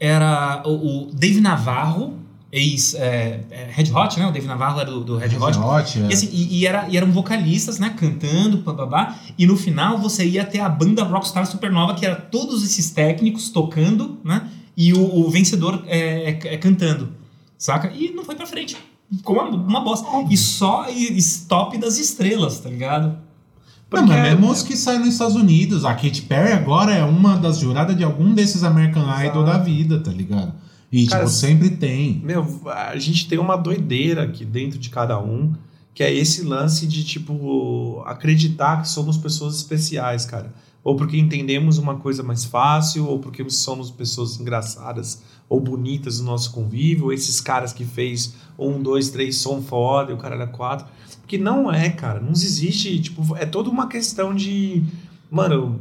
[0.01, 2.15] Era o, o Dave Navarro,
[2.53, 4.27] ex é, é, Red Hot, né?
[4.27, 5.59] O Dave Navarro era do, do Red Hot.
[5.59, 6.09] Hot, é.
[6.09, 7.95] E, assim, e, e era, e eram vocalistas, né?
[7.99, 9.17] Cantando, bababá.
[9.39, 13.49] E no final você ia ter a banda Rockstar Supernova, que era todos esses técnicos
[13.49, 14.49] tocando, né?
[14.77, 17.09] E o, o vencedor é, é- é cantando,
[17.57, 17.91] saca?
[17.95, 18.77] E não foi pra frente.
[19.11, 20.07] Ficou uma, uma bosta.
[20.31, 23.17] E só e, e top das estrelas, tá ligado?
[23.91, 25.85] Não, mas mesmo os que saem nos Estados Unidos.
[25.85, 29.45] A Katy Perry agora é uma das juradas de algum desses American Idol Exato.
[29.45, 30.55] da vida, tá ligado?
[30.93, 32.21] E, Cara, tipo, sempre tem.
[32.23, 35.55] Meu, a gente tem uma doideira aqui dentro de cada um,
[35.95, 40.53] que é esse lance de, tipo, acreditar que somos pessoas especiais, cara.
[40.85, 46.27] Ou porque entendemos uma coisa mais fácil, ou porque somos pessoas engraçadas ou bonitas no
[46.27, 50.35] nosso convívio, ou esses caras que fez um, dois, três, som foda, e o cara
[50.35, 50.87] era quatro.
[51.21, 52.21] Porque não é, cara.
[52.21, 54.83] Não existe, tipo, é toda uma questão de.
[55.31, 55.81] Mano,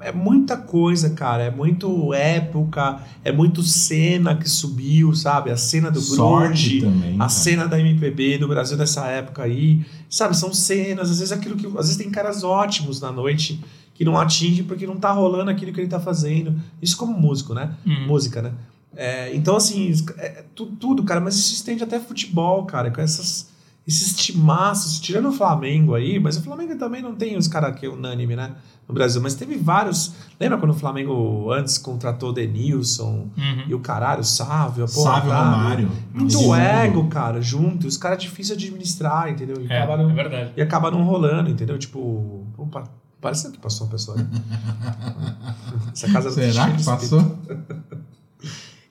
[0.00, 1.42] é, é muita coisa, cara.
[1.44, 5.50] É muito época, é muito cena que subiu, sabe?
[5.50, 7.14] A cena do grunge, também.
[7.14, 7.28] a cara.
[7.28, 10.36] cena da MPB do Brasil dessa época aí, sabe?
[10.36, 11.66] São cenas, às vezes aquilo que.
[11.66, 13.60] Às vezes tem caras ótimos na noite
[13.94, 16.54] que não atinge porque não tá rolando aquilo que ele tá fazendo.
[16.80, 17.74] Isso como músico, né?
[17.86, 18.06] Hum.
[18.06, 18.52] Música, né?
[18.94, 23.00] É, então, assim, é, é tu- tudo, cara, mas isso estende até futebol, cara, com
[23.00, 23.48] essas,
[23.86, 27.84] esses timaços, tirando o Flamengo aí, mas o Flamengo também não tem os caras que
[27.86, 28.52] é unânime, né?
[28.88, 30.12] No Brasil, mas teve vários.
[30.40, 33.64] Lembra quando o Flamengo antes contratou o Denilson Uhum.
[33.68, 35.12] e o caralho, o Sávio, a porra.
[35.14, 35.50] Sávio tá?
[35.52, 35.90] Romário.
[36.12, 37.86] Muito Esse ego, cara, junto.
[37.86, 39.56] Os caras difíceis de administrar, entendeu?
[39.60, 40.52] E, É, acaba não, é verdade.
[40.56, 41.78] e acaba não rolando, entendeu?
[41.78, 42.84] Tipo, opa,
[43.20, 44.16] parece que passou uma pessoa.
[44.16, 44.26] Né?
[45.92, 46.84] Essa casa tá Será que de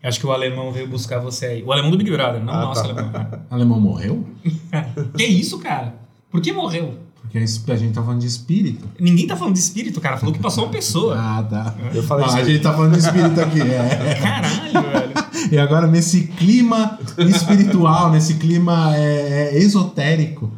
[0.03, 1.63] Acho que o alemão veio buscar você aí.
[1.63, 2.89] O alemão do Big Brother, não o Ah, nosso tá.
[2.89, 3.11] alemão.
[3.49, 4.25] O alemão morreu?
[5.15, 5.95] que isso, cara?
[6.31, 6.97] Por que morreu?
[7.21, 8.89] Porque a gente tá falando de espírito.
[8.99, 10.17] Ninguém tá falando de espírito, cara.
[10.17, 11.15] Falou que passou uma pessoa.
[11.21, 11.75] Ah, tá.
[11.93, 13.61] Eu falei Ah, isso a gente tá falando de espírito aqui.
[13.61, 14.15] É.
[14.15, 15.11] Caralho, velho.
[15.51, 20.51] E agora, nesse clima espiritual, nesse clima é, é, esotérico.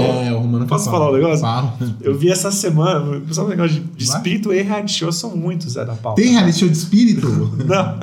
[0.00, 1.40] É, o Romano Posso falar um negócio?
[1.40, 1.74] Fala.
[2.00, 5.72] Eu vi essa semana, sabe um negócio de, de espírito e reality show são muitos,
[5.72, 6.14] Zé da Pau.
[6.14, 7.26] Tem reality show de espírito?
[7.64, 7.98] Não,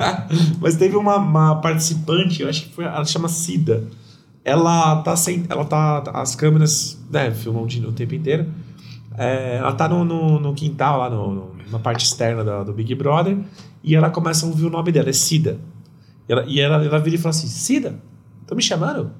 [0.60, 3.84] mas teve uma, uma participante, eu acho que foi, ela chama Cida.
[4.44, 8.46] Ela tá sem, ela tá, as câmeras, né, filmam de- o tempo inteiro.
[9.18, 12.72] É, ela tá no, no, no quintal, lá no, no- na parte externa da- do
[12.72, 13.38] Big Brother,
[13.82, 15.58] e ela começa a ouvir o nome dela, é Cida.
[16.28, 17.98] E ela, e ela, ela vira e fala assim: Cida,
[18.46, 19.10] tô me chamando?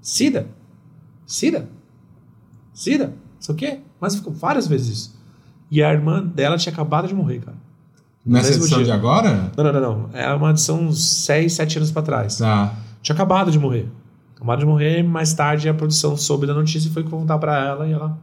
[0.00, 0.46] Cida?
[1.26, 1.68] Cida?
[2.80, 3.12] Cida?
[3.38, 3.80] Isso o quê?
[4.00, 5.20] Mas ficou várias vezes isso.
[5.70, 7.56] E a irmã dela tinha acabado de morrer, cara.
[8.24, 8.86] Nessa edição dia.
[8.86, 9.52] de agora?
[9.54, 10.10] Não, não, não, não.
[10.14, 12.38] É uma edição uns 6, 7 anos pra trás.
[12.38, 12.74] Tá.
[13.02, 13.86] Tinha acabado de morrer.
[14.34, 17.86] Acabado de morrer, mais tarde a produção soube da notícia e foi contar pra ela
[17.86, 18.18] e ela.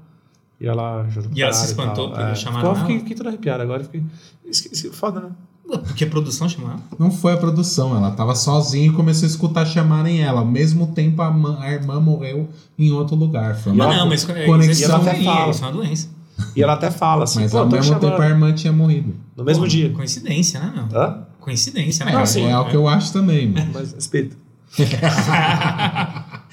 [0.59, 1.05] E ela
[1.35, 2.79] E ela se espantou por é, chamaram ficou, ela?
[2.79, 3.83] fiquei, fiquei todo arrepiado agora.
[3.83, 4.03] Fiquei,
[4.43, 5.29] esqueci, foda, né?
[5.67, 6.79] Porque a produção chamou ela.
[6.97, 10.39] Não foi a produção, ela tava sozinha e começou a escutar chamarem ela.
[10.39, 11.27] Ao mesmo tempo, a,
[11.61, 12.47] a irmã morreu
[12.79, 13.55] em outro lugar.
[13.55, 15.51] Foi uma- Mas ela- não, mas é, conexão- é E ela até fala.
[15.51, 16.09] isso é uma doença.
[16.55, 18.29] E ela até fala assim: Mas pô, ao mesmo tempo a chamando.
[18.29, 19.15] irmã tinha morrido.
[19.35, 19.89] No mesmo Pô, dia.
[19.89, 20.85] Coincidência, né, meu?
[21.01, 21.23] Hã?
[21.39, 22.11] Coincidência, né?
[22.11, 22.45] É, Não, sim.
[22.45, 23.71] é o que eu acho também, mano.
[23.73, 24.37] Mas, espírito.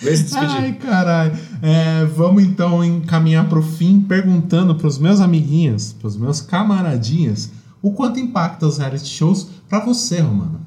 [0.01, 0.57] Vem se despedir.
[0.57, 1.33] Ai, caralho.
[1.63, 7.51] É, vamos então encaminhar pro fim, perguntando pros meus amiguinhos, pros meus camaradinhas,
[7.87, 10.61] o quanto impacta os reality shows pra você, Romano.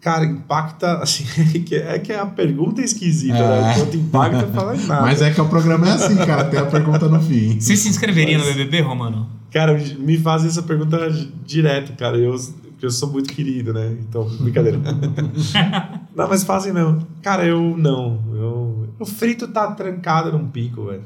[0.00, 1.24] Cara, impacta, assim,
[1.54, 3.60] é que- é que a pergunta é esquisita, É.
[3.62, 3.74] né?
[3.78, 5.02] Quanto impacta, fala em nada.
[5.02, 7.58] Mas é que o programa é assim, cara, tem a pergunta no fim.
[7.58, 9.28] Você se inscreveria Mas- no BBB, Romano?
[9.50, 10.98] Cara, me fazem essa pergunta
[11.46, 12.16] direto, cara.
[12.18, 12.32] Eu,
[12.70, 13.96] porque eu sou muito querido, né?
[14.00, 14.78] Então, brincadeira.
[16.14, 17.06] não, mas fazem mesmo.
[17.22, 18.20] Cara, eu não.
[18.34, 21.04] Eu, o frito tá trancado num pico, velho.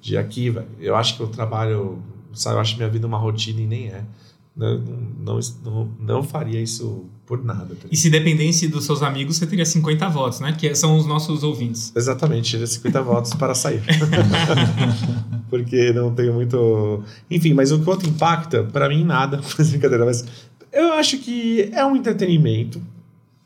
[0.00, 0.66] De aqui, velho.
[0.78, 1.98] Eu acho que eu trabalho.
[2.34, 4.02] Sabe, eu acho minha vida uma rotina e nem é.
[4.60, 7.74] Não, não, não, não faria isso por nada.
[7.74, 7.88] tá?
[7.90, 10.52] E se dependesse dos seus amigos, você teria 50 votos, né?
[10.52, 11.90] Que são os nossos ouvintes.
[11.96, 13.82] Exatamente, tira 50 votos para sair.
[15.48, 17.02] Porque não tenho muito.
[17.30, 19.40] Enfim, mas o quanto impacta, para mim, nada.
[19.56, 20.26] Brincadeira, mas
[20.70, 22.82] eu acho que é um entretenimento.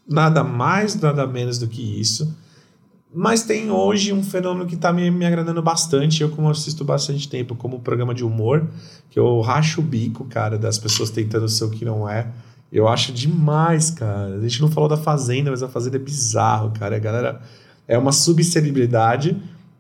[0.08, 2.36] Nada mais, nada menos do que isso.
[3.14, 6.22] Mas tem hoje um fenômeno que tá me, me agradando bastante.
[6.22, 8.66] Eu, como assisto bastante tempo, como programa de humor,
[9.10, 12.26] que eu racho o bico, cara, das pessoas tentando ser o que não é.
[12.72, 14.34] Eu acho demais, cara.
[14.36, 16.96] A gente não falou da Fazenda, mas a Fazenda é bizarro, cara.
[16.96, 17.40] A galera
[17.86, 19.36] é uma subcelebridade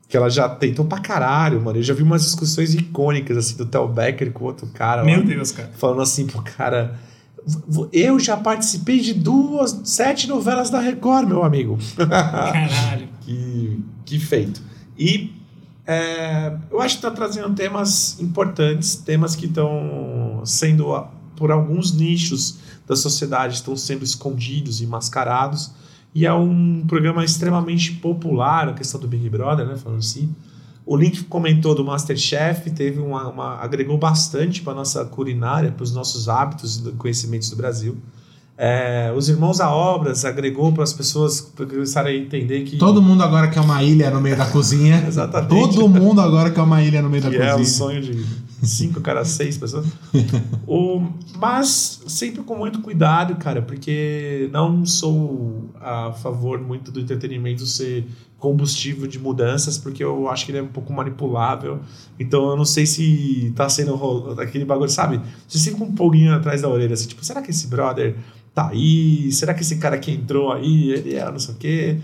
[0.08, 1.78] que ela já tentou pra caralho, mano.
[1.78, 5.24] Eu já vi umas discussões icônicas, assim, do Tel Becker com outro cara lá Meu
[5.24, 5.70] Deus, cara.
[5.76, 6.94] falando assim pro cara.
[7.44, 11.78] "V- Eu já participei de duas, sete novelas da Record, meu amigo.
[11.98, 13.08] Caralho.
[14.04, 14.60] Que, feito.
[14.98, 15.32] E
[15.86, 20.86] é, eu acho que está trazendo temas importantes, temas que estão sendo,
[21.36, 25.72] por alguns nichos da sociedade, estão sendo escondidos e mascarados.
[26.14, 29.76] E é um programa extremamente popular, a questão do Big Brother, né?
[29.76, 30.32] Falando assim.
[30.86, 35.92] O Link comentou do Masterchef, teve uma, uma- agregou bastante para nossa culinária, para os
[35.94, 37.96] nossos hábitos e conhecimentos do Brasil.
[38.56, 43.22] É, os Irmãos a Obras agregou para as pessoas começarem a entender que Todo mundo
[43.22, 45.02] agora quer uma ilha no meio da cozinha.
[45.08, 45.48] Exatamente.
[45.48, 47.66] Todo mundo agora quer uma ilha no meio da que é o cozinha.
[47.66, 48.24] sonho de
[48.64, 49.86] cinco, cara, seis pessoas.
[50.68, 51.02] o,
[51.36, 58.06] mas sempre com muito cuidado, cara, porque não sou a favor muito do entretenimento ser
[58.38, 61.80] combustível de mudanças, porque eu acho que ele é um pouco manipulável.
[62.20, 65.20] Então eu não sei se tá sendo aquele bagulho, sabe?
[65.48, 68.14] Você com um pouquinho atrás da orelha, assim, tipo, será que esse brother
[68.54, 69.30] tá aí?
[69.32, 71.98] Será que esse cara que entrou aí, ele é não sei o quê?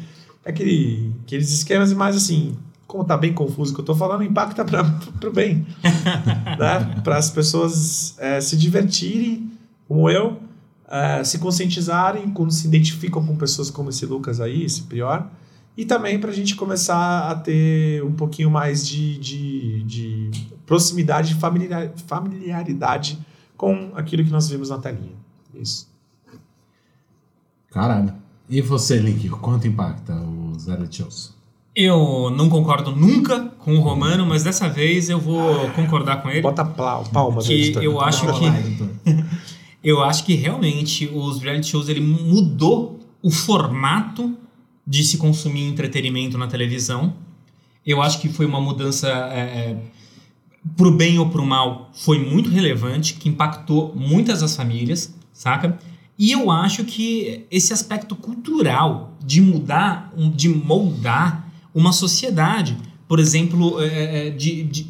[0.44, 2.56] Aquele, aqueles esquemas, mas assim,
[2.86, 4.82] como tá bem confuso o que eu tô falando, impacta para
[5.20, 5.64] pro bem.
[6.58, 7.00] né?
[7.04, 9.50] Para as pessoas eh, se divertirem,
[9.86, 10.40] como eu,
[10.88, 15.30] eh, se conscientizarem quando se identificam com pessoas como esse Lucas aí, esse pior.
[15.76, 20.30] E também para a gente começar a ter um pouquinho mais de, de, de
[20.66, 23.18] proximidade, familiar, familiaridade
[23.56, 25.16] com aquilo que nós vimos na telinha.
[25.54, 25.89] Isso.
[27.70, 28.12] Caralho.
[28.48, 31.34] E você, Link, quanto impacta os reality shows?
[31.74, 36.42] Eu não concordo nunca com o Romano, mas dessa vez eu vou concordar com ele.
[36.42, 37.82] Bota plau, palmas Que editor.
[37.82, 39.20] eu acho que-.
[39.82, 44.36] Eu acho que realmente os reality shows ele mudou o formato
[44.86, 47.14] de se consumir entretenimento na televisão.
[47.86, 49.76] Eu acho que foi uma mudança é, é,
[50.76, 55.78] pro bem ou pro mal, foi muito relevante, que impactou muitas das famílias, saca?
[56.20, 62.76] E eu acho que esse aspecto cultural de mudar, de moldar uma sociedade,
[63.08, 64.86] por exemplo, é, é, de, de,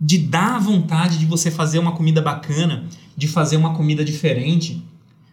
[0.00, 2.84] de dar vontade de você fazer uma comida bacana,
[3.14, 4.82] de fazer uma comida diferente,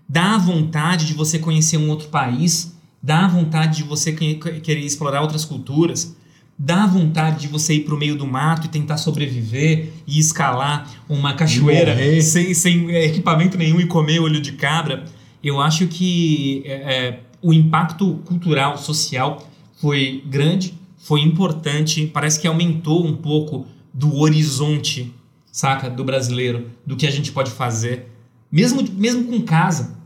[0.08, 5.22] dá vontade de você conhecer um outro país, dá vontade de você que- querer explorar
[5.22, 6.14] outras culturas,
[6.60, 10.92] dá vontade de você ir para o meio do mato e tentar sobreviver e escalar
[11.08, 15.06] uma cachoeira sem, sem é, equipamento nenhum e comer olho de cabra.
[15.44, 19.48] Eu acho que é, é, o impacto cultural, social
[19.80, 25.14] foi grande, foi importante, parece que aumentou um pouco do horizonte,
[25.52, 28.08] saca, do brasileiro, do que a gente pode fazer,
[28.52, 30.00] mesmo, mesmo com casa.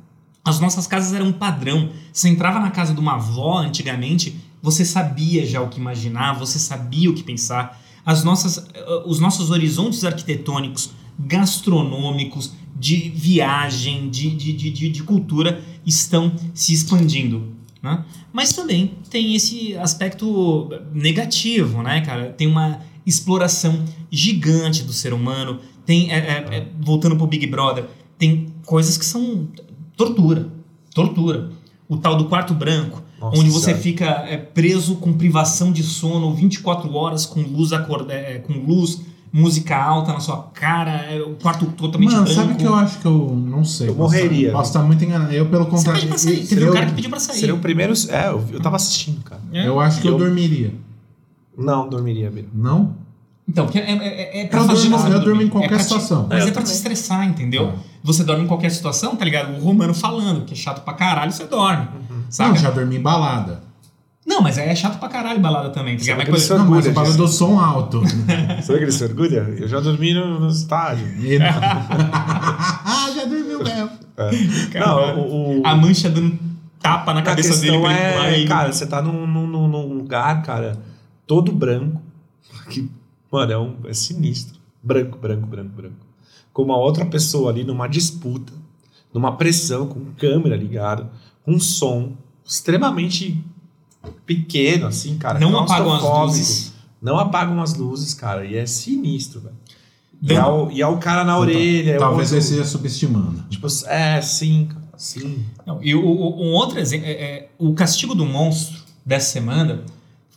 [0.44, 1.90] As nossas casas eram um padrão.
[2.14, 6.58] Você entrava na casa de uma avó antigamente, você sabia já o que imaginar, você
[6.58, 7.82] sabia o que pensar.
[8.06, 15.62] As nossas, eh, os nossos horizontes arquitetônicos, gastronômicos, de viagem, de, de, de, de, cultura
[15.86, 17.54] estão se expandindo.
[17.82, 18.04] Né?
[18.34, 22.32] Mas também tem esse aspecto negativo, né, cara?
[22.32, 25.60] Tem uma exploração gigante do ser humano.
[25.86, 27.86] Tem, é, é, é, voltando pro Big Brother,
[28.18, 29.48] tem coisas que são
[29.96, 30.50] tortura.
[30.94, 31.52] Tortura.
[31.88, 33.82] O tal do quarto branco, Nossa onde você Senhora.
[33.84, 39.02] fica é, preso com privação de sono 24 horas com luz, acor- é, com luz,
[39.38, 42.40] música alta na sua cara, é, o quarto totalmente Mano, branco.
[42.42, 43.90] sabe que eu acho que eu não sei.
[43.90, 44.52] Eu posso- morreria.
[44.54, 45.32] Posso estar muito enganado.
[45.34, 46.00] Eu, pelo Você contrário.
[46.02, 46.48] pede pra sair.
[46.48, 47.38] Teve eu, um cara que pediu pra sair.
[47.40, 47.94] Seria o primeiro.
[48.10, 49.42] É, eu, eu tava assistindo, cara.
[49.52, 49.68] É.
[49.68, 50.74] eu acho que eu, Eu- dormiria.
[51.58, 52.48] Não, dormiria, Biro.
[52.54, 52.96] Não?
[53.48, 55.26] Então, porque é, é, é pra Eu fazer durmo- você eu dormir.
[55.26, 56.28] durmo em qualquer É pra te- situação.
[56.30, 56.76] Mas Eu é pra te também.
[56.78, 57.68] estressar, entendeu?
[57.68, 57.74] Tá.
[58.04, 59.56] Você dorme em qualquer situação, tá ligado?
[59.58, 61.88] O romano falando, que é chato pra caralho, você dorme.
[62.30, 62.50] Saca?
[62.50, 63.62] Não, já dormi em balada.
[64.26, 66.00] Não, mas é chato pra caralho balada também.
[66.00, 68.02] Sabe Mas que coisa- Não, mas o do som alto.
[68.64, 69.42] Sabe que ele se orgulha?
[69.60, 71.06] Eu já dormi no, no estádio.
[71.44, 73.90] Ah, já dormiu mesmo.
[74.74, 76.38] Não, o, o- A mancha dando
[76.80, 77.92] tapa na cabeça dele pra
[78.32, 80.78] é, cara, você tá num, num, num- num lugar, cara,
[81.28, 82.02] todo branco,
[82.70, 82.90] que,
[83.32, 84.60] mano, é, um, é sinistro.
[84.82, 85.96] Branco, branco, branco, branco.
[86.54, 88.54] Com uma outra pessoa ali numa disputa,
[89.14, 91.10] numa pressão, com câmera ligada,
[91.44, 92.14] com som
[92.46, 93.44] extremamente
[94.26, 95.40] pequeno, assim, cara.
[95.40, 96.74] Não apagam as luzes.
[97.02, 99.56] Não apagam as luzes, cara, e é sinistro, velho.
[100.22, 101.92] E, Dão- é o, e é o cara na orelha.
[101.92, 103.44] é Talvez outro- eu esteja subestimando.
[103.50, 105.46] Tipo, é, sim, cara, sim.
[105.68, 109.84] Não, e o, o- um outro exemplo, é, é, o castigo do monstro dessa semana,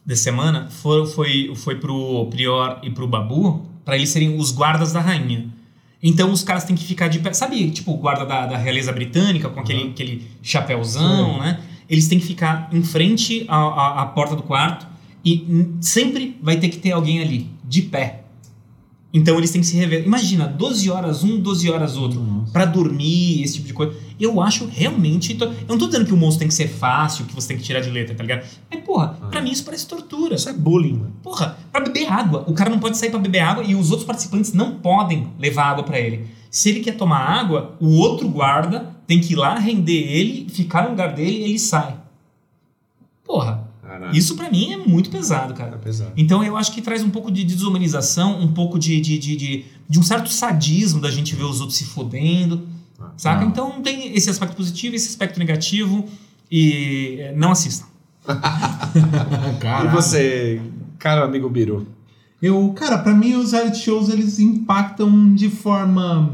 [0.05, 4.93] dessa semana foi, foi, foi pro Prior e pro Babu, pra eles serem os guardas
[4.93, 5.47] da rainha.
[6.03, 7.32] Então os caras têm que ficar de pé.
[7.32, 11.61] Sabe, tipo, o guarda da, da realeza britânica, com aquele, aquele chapéuzão, né?
[11.89, 14.86] Eles têm que ficar em frente à, à, à porta do quarto
[15.24, 18.24] e sempre vai ter que ter alguém ali, de pé.
[19.12, 20.05] Então eles têm que se rever.
[20.05, 23.97] Imagina, 12 horas um, 12 horas outro, pra dormir, esse tipo de coisa.
[24.20, 25.36] Eu acho realmente.
[25.40, 27.62] Eu não tô dizendo que o monstro tem que ser fácil, que você tem que
[27.62, 28.47] tirar de letra, tá ligado?
[28.70, 30.35] Mas, porra, pra mim isso parece tortura.
[30.35, 31.12] Isso é bullying, mano.
[31.23, 32.44] Porra, pra beber água.
[32.47, 35.70] O cara não pode sair pra beber água e os outros participantes não podem levar
[35.70, 36.27] água pra ele.
[36.51, 40.85] Se ele quer tomar água, o outro guarda tem que ir lá render ele, ficar
[40.85, 41.97] no lugar dele e ele sai.
[43.25, 44.16] Porra, Caralho.
[44.16, 45.77] isso pra mim é muito pesado, é cara.
[45.79, 46.12] pesado.
[46.16, 49.65] Então eu acho que traz um pouco de desumanização, um pouco de, de, de, de,
[49.89, 52.66] de um certo sadismo da gente ver os outros se fodendo,
[53.16, 53.45] saca?
[53.45, 53.47] Ah.
[53.47, 56.07] Então tem esse aspecto positivo, esse aspecto negativo
[56.51, 57.87] e eh, não assistam.
[59.85, 60.61] E você,
[60.99, 61.87] cara amigo Biru?
[62.40, 66.32] Eu, cara, pra mim os reality shows eles impactam de forma.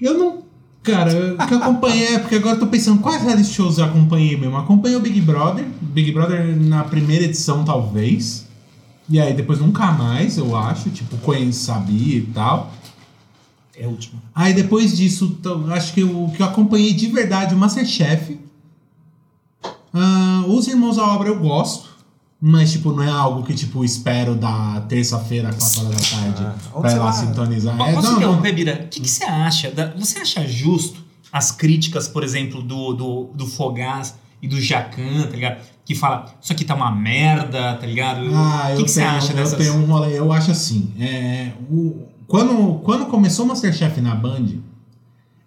[0.00, 0.46] Eu não.
[0.82, 3.84] Cara, eu que eu acompanhei, é porque agora eu tô pensando quais reality shows eu
[3.84, 4.56] acompanhei mesmo.
[4.56, 8.46] Acompanhei o Big Brother, Big Brother na primeira edição, talvez.
[9.08, 10.90] E aí depois nunca mais, eu acho.
[10.90, 12.72] Tipo, conheço, sabia e tal.
[13.76, 14.22] É a última.
[14.34, 15.38] Aí depois disso,
[15.70, 18.38] acho que o que eu acompanhei de verdade o Masterchef.
[19.92, 21.95] Ah, os Irmãos à Obra eu gosto.
[22.40, 26.42] Mas, tipo, não é algo que, tipo, espero da terça-feira, 4 horas da tarde,
[26.74, 27.12] Ah, pra vai?
[27.12, 27.76] sintonizar.
[27.76, 28.18] Po- É, Posso não, não.
[28.18, 28.82] interromper, Bira?
[28.84, 29.70] O que, que você acha?
[29.70, 31.02] da- você acha justo
[31.32, 35.60] as críticas, por exemplo, do, do, do Fogás e do Jacan, tá ligado?
[35.84, 38.20] Que fala, isso aqui tá uma merda, tá ligado?
[38.34, 39.56] Ah, o eu que, que você acha eu dessas...
[39.58, 40.92] tenho um rolê, eu acho assim.
[41.00, 44.46] é, o, quando, quando começou o Masterchef na Band,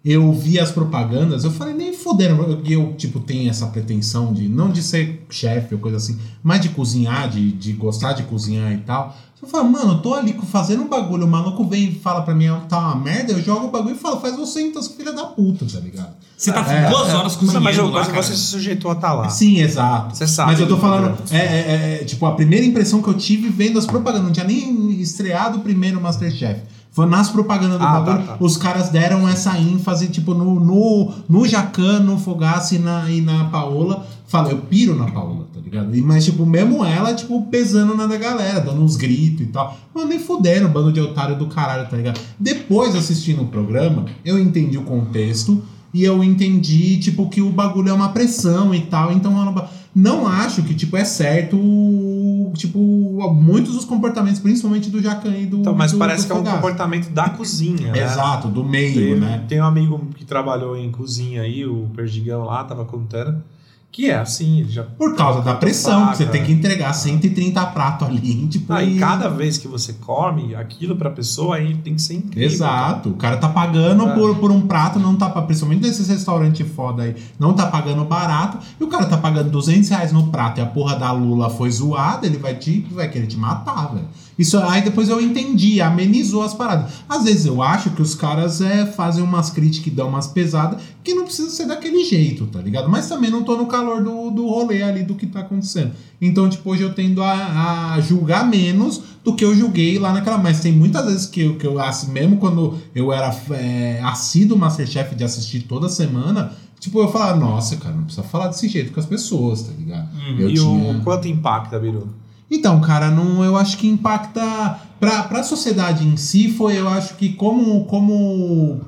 [0.04, 4.48] eu vi as propagandas, eu falei, nem fodendo, eu, eu tipo, tenho essa pretensão de,
[4.48, 8.72] não de ser chefe ou coisa assim, mas de cozinhar, de, de gostar de cozinhar
[8.72, 9.14] e tal.
[9.42, 12.34] Eu falo, mano, eu tô ali fazendo um bagulho, o maluco vem e fala pra
[12.34, 14.92] mim, ah, tá uma merda, eu jogo o bagulho e falo, faz você então, seu
[14.94, 16.10] filho da puta, tá ligado?
[16.36, 18.22] Você tá É, duas horas cozinhando mas, eu- lá, mas cara.
[18.22, 19.28] você se sujeitou a estar lá.
[19.30, 20.14] Sim, exato.
[20.16, 20.52] Você sabe.
[20.52, 23.48] Mas eu tô do falando, é, é, é, tipo, a primeira impressão que eu tive
[23.50, 26.60] vendo as propagandas, não tinha nem estreado o primeiro Masterchef.
[27.06, 28.36] Nas propagandas do Ah, bagulho, tá, tá.
[28.40, 33.20] os caras deram essa ênfase, tipo, no, no, no Jacan, no Fogaça e na, e
[33.20, 34.06] na Paola.
[34.26, 35.94] Fala, eu piro na Paola, tá ligado?
[35.96, 39.76] E, mas, tipo, mesmo ela, tipo, pesando na da galera, dando uns gritos e tal.
[39.94, 42.20] Mano, nem fuderam, bando de otário do caralho, tá ligado?
[42.38, 45.62] Depois, assistindo o programa, eu entendi o contexto
[45.92, 49.12] e eu entendi, tipo, que o bagulho é uma pressão e tal.
[49.12, 49.32] Então,
[49.92, 51.56] não acho que, tipo, é certo,
[52.52, 52.78] tipo,
[53.32, 56.40] muitos dos comportamentos, principalmente do Jacan e do Então, mas do- parece do que é
[56.40, 58.02] um comportamento da cozinha, né?
[58.04, 59.44] Exato, do meio, Tem, né?
[59.48, 63.42] tem um amigo que trabalhou em cozinha aí, o Perdigão lá, tava contando,
[63.92, 64.84] Que é assim, ele já.
[64.84, 68.72] Por causa da pressão, que você tem que entregar 130 pratos ali, tipo.
[68.72, 72.14] Ah, e e- cada vez que você come aquilo pra pessoa, aí tem que ser
[72.14, 72.48] incrível.
[72.48, 74.14] Exato, o cara tá pagando É.
[74.14, 78.04] por, por um prato, não tá, pa- principalmente desses restaurantes foda aí, não tá pagando
[78.04, 81.50] barato, e o cara tá pagando 200 reais no prato e a porra da Lula
[81.50, 84.06] foi zoada, ele vai, te, vai querer te matar, velho.
[84.40, 86.90] Isso aí depois eu entendi, amenizou as paradas.
[87.08, 90.80] Às vezes eu acho que os caras é, fazem umas críticas e dão umas pesadas
[91.04, 92.88] que não precisa ser daquele jeito, tá ligado?
[92.88, 95.92] Mas também não tô no calor do, do rolê ali do que tá acontecendo.
[96.20, 100.38] Então, tipo, hoje eu tendo a, a julgar menos do que eu julguei lá naquela.
[100.38, 104.56] Mas tem muitas vezes que eu, que eu assim, mesmo quando eu era é, assíduo
[104.58, 108.90] Masterchef de assistir toda semana, tipo, eu falava, nossa, cara, não precisa falar desse jeito
[108.92, 110.08] com as pessoas, tá ligado?
[110.38, 112.08] Eu E tinha- o quanto impacta, Biru?
[112.50, 117.14] Então, cara, não, eu acho que impacta pra, pra sociedade em si foi, eu acho
[117.16, 118.80] que como como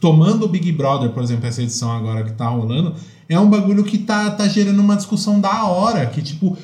[0.00, 2.94] tomando o Big Brother, por exemplo, essa edição agora que tá rolando,
[3.28, 6.56] é um bagulho que tá, tá gerando uma discussão da hora, que tipo,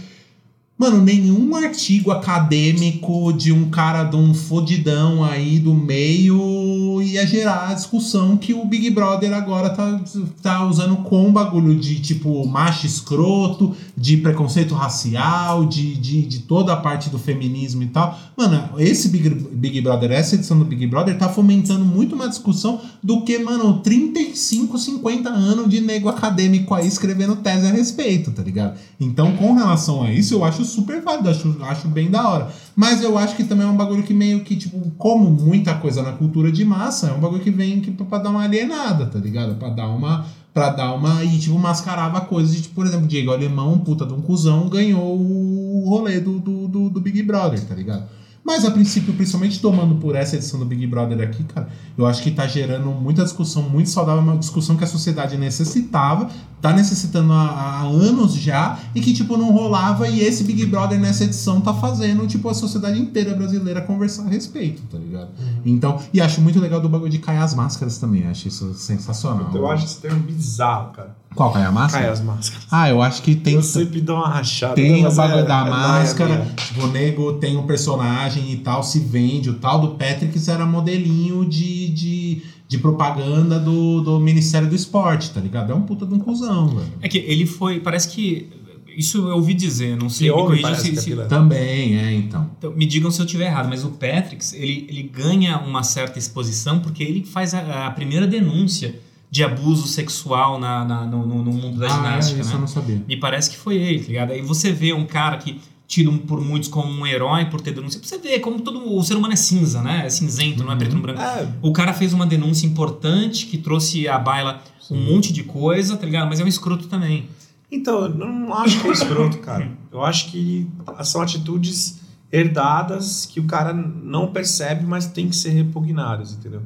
[0.78, 7.68] mano, nenhum artigo acadêmico de um cara de um fodidão aí do meio ia gerar
[7.68, 10.00] a discussão que o Big Brother agora tá,
[10.42, 16.72] tá usando com bagulho de tipo macho escroto, de preconceito racial, de, de, de toda
[16.72, 18.16] a parte do feminismo e tal.
[18.36, 22.80] Mano, esse Big, Big Brother, essa edição do Big Brother tá fomentando muito uma discussão
[23.02, 28.42] do que, mano, 35, 50 anos de nego acadêmico aí escrevendo tese a respeito, tá
[28.42, 28.78] ligado?
[29.00, 32.48] Então, com relação a isso, eu acho super válido, acho, acho bem da hora.
[32.76, 36.02] Mas eu acho que também é um bagulho que meio que, tipo, como muita coisa
[36.02, 39.18] na cultura de massa, é um bagulho que vem que, pra dar uma alienada, tá
[39.18, 39.56] ligado?
[39.56, 40.24] Pra dar uma.
[40.54, 41.24] Pra dar uma.
[41.24, 45.18] E, tipo, mascarava coisas de, tipo, por exemplo, Diego Alemão, puta de um cuzão, ganhou
[45.18, 48.17] o rolê do, do, do, do Big Brother, tá ligado?
[48.48, 51.68] Mas a princípio, principalmente tomando por essa edição do Big Brother aqui, cara,
[51.98, 56.30] eu acho que tá gerando muita discussão muito saudável, uma discussão que a sociedade necessitava,
[56.58, 60.98] tá necessitando há, há anos já, e que, tipo, não rolava, e esse Big Brother
[60.98, 65.28] nessa edição tá fazendo, tipo, a sociedade inteira brasileira conversar a respeito, tá ligado?
[65.62, 69.50] Então, e acho muito legal do bagulho de cair as máscaras também, acho isso sensacional.
[69.54, 71.17] Eu acho esse termo bizarro, cara.
[71.38, 72.02] Qual cair a máscara?
[72.02, 72.66] Cai as máscaras.
[72.68, 73.54] Ah, eu acho que tem.
[73.54, 74.74] Eu sempre dou uma rachada.
[74.74, 76.54] Tem o bagulho é- da é máscara, minha.
[76.56, 79.48] tipo, o nego tem um personagem e tal, se vende.
[79.48, 85.30] O tal do Patrick era modelinho de, de, de propaganda do, do Ministério do Esporte,
[85.30, 85.70] tá ligado?
[85.70, 86.92] É um puta de um cuzão, velho.
[87.00, 87.78] É que ele foi.
[87.78, 88.48] Parece que.
[88.96, 90.32] Isso eu ouvi dizer, não sei.
[90.32, 91.16] Que me se- é se-.
[91.28, 92.50] Também, é, então.
[92.58, 96.18] Então, me digam se eu estiver errado, mas o Patrick, ele, ele ganha uma certa
[96.18, 98.98] exposição porque ele faz a, a primeira denúncia
[99.30, 102.56] de abuso sexual na, na- no, no- no mundo da ah, ginástica, é, isso né?
[102.56, 103.02] eu não sabia.
[103.06, 104.32] Me parece que foi ele, tá ligado?
[104.32, 107.98] Aí você vê um cara que tido por muitos como um herói por ter denúncia.
[108.02, 110.02] Você vê como todo o ser humano é cinza, né?
[110.04, 111.20] É cinzento, não é preto no branco.
[111.20, 115.96] É, O cara fez uma denúncia importante que trouxe à baila um monte de coisa,
[115.96, 116.28] tá ligado?
[116.28, 117.28] Mas é um escroto também.
[117.70, 119.70] Então, eu não acho que é escroto, cara.
[119.92, 120.66] Eu acho que
[121.04, 122.00] são atitudes
[122.30, 126.62] herdadas que o cara não percebe, mas tem que ser repugnadas, entendeu?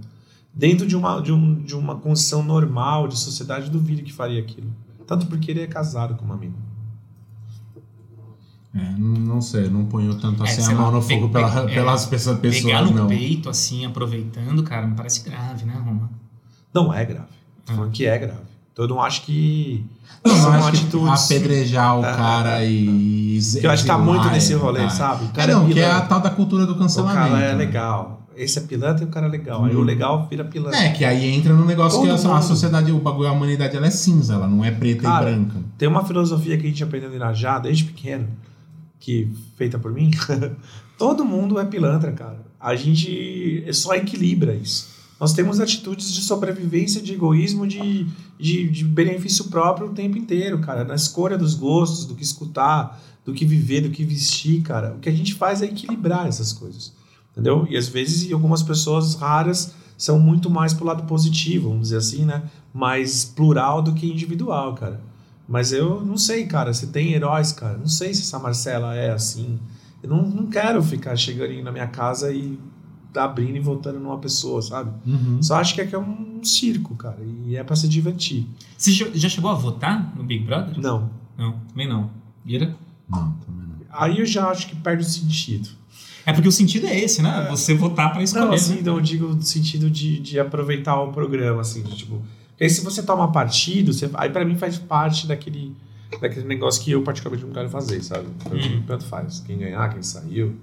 [0.54, 4.70] Dentro de uma, de, um, de uma condição normal, de sociedade, duvido que faria aquilo.
[5.06, 6.54] Tanto porque ele é casado com uma mina.
[8.74, 11.50] É, não sei, não ponho tanto É, assim sei a mão no fogo pe- pela-
[11.66, 13.06] pe- é, pelas pessoas, Pegar pessoas no não.
[13.08, 16.10] peito, assim, aproveitando, cara, me parece grave, né, Roma?
[16.72, 17.26] Não é grave.
[17.66, 18.40] Tô falando que é grave.
[18.72, 19.84] Então eu não acho que
[20.24, 21.24] Não, são acho que atitudes.
[21.26, 23.38] apedrejar o É, cara e.
[23.60, 25.24] Que eu acho que tá muito nesse é, rolê, sabe?
[25.24, 27.18] O É, cara não, é que é a tal da cultura do O cancelamento.
[27.30, 27.54] cara é né?
[27.54, 28.21] legal.
[28.36, 29.64] Esse é pilantra e o cara é legal.
[29.64, 30.78] Aí o legal vira pilantra.
[30.78, 32.42] É, que aí entra no negócio Todo que a, a mundo.
[32.42, 35.60] sociedade, o bagulho, a humanidade, ela é cinza, ela não é preta Cara, e branca.
[35.78, 38.28] Tem uma filosofia que a gente aprendeu no Irajá desde pequeno,
[38.98, 40.10] que feita por mim.
[40.98, 42.40] Todo mundo é pilantra, cara.
[42.60, 44.92] A gente só equilibra isso.
[45.18, 48.06] Nós temos atitudes de sobrevivência, de egoísmo, de,
[48.38, 50.84] de, de benefício próprio o tempo inteiro, cara.
[50.84, 54.94] Na escolha dos gostos, do que escutar, do que viver, do que vestir, cara.
[54.94, 56.92] O que a gente faz é equilibrar essas coisas.
[57.32, 57.66] Entendeu?
[57.68, 61.96] E às vezes e algumas pessoas raras são muito mais pro lado positivo, vamos dizer
[61.96, 62.42] assim, né?
[62.72, 65.00] Mais plural do que individual, cara.
[65.48, 67.76] Mas eu não sei, cara, se tem heróis, cara.
[67.76, 69.58] Não sei se essa Marcela é assim.
[70.02, 72.58] Eu não, não quero ficar chegando na minha casa e
[73.14, 74.90] abrindo e voltando numa pessoa, sabe?
[75.06, 75.42] Uhum.
[75.42, 77.18] Só acho que aqui é um circo, cara.
[77.46, 78.46] E é pra se divertir.
[78.76, 80.80] Você já já chegou a votar no Big Brother?
[80.80, 81.10] Não.
[81.36, 82.10] Não, também não.
[82.44, 82.74] Ira?
[83.08, 83.76] Não, também não.
[83.90, 85.68] Aí eu já acho que perde o sentido.
[86.24, 87.46] É porque o sentido é esse, né?
[87.50, 88.46] Você votar pra escolher.
[88.46, 88.78] Não, assim, né?
[88.80, 92.22] então eu digo no sentido de, de aproveitar o programa, assim, de, tipo.
[92.50, 95.74] Porque aí se você toma partido, você, aí pra mim faz parte daquele,
[96.20, 98.26] daquele negócio que eu particularmente não quero fazer, sabe?
[98.52, 98.82] Mim, Uhum.
[98.86, 99.40] tanto faz.
[99.46, 100.54] Quem ganhar, quem saiu.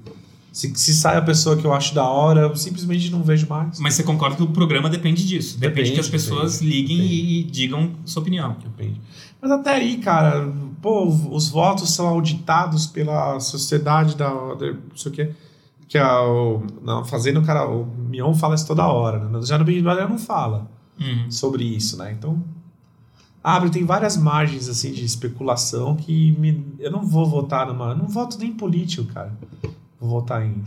[0.51, 3.79] Se, se sai a pessoa que eu acho da hora, eu simplesmente não vejo mais.
[3.79, 5.59] Mas você concorda que o programa depende disso?
[5.59, 7.15] Depende, Depende, que as pessoas depende, liguem depende.
[7.15, 8.55] E, digam sua opinião.
[8.63, 8.99] Depende.
[9.41, 14.27] Mas até aí, cara, pô, os votos são auditados pela sociedade da.
[14.29, 15.29] da não sei o quê.
[15.89, 16.61] Que é o.
[16.83, 19.41] Não, fazendo, cara, o Mion fala isso toda hora, né?
[19.41, 21.29] Já no Big Brother não fala Uhum.
[21.31, 22.11] sobre isso, né?
[22.17, 22.41] Então.
[23.43, 27.91] Abre, tem várias margens assim de especulação que me, eu não vou votar numa.
[27.91, 29.33] Eu não voto nem em político, cara.
[29.99, 30.63] Vou votar em.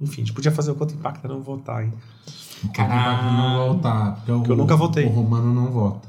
[0.00, 1.92] Enfim, a gente podia fazer o quanto impacta não votar, hein?
[2.74, 3.32] Caralho.
[3.36, 4.14] não voltar.
[4.16, 5.06] Porque, Porque eu nunca votei.
[5.06, 6.08] O Romano não vota.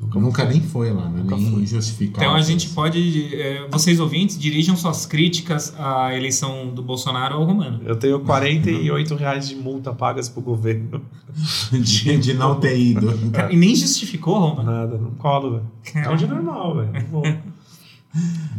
[0.00, 1.20] Nunca, nem foi lá, né?
[1.22, 1.66] Nunca nem fui.
[1.66, 2.24] justificado.
[2.24, 3.34] Então a gente pode.
[3.34, 7.80] eh, vocês ouvintes, dirijam suas críticas à eleição do Bolsonaro ao Romano.
[7.84, 11.02] Eu tenho 48 reais de multa pagas pro governo.
[11.70, 13.30] de, de não ter ido.
[13.30, 14.70] Cara, e nem justificou, Romano.
[14.70, 15.60] Nada, não colo,
[15.92, 16.06] velho.
[16.06, 17.50] É um dia normal, velho.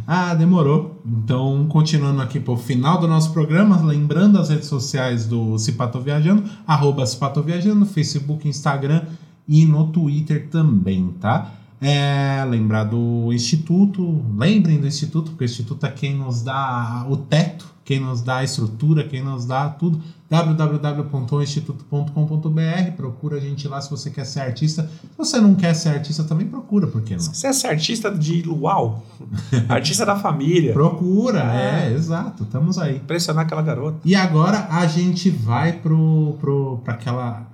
[0.06, 1.00] Ah, demorou.
[1.04, 6.44] Então, continuando aqui pro final do nosso programa, lembrando as redes sociais do Cipato Viajando,
[6.66, 9.02] arroba Cipato Viajando, Facebook, Instagram
[9.48, 11.50] e no Twitter também, tá?
[11.80, 17.16] É, lembrar do Instituto, lembrem do Instituto, porque o Instituto é quem nos dá o
[17.16, 20.00] teto, quem nos dá a estrutura, quem nos dá tudo.
[20.30, 24.84] www.instituto.com.br Procura a gente lá se você quer ser artista.
[25.02, 27.20] Se você não quer ser artista, também procura, por que não?
[27.20, 29.04] Você é artista de luau?
[29.68, 30.72] artista da família.
[30.72, 31.88] Procura, É.
[31.88, 32.96] é, exato, estamos aí.
[32.96, 33.98] Impressionar aquela garota.
[34.04, 37.46] E agora a gente vai pro, pro, pra aquela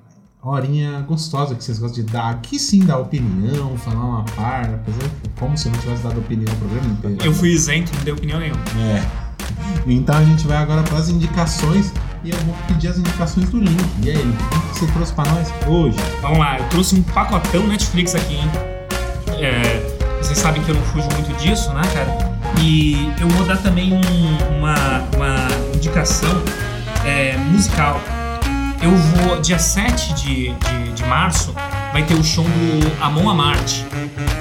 [0.50, 2.30] horinha gostosa que vocês gostam de dar.
[2.30, 6.18] Aqui sim dar opinião, falar uma par, apesar de como se eu não tivesse dado
[6.18, 7.16] opinião no programa inteiro.
[7.24, 8.60] Eu fui isento, não dei opinião nenhuma.
[8.80, 9.04] É.
[9.86, 11.92] Então a gente vai agora para as indicações
[12.24, 13.84] e eu vou pedir as indicações do link.
[14.02, 15.96] E aí, o que você trouxe para nós hoje?
[16.20, 18.50] Vamos lá, eu trouxe um pacotão Netflix aqui, hein?
[19.40, 22.28] É, vocês sabem que eu não fujo muito disso, né, cara?
[22.60, 24.74] E eu vou dar também um- uma,
[25.16, 25.36] uma
[25.74, 26.42] indicação
[27.04, 28.00] é, musical.
[28.80, 31.52] Eu vou, dia 7 de, de, de março,
[31.92, 33.80] vai ter o show do Amon Amart,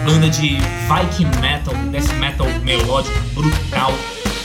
[0.05, 0.57] banda de
[0.88, 3.91] Viking Metal, Death Metal melódico brutal.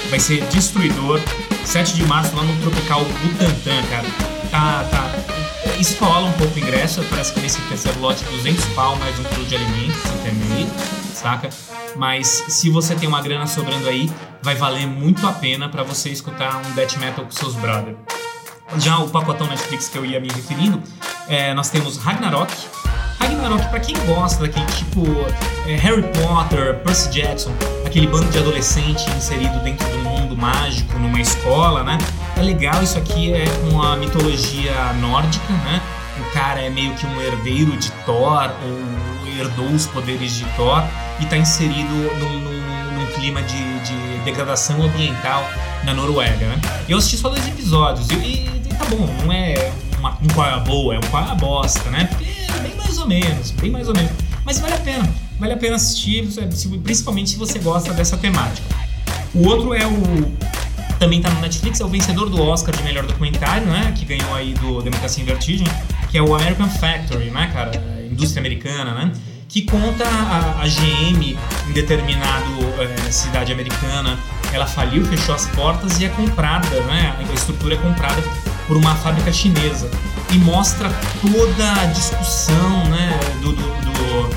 [0.09, 1.21] Vai ser destruidor.
[1.65, 4.07] 7 de março lá no Tropical Butantã, cara.
[4.51, 5.13] Tá, tá.
[5.79, 9.45] Escola um pouco o ingresso, parece que nesse terceiro lote 200 pau mais um quilo
[9.45, 10.69] de alimentos, intermeio,
[11.15, 11.51] saca?
[11.97, 14.11] Mas se você tem uma grana sobrando aí,
[14.43, 17.97] vai valer muito a pena pra você escutar um death metal com seus brother.
[18.79, 20.83] Já o pacotão Netflix que eu ia me referindo,
[21.29, 22.53] é, nós temos Ragnarok.
[23.21, 25.03] Ragnarok, pra quem gosta daquele tipo
[25.67, 27.53] é, Harry Potter, Percy Jackson,
[27.87, 31.99] aquele bando de adolescente inserido dentro de um mundo mágico, numa escola, né?
[32.37, 35.81] É legal, isso aqui é uma mitologia nórdica, né?
[36.19, 40.83] O cara é meio que um herdeiro de Thor, ou herdou os poderes de Thor,
[41.21, 42.62] e tá inserido num, num-
[43.03, 45.49] num clima de, de degradação ambiental
[45.85, 46.61] na Noruega, né?
[46.89, 50.61] Eu assisti só dois episódios e, e- tá bom, não é uma, um qual é
[50.61, 52.05] boa, é um qual é bosta, né?
[52.07, 54.13] Porque é bem mais ou menos, bem mais ou menos.
[54.45, 55.09] Mas vale a pena,
[55.39, 56.27] vale a pena assistir,
[56.83, 58.67] principalmente se você gosta dessa temática.
[59.35, 60.33] O outro é o.
[60.99, 63.93] Também tá no Netflix, é o vencedor do Oscar de melhor documentário, né?
[63.97, 65.67] Que ganhou aí do Democracia em Vertigem,
[66.11, 67.73] que é o American Factory, né, cara?
[68.11, 69.13] Indústria americana, né?
[69.53, 71.37] Que conta a, a GM
[71.69, 72.51] em determinado
[72.81, 74.19] eh, cidade americana.
[74.51, 77.15] Ela faliu, fechou as portas e é comprada, né?
[77.19, 78.23] A estrutura é comprada
[78.67, 79.91] por uma fábrica chinesa.
[80.31, 83.21] E mostra toda a discussão, né?
[83.43, 84.31] do- do- do,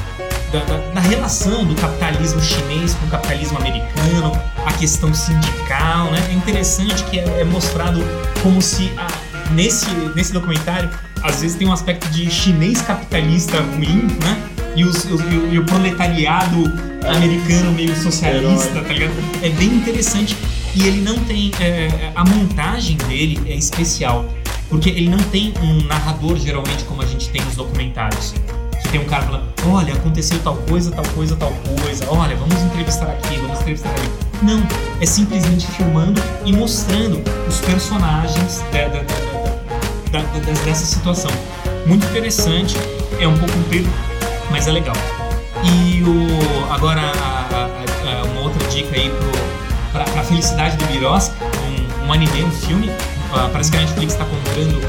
[0.52, 4.34] da, da- da relação do capitalismo chinês com o capitalismo americano,
[4.66, 6.28] a questão sindical, né?
[6.30, 8.02] É interessante que é, é mostrado
[8.44, 9.08] como se a-
[9.52, 10.90] nesse, nesse documentário
[11.24, 14.42] às vezes tem um aspecto de chinês capitalista ruim, né?
[14.76, 15.22] E, os- os-
[15.52, 16.64] e o, proletariado
[17.16, 19.14] americano meio socialista, tá ligado?
[19.42, 20.36] É bem interessante
[20.76, 24.26] e ele não tem é, a montagem dele é especial
[24.70, 28.34] porque ele não tem um narrador geralmente como a gente tem nos documentários
[28.82, 32.62] que tem um cara falando, olha, aconteceu tal coisa, tal coisa, tal coisa, olha, vamos
[32.62, 34.10] entrevistar aqui, vamos entrevistar ali.
[34.44, 34.62] Não,
[35.02, 41.32] é simplesmente filmando e mostrando os personagens da- da- da- dessa situação.
[41.88, 42.76] Muito interessante,
[43.20, 43.90] é um pouco comprido,
[44.50, 44.96] mas é legal.
[45.64, 49.12] E o, agora, a- a- a- uma outra dica aí
[49.92, 51.34] pra, pra felicidade do Birosca,
[52.04, 52.92] um, um anime, um filme,
[53.34, 54.80] ah, parece que a Netflix está comprando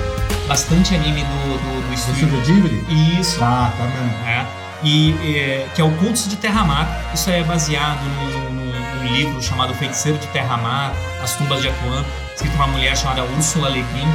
[0.49, 2.29] bastante anime do, do, do Do estúdio.
[2.39, 3.21] Estúdio Ghibli?
[3.21, 3.39] Isso.
[3.39, 4.27] Tá, tá mesmo.
[4.27, 4.47] É,
[4.83, 6.87] e é, que é o Contos de Terra-Mar.
[7.15, 10.93] Isso é baseado num, num- num livro chamado Feiticeiro de Terra-Mar,
[11.23, 12.05] As Tumbas de Atuan,
[12.35, 14.09] escrito por uma mulher chamada Ursula Le Guin.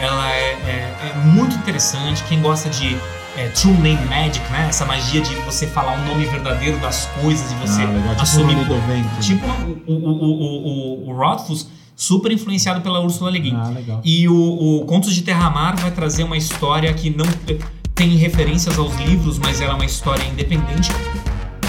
[0.00, 2.22] Ela é, é- é muito interessante.
[2.28, 2.96] Quem gosta de
[3.38, 4.66] é, True Name Magic, né?
[4.68, 8.02] Essa magia de você falar o nome verdadeiro das coisas e você ah, legal.
[8.02, 9.20] Tipo o assumir nome do vento.
[9.20, 13.54] Tipo o, o, o, o, o, o Rothfuss super influenciado pela Ursula Le Guin.
[13.54, 14.00] Ah, legal.
[14.04, 17.26] E o, o Contos de Terra-Mar vai trazer uma história que não
[17.94, 20.90] tem referências aos livros, mas ela é uma história independente,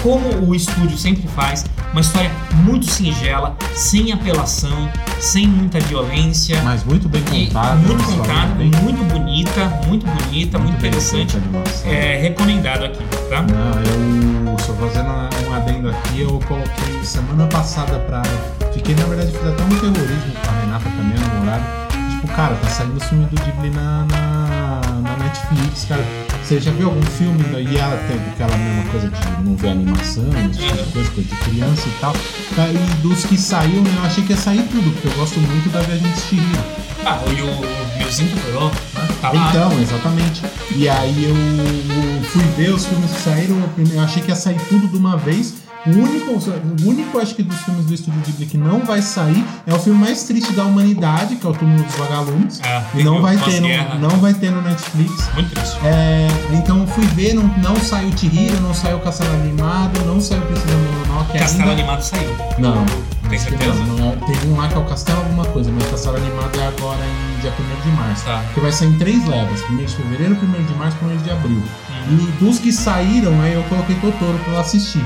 [0.02, 2.30] como o estúdio sempre faz, uma história
[2.64, 6.60] muito singela, sem apelação, sem muita violência.
[6.62, 7.78] Mas muito bem contado.
[7.78, 11.36] muito história contada, bem- muito bonita, muito bonita, muito, bem interessante.
[11.84, 13.42] É recomendado aqui, tá?
[13.42, 15.08] Não, eu só fazendo
[15.48, 18.22] um adendo aqui, eu coloquei semana passada pra.
[18.72, 21.64] Fiquei, na verdade, fiz até um terrorismo com a Renata também, a namorada.
[22.10, 26.04] Tipo, cara, tá saindo o filme do Ghibli na, na, na Netflix, cara.
[26.42, 27.44] Você já viu algum filme?
[27.70, 31.36] E ela tem aquela mesma coisa de não ver animação, tipo de coisa, coisa de
[31.36, 32.12] criança e tal.
[32.56, 35.38] Tá, E dos que saiu, né, eu achei que ia sair tudo, porque eu gosto
[35.38, 36.64] muito da Viagem de Chihiro.
[37.04, 39.08] Ah, e o Meuzinho Tutoró, né?
[39.20, 39.48] Tá lá.
[39.50, 40.42] Então, exatamente.
[40.74, 43.56] E aí eu, fui ver os filmes que saíram,
[43.92, 45.54] eu achei que ia sair tudo de uma vez.
[45.86, 49.42] O único, o único, acho que, dos filmes do Estúdio Ghibli que não vai sair
[49.66, 52.60] é o filme mais triste da humanidade, que é o Túmulo dos Vagalumes.
[52.64, 55.28] Ah, E não vai, ter no, não vai ter no Netflix.
[55.34, 55.78] Muito triste.
[55.84, 60.42] É, então eu fui ver, não, não saiu Chihiro, não saiu Castelo Animado, não saiu
[60.42, 61.72] Princesa Mononoke Castelo ainda.
[61.72, 62.36] Animado saiu.
[62.58, 62.84] Não.
[63.30, 63.72] Tem certeza?
[63.84, 66.66] Não, é- teve um lá que é o Castelo alguma coisa, mas Castelo Animado é
[66.66, 68.24] agora em dia 1 de março.
[68.24, 68.44] Tá.
[68.52, 71.62] Que vai sair em três levas: 1 de fevereiro, 1 de março, 1 de abril.
[72.10, 75.04] E dos que saíram, aí eu coloquei Totoro pra eu assistir.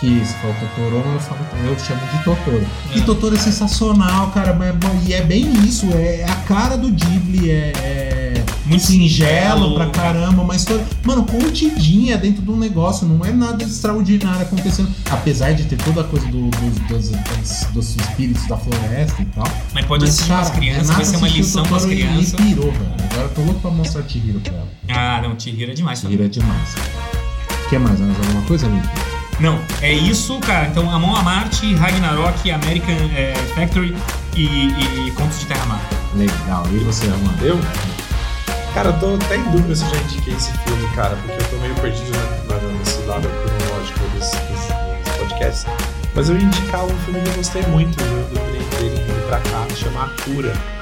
[0.00, 2.64] Que se for Totoro, eu, falo, eu chamo de Totoro.
[2.94, 3.02] E É.
[3.02, 4.52] Totoro é sensacional, cara.
[4.54, 7.72] mas- mas- E é bem isso, é a cara do Ghibli, é.
[7.76, 13.32] é Muito singelo pra caramba, uma história, mano, contidinha dentro de um negócio, não é
[13.32, 16.78] nada extraordinário acontecendo, apesar de ter toda a coisa do- dos,
[17.10, 19.48] dos, dos- espíritos da floresta e tal.
[19.72, 22.32] Mas pode Mas, assistir as crianças, vai ser uma lição para as Totoro e- crianças.
[22.34, 22.94] E pirou, velho.
[23.10, 24.68] Agora eu tô louco pra mostrar Chihiro pra ela.
[24.90, 26.00] Ah, não, Chihiro é demais.
[26.00, 26.74] Chihiro é demais.
[27.64, 27.98] O que mais?
[28.00, 28.86] Mais alguma coisa, amigo?
[29.40, 30.66] Não, é isso, cara.
[30.66, 33.96] Então, Amon Amarte, Ragnarok, American é, Factory
[34.34, 35.80] e, e Contos de Terra-Mar.
[36.14, 36.66] Legal.
[36.72, 37.44] E você, Armando?
[37.44, 37.58] Eu?
[38.74, 41.50] Cara, eu tô até em dúvida se eu já indiquei esse filme, cara, porque eu
[41.50, 42.10] tô meio perdido
[42.48, 45.66] na, na, nesse lado cronológico desse, desse, desse podcast.
[46.14, 49.40] Mas eu ia indicar um filme que eu gostei muito, eu lembrei dele vindo pra
[49.40, 50.77] cá, chama A Cura.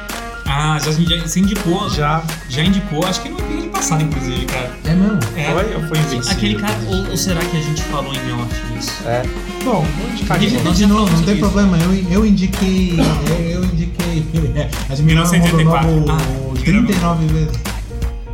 [0.48, 1.88] Ah, já, já você indicou.
[1.90, 4.70] Já, Já indicou, acho que no vídeo passado, inclusive, cara.
[4.84, 5.18] É mesmo?
[5.36, 5.52] É.
[5.52, 6.30] foi ou foi invencível?
[6.32, 8.92] Aquele cara, ou, ou será que a gente falou em off isso?
[9.06, 9.22] É.
[9.64, 10.68] Bom, vou indicar de Deixa- novo.
[10.68, 11.78] Não, de novo, não tem sobre problema.
[11.78, 12.94] Eu, eu indiquei.
[13.28, 14.24] Eu, eu indiquei.
[14.54, 15.88] É, Admiral 1984.
[15.90, 17.60] Rodonovo Ah, 39 vezes.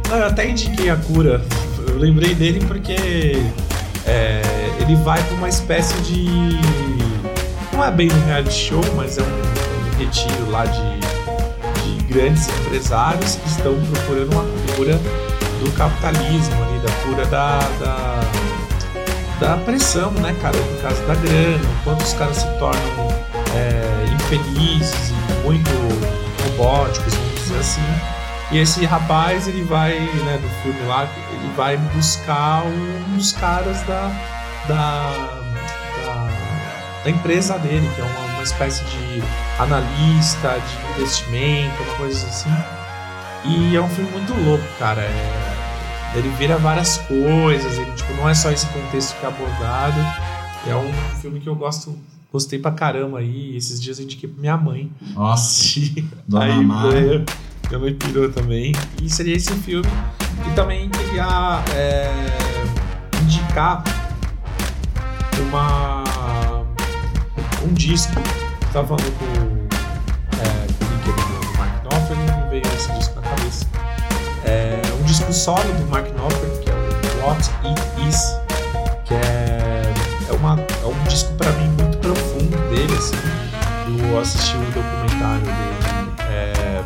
[0.08, 1.42] Não, eu até indiquei a cura.
[1.88, 3.42] Eu lembrei dele porque
[4.06, 4.42] é,
[4.80, 6.26] ele vai pra uma espécie de.
[7.72, 11.01] Não é bem um reality show, mas é um, um retiro lá de
[12.12, 14.44] grandes empresários que estão procurando uma
[14.74, 14.98] cura
[15.62, 18.20] do capitalismo ali, da cura da, da,
[19.40, 20.56] da pressão, né, cara?
[20.56, 23.08] No caso da grana, quanto os caras se tornam
[23.54, 25.70] é, infelizes e muito
[26.42, 28.12] robóticos, vamos dizer assim.
[28.50, 33.80] E esse rapaz, ele vai, né, do filme lá, ele vai buscar um dos caras
[33.82, 34.12] da,
[34.68, 35.40] da,
[36.04, 36.28] da,
[37.04, 39.22] da empresa dele, que é uma, uma espécie de
[39.58, 42.50] analista de investimento, uma coisa assim.
[43.44, 45.00] E é um filme muito louco, cara.
[45.02, 45.52] É-
[46.16, 50.00] ele vira várias coisas, ele tipo, não é só esse contexto que é abordado.
[50.66, 51.96] É um filme que eu gosto,
[52.32, 53.56] gostei pra caramba aí.
[53.56, 54.90] Esses dias eu indiquei pra minha mãe.
[55.14, 55.80] Nossa.
[56.26, 56.90] Dona Aí Mara.
[56.90, 57.24] veio,
[57.68, 58.72] minha mãe pirou também.
[59.00, 59.88] E seria esse filme.
[60.50, 62.10] E também queria é,
[63.22, 63.82] indicar
[65.48, 66.04] uma
[67.64, 68.12] um disco.
[68.72, 69.24] Tava falando com,
[70.38, 73.66] é, com o do, Mark Knopfler e veio esse disco na cabeça.
[74.44, 78.36] É um disco solo do Mark Knopfler, que é o What It Is,
[79.04, 79.82] que é,
[80.28, 83.16] é, uma, é um disco pra mim muito profundo dele, assim.
[84.10, 86.12] Eu assisti o documentário dele.
[86.30, 86.82] É,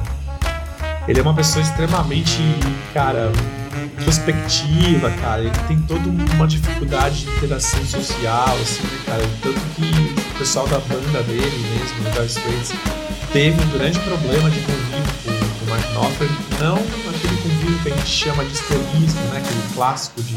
[1.09, 2.40] ele é uma pessoa extremamente,
[2.93, 3.31] cara,
[4.07, 5.43] introspectiva, cara.
[5.43, 9.23] Ele tem toda uma dificuldade de interação social, assim, né, cara?
[9.43, 12.73] Tanto que o pessoal da banda dele mesmo, o Dire Straits,
[13.33, 16.31] teve um grande problema de convívio com, com o Mark Knopfler.
[16.61, 19.39] Não aquele convívio que a gente chama de esterismo, né?
[19.39, 20.37] Aquele clássico de,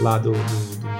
[0.00, 0.36] lá do, do-
[0.80, 0.90] do-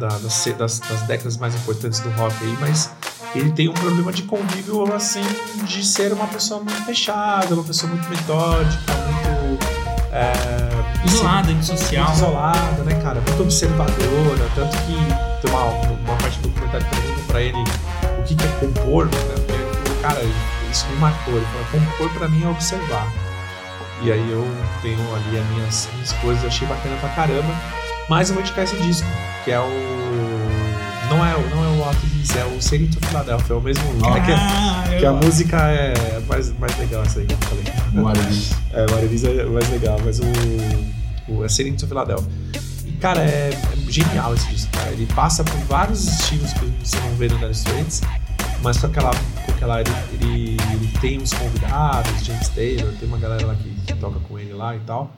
[0.00, 2.90] da- das, das- das décadas mais importantes do rock aí, mas
[3.34, 5.22] ele tem um problema de convívio, assim,
[5.66, 9.66] de ser uma pessoa muito fechada, uma pessoa muito metódica, muito.
[10.12, 10.65] É,
[11.06, 12.12] Isolada, antissocial.
[12.12, 13.20] isolada, né, cara?
[13.20, 14.50] Muito observadora.
[14.54, 14.96] Tanto que
[15.42, 17.64] tem uma, uma parte do documentário que pergunta pra ele
[18.18, 19.12] o que, que é compor, né?
[19.46, 20.20] Porque cara,
[20.70, 21.34] isso me marcou.
[21.34, 23.12] Ele falou, compor pra mim é observar.
[24.02, 24.46] E aí eu
[24.82, 27.54] tenho ali as minhas, minhas coisas, achei bacana pra caramba.
[28.08, 29.08] Mas eu vou indicar esse disco,
[29.44, 29.66] que é o
[31.08, 34.24] Não é, não é o Is, é o Sailing to Philadelphia, é o mesmo lugar.
[34.24, 38.30] que, Ah, que a música é mais, mais legal essa aí que eu falei.
[38.30, 38.52] Is.
[38.72, 40.24] É, o What It Is é mais legal, mas o,
[41.28, 42.28] o é Sailing to Philadelphia.
[42.84, 44.90] E, cara, é, é genial esse disco, cara.
[44.90, 48.02] Ele passa por vários estilos que você não vê no Dire Straits,
[48.62, 49.10] mas com aquela,
[49.44, 53.68] com aquela ele, ele, ele tem uns convidados, James Taylor, tem uma galera lá que,
[53.86, 55.10] que toca com ele lá e tal.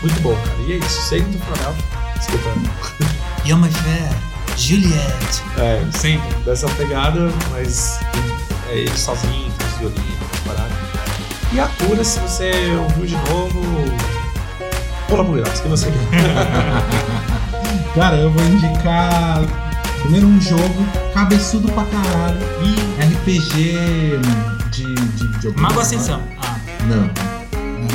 [0.00, 0.56] Muito bom, cara.
[0.68, 1.84] E é isso, Sailing to Philadelphia.
[2.18, 2.50] Desculpa.
[3.44, 4.08] You're my fair,
[4.56, 5.42] Juliet.
[5.58, 6.34] É, Sempre.
[6.44, 7.98] dessa pegada, mas
[8.70, 10.72] é ele sozinho, com os violinos, paradas.
[11.52, 12.52] E a cura, se você
[12.82, 13.60] ouviu de novo,
[15.08, 15.92] pula pro Vilas, que você
[17.94, 19.40] Cara, eu vou indicar
[20.02, 22.38] primeiro um jogo cabeçudo pra caralho.
[22.98, 24.18] RPG
[24.70, 25.62] de, de videogame.
[25.62, 26.20] Mago Ascensão.
[26.42, 26.56] Ah,
[26.88, 27.08] Não.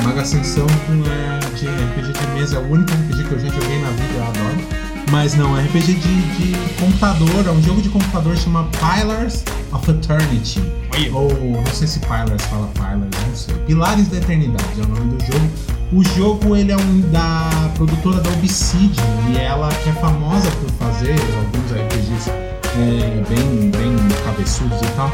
[0.04, 0.66] Mago Ascensão
[1.06, 4.14] é de RPG de mesa, é o único RPG que eu já joguei na vida,
[4.16, 4.79] eu adoro.
[5.10, 9.42] Mas não, é RPG de, de computador, é um jogo de computador chama Pillars
[9.72, 10.62] of Eternity.
[10.94, 11.16] Olha.
[11.16, 13.54] Ou não sei se Pillars fala Pillars, não sei.
[13.66, 15.50] Pilares da Eternidade é o nome do jogo.
[15.92, 20.70] O jogo ele é um da produtora da Obsidian e ela que é famosa por
[20.86, 25.10] fazer alguns RPGs é, bem, bem cabeçudos e tal.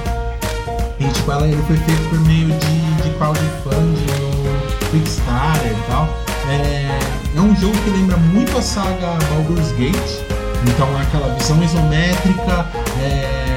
[1.01, 6.09] E tipo, ela, ele foi feito por meio de, de crowdfunding no Kickstarter e tal.
[6.49, 10.37] É, é um jogo que lembra muito a saga Baldur's Gate.
[10.69, 12.67] Então é aquela visão isométrica,
[13.01, 13.57] é,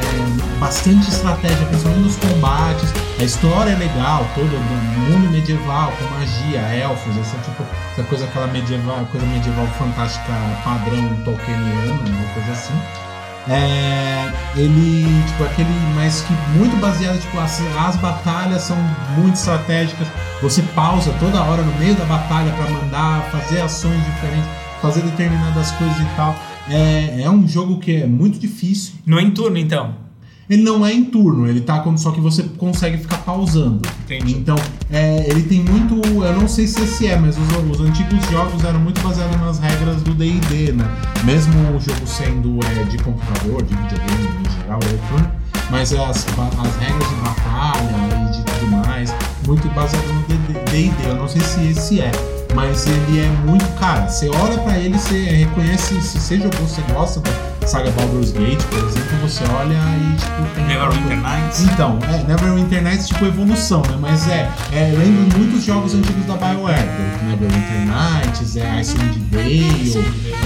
[0.60, 2.94] bastante estratégia, principalmente nos combates.
[3.20, 8.26] A história é legal, todo o mundo medieval, com magia, elfos, essa, tipo, essa coisa
[8.26, 10.34] aquela medieval, coisa medieval fantástica
[10.64, 13.09] padrão tolkieniana, uma coisa assim.
[13.50, 18.78] É, ele, tipo, aquele, mas que muito baseado, tipo, as, as batalhas são
[19.18, 20.08] muito estratégicas.
[20.42, 24.50] Você pausa toda hora no meio da batalha para mandar, fazer ações diferentes,
[24.82, 26.36] fazer determinadas coisas e tal.
[26.70, 28.94] É, é um jogo que é muito difícil.
[29.06, 30.09] não é em turno, então.
[30.50, 33.88] Ele não é em turno, ele tá quando só que você consegue ficar pausando.
[34.06, 34.34] Entendi.
[34.34, 34.56] Então,
[34.90, 36.02] é, ele tem muito.
[36.24, 39.60] Eu não sei se esse é, mas os, os antigos jogos eram muito baseados nas
[39.60, 40.86] regras do DD, né?
[41.24, 45.32] Mesmo o jogo sendo é, de computador, de videogame em geral, eletrônico,
[45.70, 49.14] mas as, ba- as regras de batalha e de tudo mais,
[49.46, 50.92] muito baseado no DD.
[51.08, 52.12] Eu não sei se esse é.
[52.56, 53.64] Mas ele é muito.
[53.80, 56.02] Cara, você olha pra ele, você reconhece.
[56.02, 57.22] Se você jogou, você gosta
[57.70, 60.56] saga Baldur's Gate, por exemplo, você olha e tipo.
[60.56, 61.60] Tem Neverwinter Nights.
[61.62, 63.96] então, é, Neverwinter Nights tipo evolução, né?
[64.00, 66.90] Mas é, é lembra muitos jogos antigos da BioWare.
[67.28, 69.94] Neverwinter Nights, é Icewind Dale,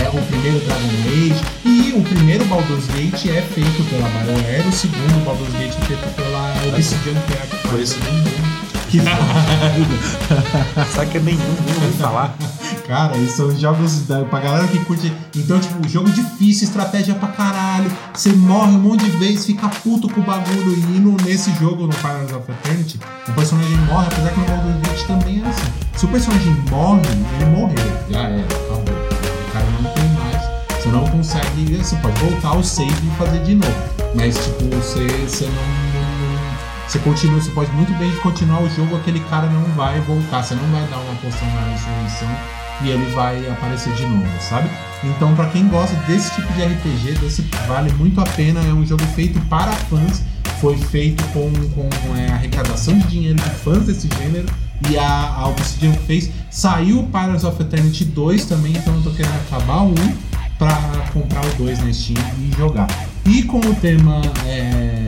[0.04, 1.42] é o primeiro Dragon Age.
[1.64, 6.16] E o primeiro Baldur's Gate é feito pela BioWare, o segundo Baldur's Gate é feito
[6.16, 8.24] pela Obsidian, que é a que Por isso nenhum.
[8.90, 9.00] que
[10.94, 12.36] Sabe que é nenhum, nem ouvi falar.
[12.88, 15.12] Cara, eles são jogos da, pra galera que curte.
[15.36, 17.90] Então, tipo, jogo difícil, estratégia pra caralho.
[18.14, 20.74] Você morre um monte de vezes, fica puto com o bagulho.
[20.74, 24.82] E no, nesse jogo, no Pillars of Eternity, o personagem morre, apesar que no Baldur's
[24.82, 25.72] Gate também é assim.
[25.96, 27.02] Se o personagem morre,
[27.36, 28.04] ele morreu.
[28.10, 28.82] Já era, acabou.
[28.82, 30.82] O cara não tem mais.
[30.84, 31.78] Você não consegue.
[31.78, 33.74] Você pode voltar ao save e fazer de novo.
[34.14, 36.04] Mas, tipo, você, você não- não
[36.86, 40.54] você continua, você pode muito bem continuar o jogo, aquele cara não vai voltar, você
[40.54, 42.28] não vai dar uma poção na ressurreição
[42.82, 44.70] e ele vai aparecer de novo, sabe?
[45.04, 48.86] Então, pra quem gosta desse tipo de RPG, desse vale muito a pena, é um
[48.86, 50.24] jogo feito para fãs,
[50.62, 54.48] foi feito com, com é, arrecadação de dinheiro de fãs desse gênero
[54.90, 56.32] e a, a Obsidian fez.
[56.50, 59.94] Saiu Pirates of Eternity 2 também, então eu tô querendo acabar o 1
[60.58, 60.76] pra
[61.12, 62.88] comprar o 2 na Steam e jogar.
[63.26, 65.06] E com o tema é,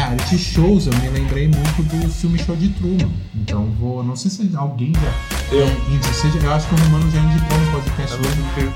[0.00, 3.10] reality shows, eu me lembrei muito do filme Show de Truman.
[3.34, 4.02] Então vou.
[4.02, 5.54] Não sei se alguém já.
[5.54, 5.66] Eu.
[5.66, 8.72] É, seja, eu acho que o Romano já indicou no podcast É hoje.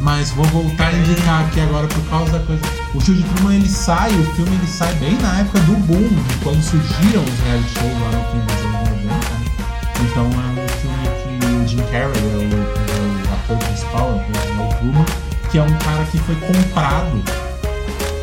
[0.00, 2.62] Mas vou voltar a indicar aqui agora por causa da coisa.
[2.94, 6.08] O Show de Truman ele sai, o filme ele sai bem na época do boom,
[6.08, 9.14] de quando surgiram os reality shows lá no fim dos anos 90.
[9.14, 9.44] né?
[10.10, 14.60] Então é um filme que o Jim Carrey é o, é o ator principal, é
[14.60, 15.04] é o Truman,
[15.50, 17.22] que é um cara que foi comprado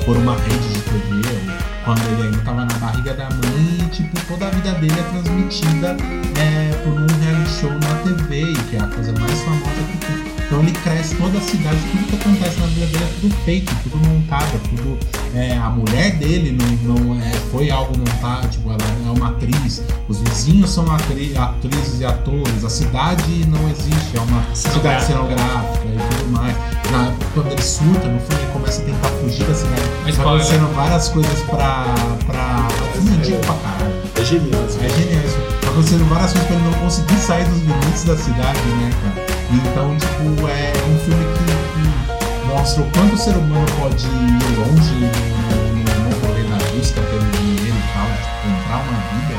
[0.06, 4.20] por uma rede de TV, quando ele ainda estava na barriga da mãe, e tipo,
[4.28, 5.98] toda a vida dele é transmitida
[6.40, 10.32] é, por um reality show na TV, que é a coisa mais famosa que tem.
[10.46, 13.74] Então ele cresce toda a cidade, tudo que acontece na vida dele é tudo fake,
[13.84, 14.98] tudo montado, tudo.
[15.34, 16.52] é, a mulher dele
[16.84, 18.78] não, não é, foi algo montado, tipo, ela
[19.08, 24.20] é uma atriz, os vizinhos são atri- atrizes e atores, a cidade não existe, é
[24.20, 26.56] uma cidade cenográfica e tudo mais.
[26.92, 29.82] Na- quando ele surta no filme, ele começa a tentar fugir da cidade.
[29.82, 30.42] Mas Vai spoiler.
[30.42, 31.86] acontecendo várias coisas pra.
[32.28, 32.68] pra.
[32.94, 33.96] É antigo pra caralho.
[34.20, 34.62] É genial.
[34.64, 35.38] É genial isso.
[35.62, 39.26] Tá acontecendo várias coisas pra ele não conseguir sair dos limites da cidade, né, cara?
[39.52, 44.58] Então, tipo, é um filme que, que mostra o quanto o ser humano pode ir
[44.60, 49.36] longe no, no rolê da busca pelo dinheiro e tal, de comprar uma vida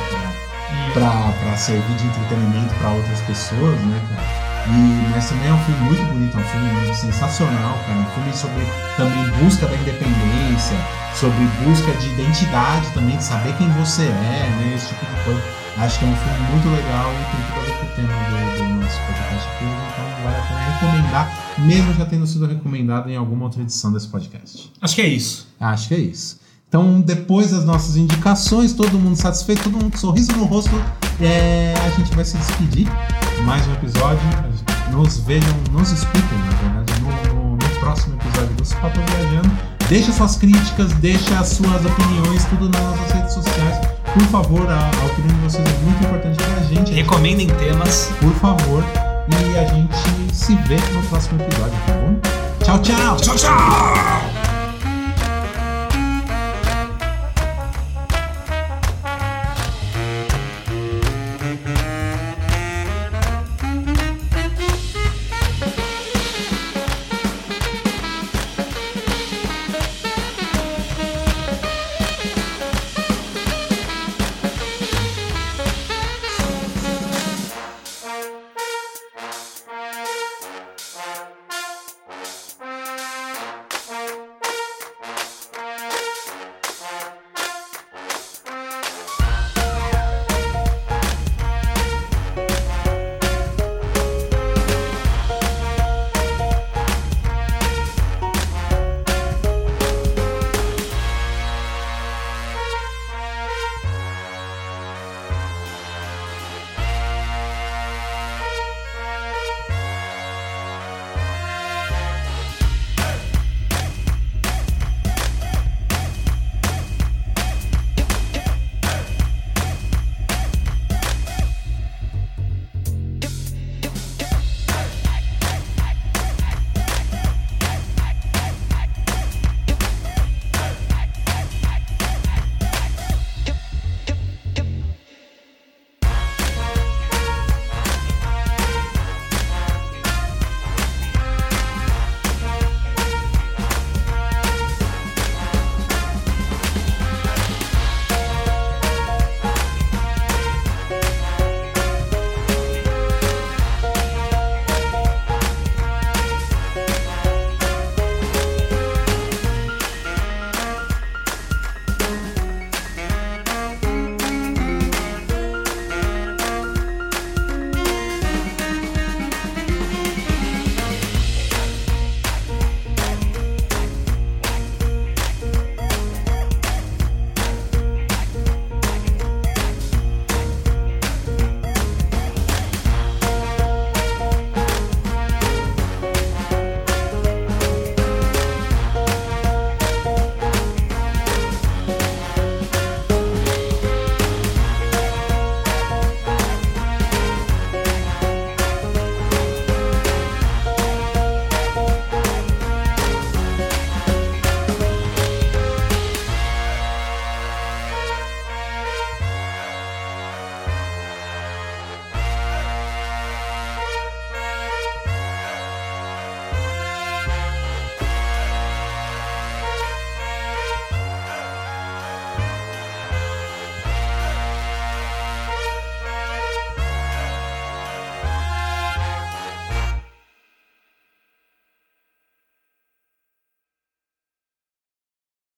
[0.94, 4.51] pra, pra, pra servir de entretenimento pra outras pessoas, né, cara?
[4.68, 7.98] E, mas também é um filme muito bonito, é um filme sensacional, cara.
[7.98, 8.66] Um filme sobre
[8.96, 10.76] também busca da independência,
[11.14, 14.72] sobre busca de identidade também, de saber quem você é, né?
[14.74, 15.42] Esse tipo de coisa.
[15.78, 18.12] Acho que é um filme muito legal e tem tudo a ver com o tema
[18.12, 23.08] do, do nosso podcast aqui, então vale a pena recomendar, mesmo já tendo sido recomendado
[23.10, 24.70] em alguma outra edição desse podcast.
[24.80, 25.48] Acho que é isso.
[25.58, 26.40] Acho que é isso.
[26.68, 30.70] Então, depois das nossas indicações, todo mundo satisfeito, todo mundo com sorriso no rosto,
[31.20, 32.88] é, a gente vai se despedir.
[33.44, 34.20] Mais um episódio.
[34.90, 36.50] Nos vejam, nos escutem, na
[36.80, 39.50] verdade, no, no- no próximo episódio do Papo Viajando.
[39.88, 43.78] Deixa suas críticas, deixa as suas opiniões, tudo nas nossas redes sociais.
[44.14, 46.92] Por favor, a, a opinião de vocês é muito importante pra gente.
[46.92, 48.10] Recomendem temas.
[48.20, 48.84] Por favor.
[49.28, 52.20] E a gente se vê no próximo episódio, tá bom?
[52.64, 53.16] Tchau, tchau!
[53.16, 54.41] Tchau, tchau!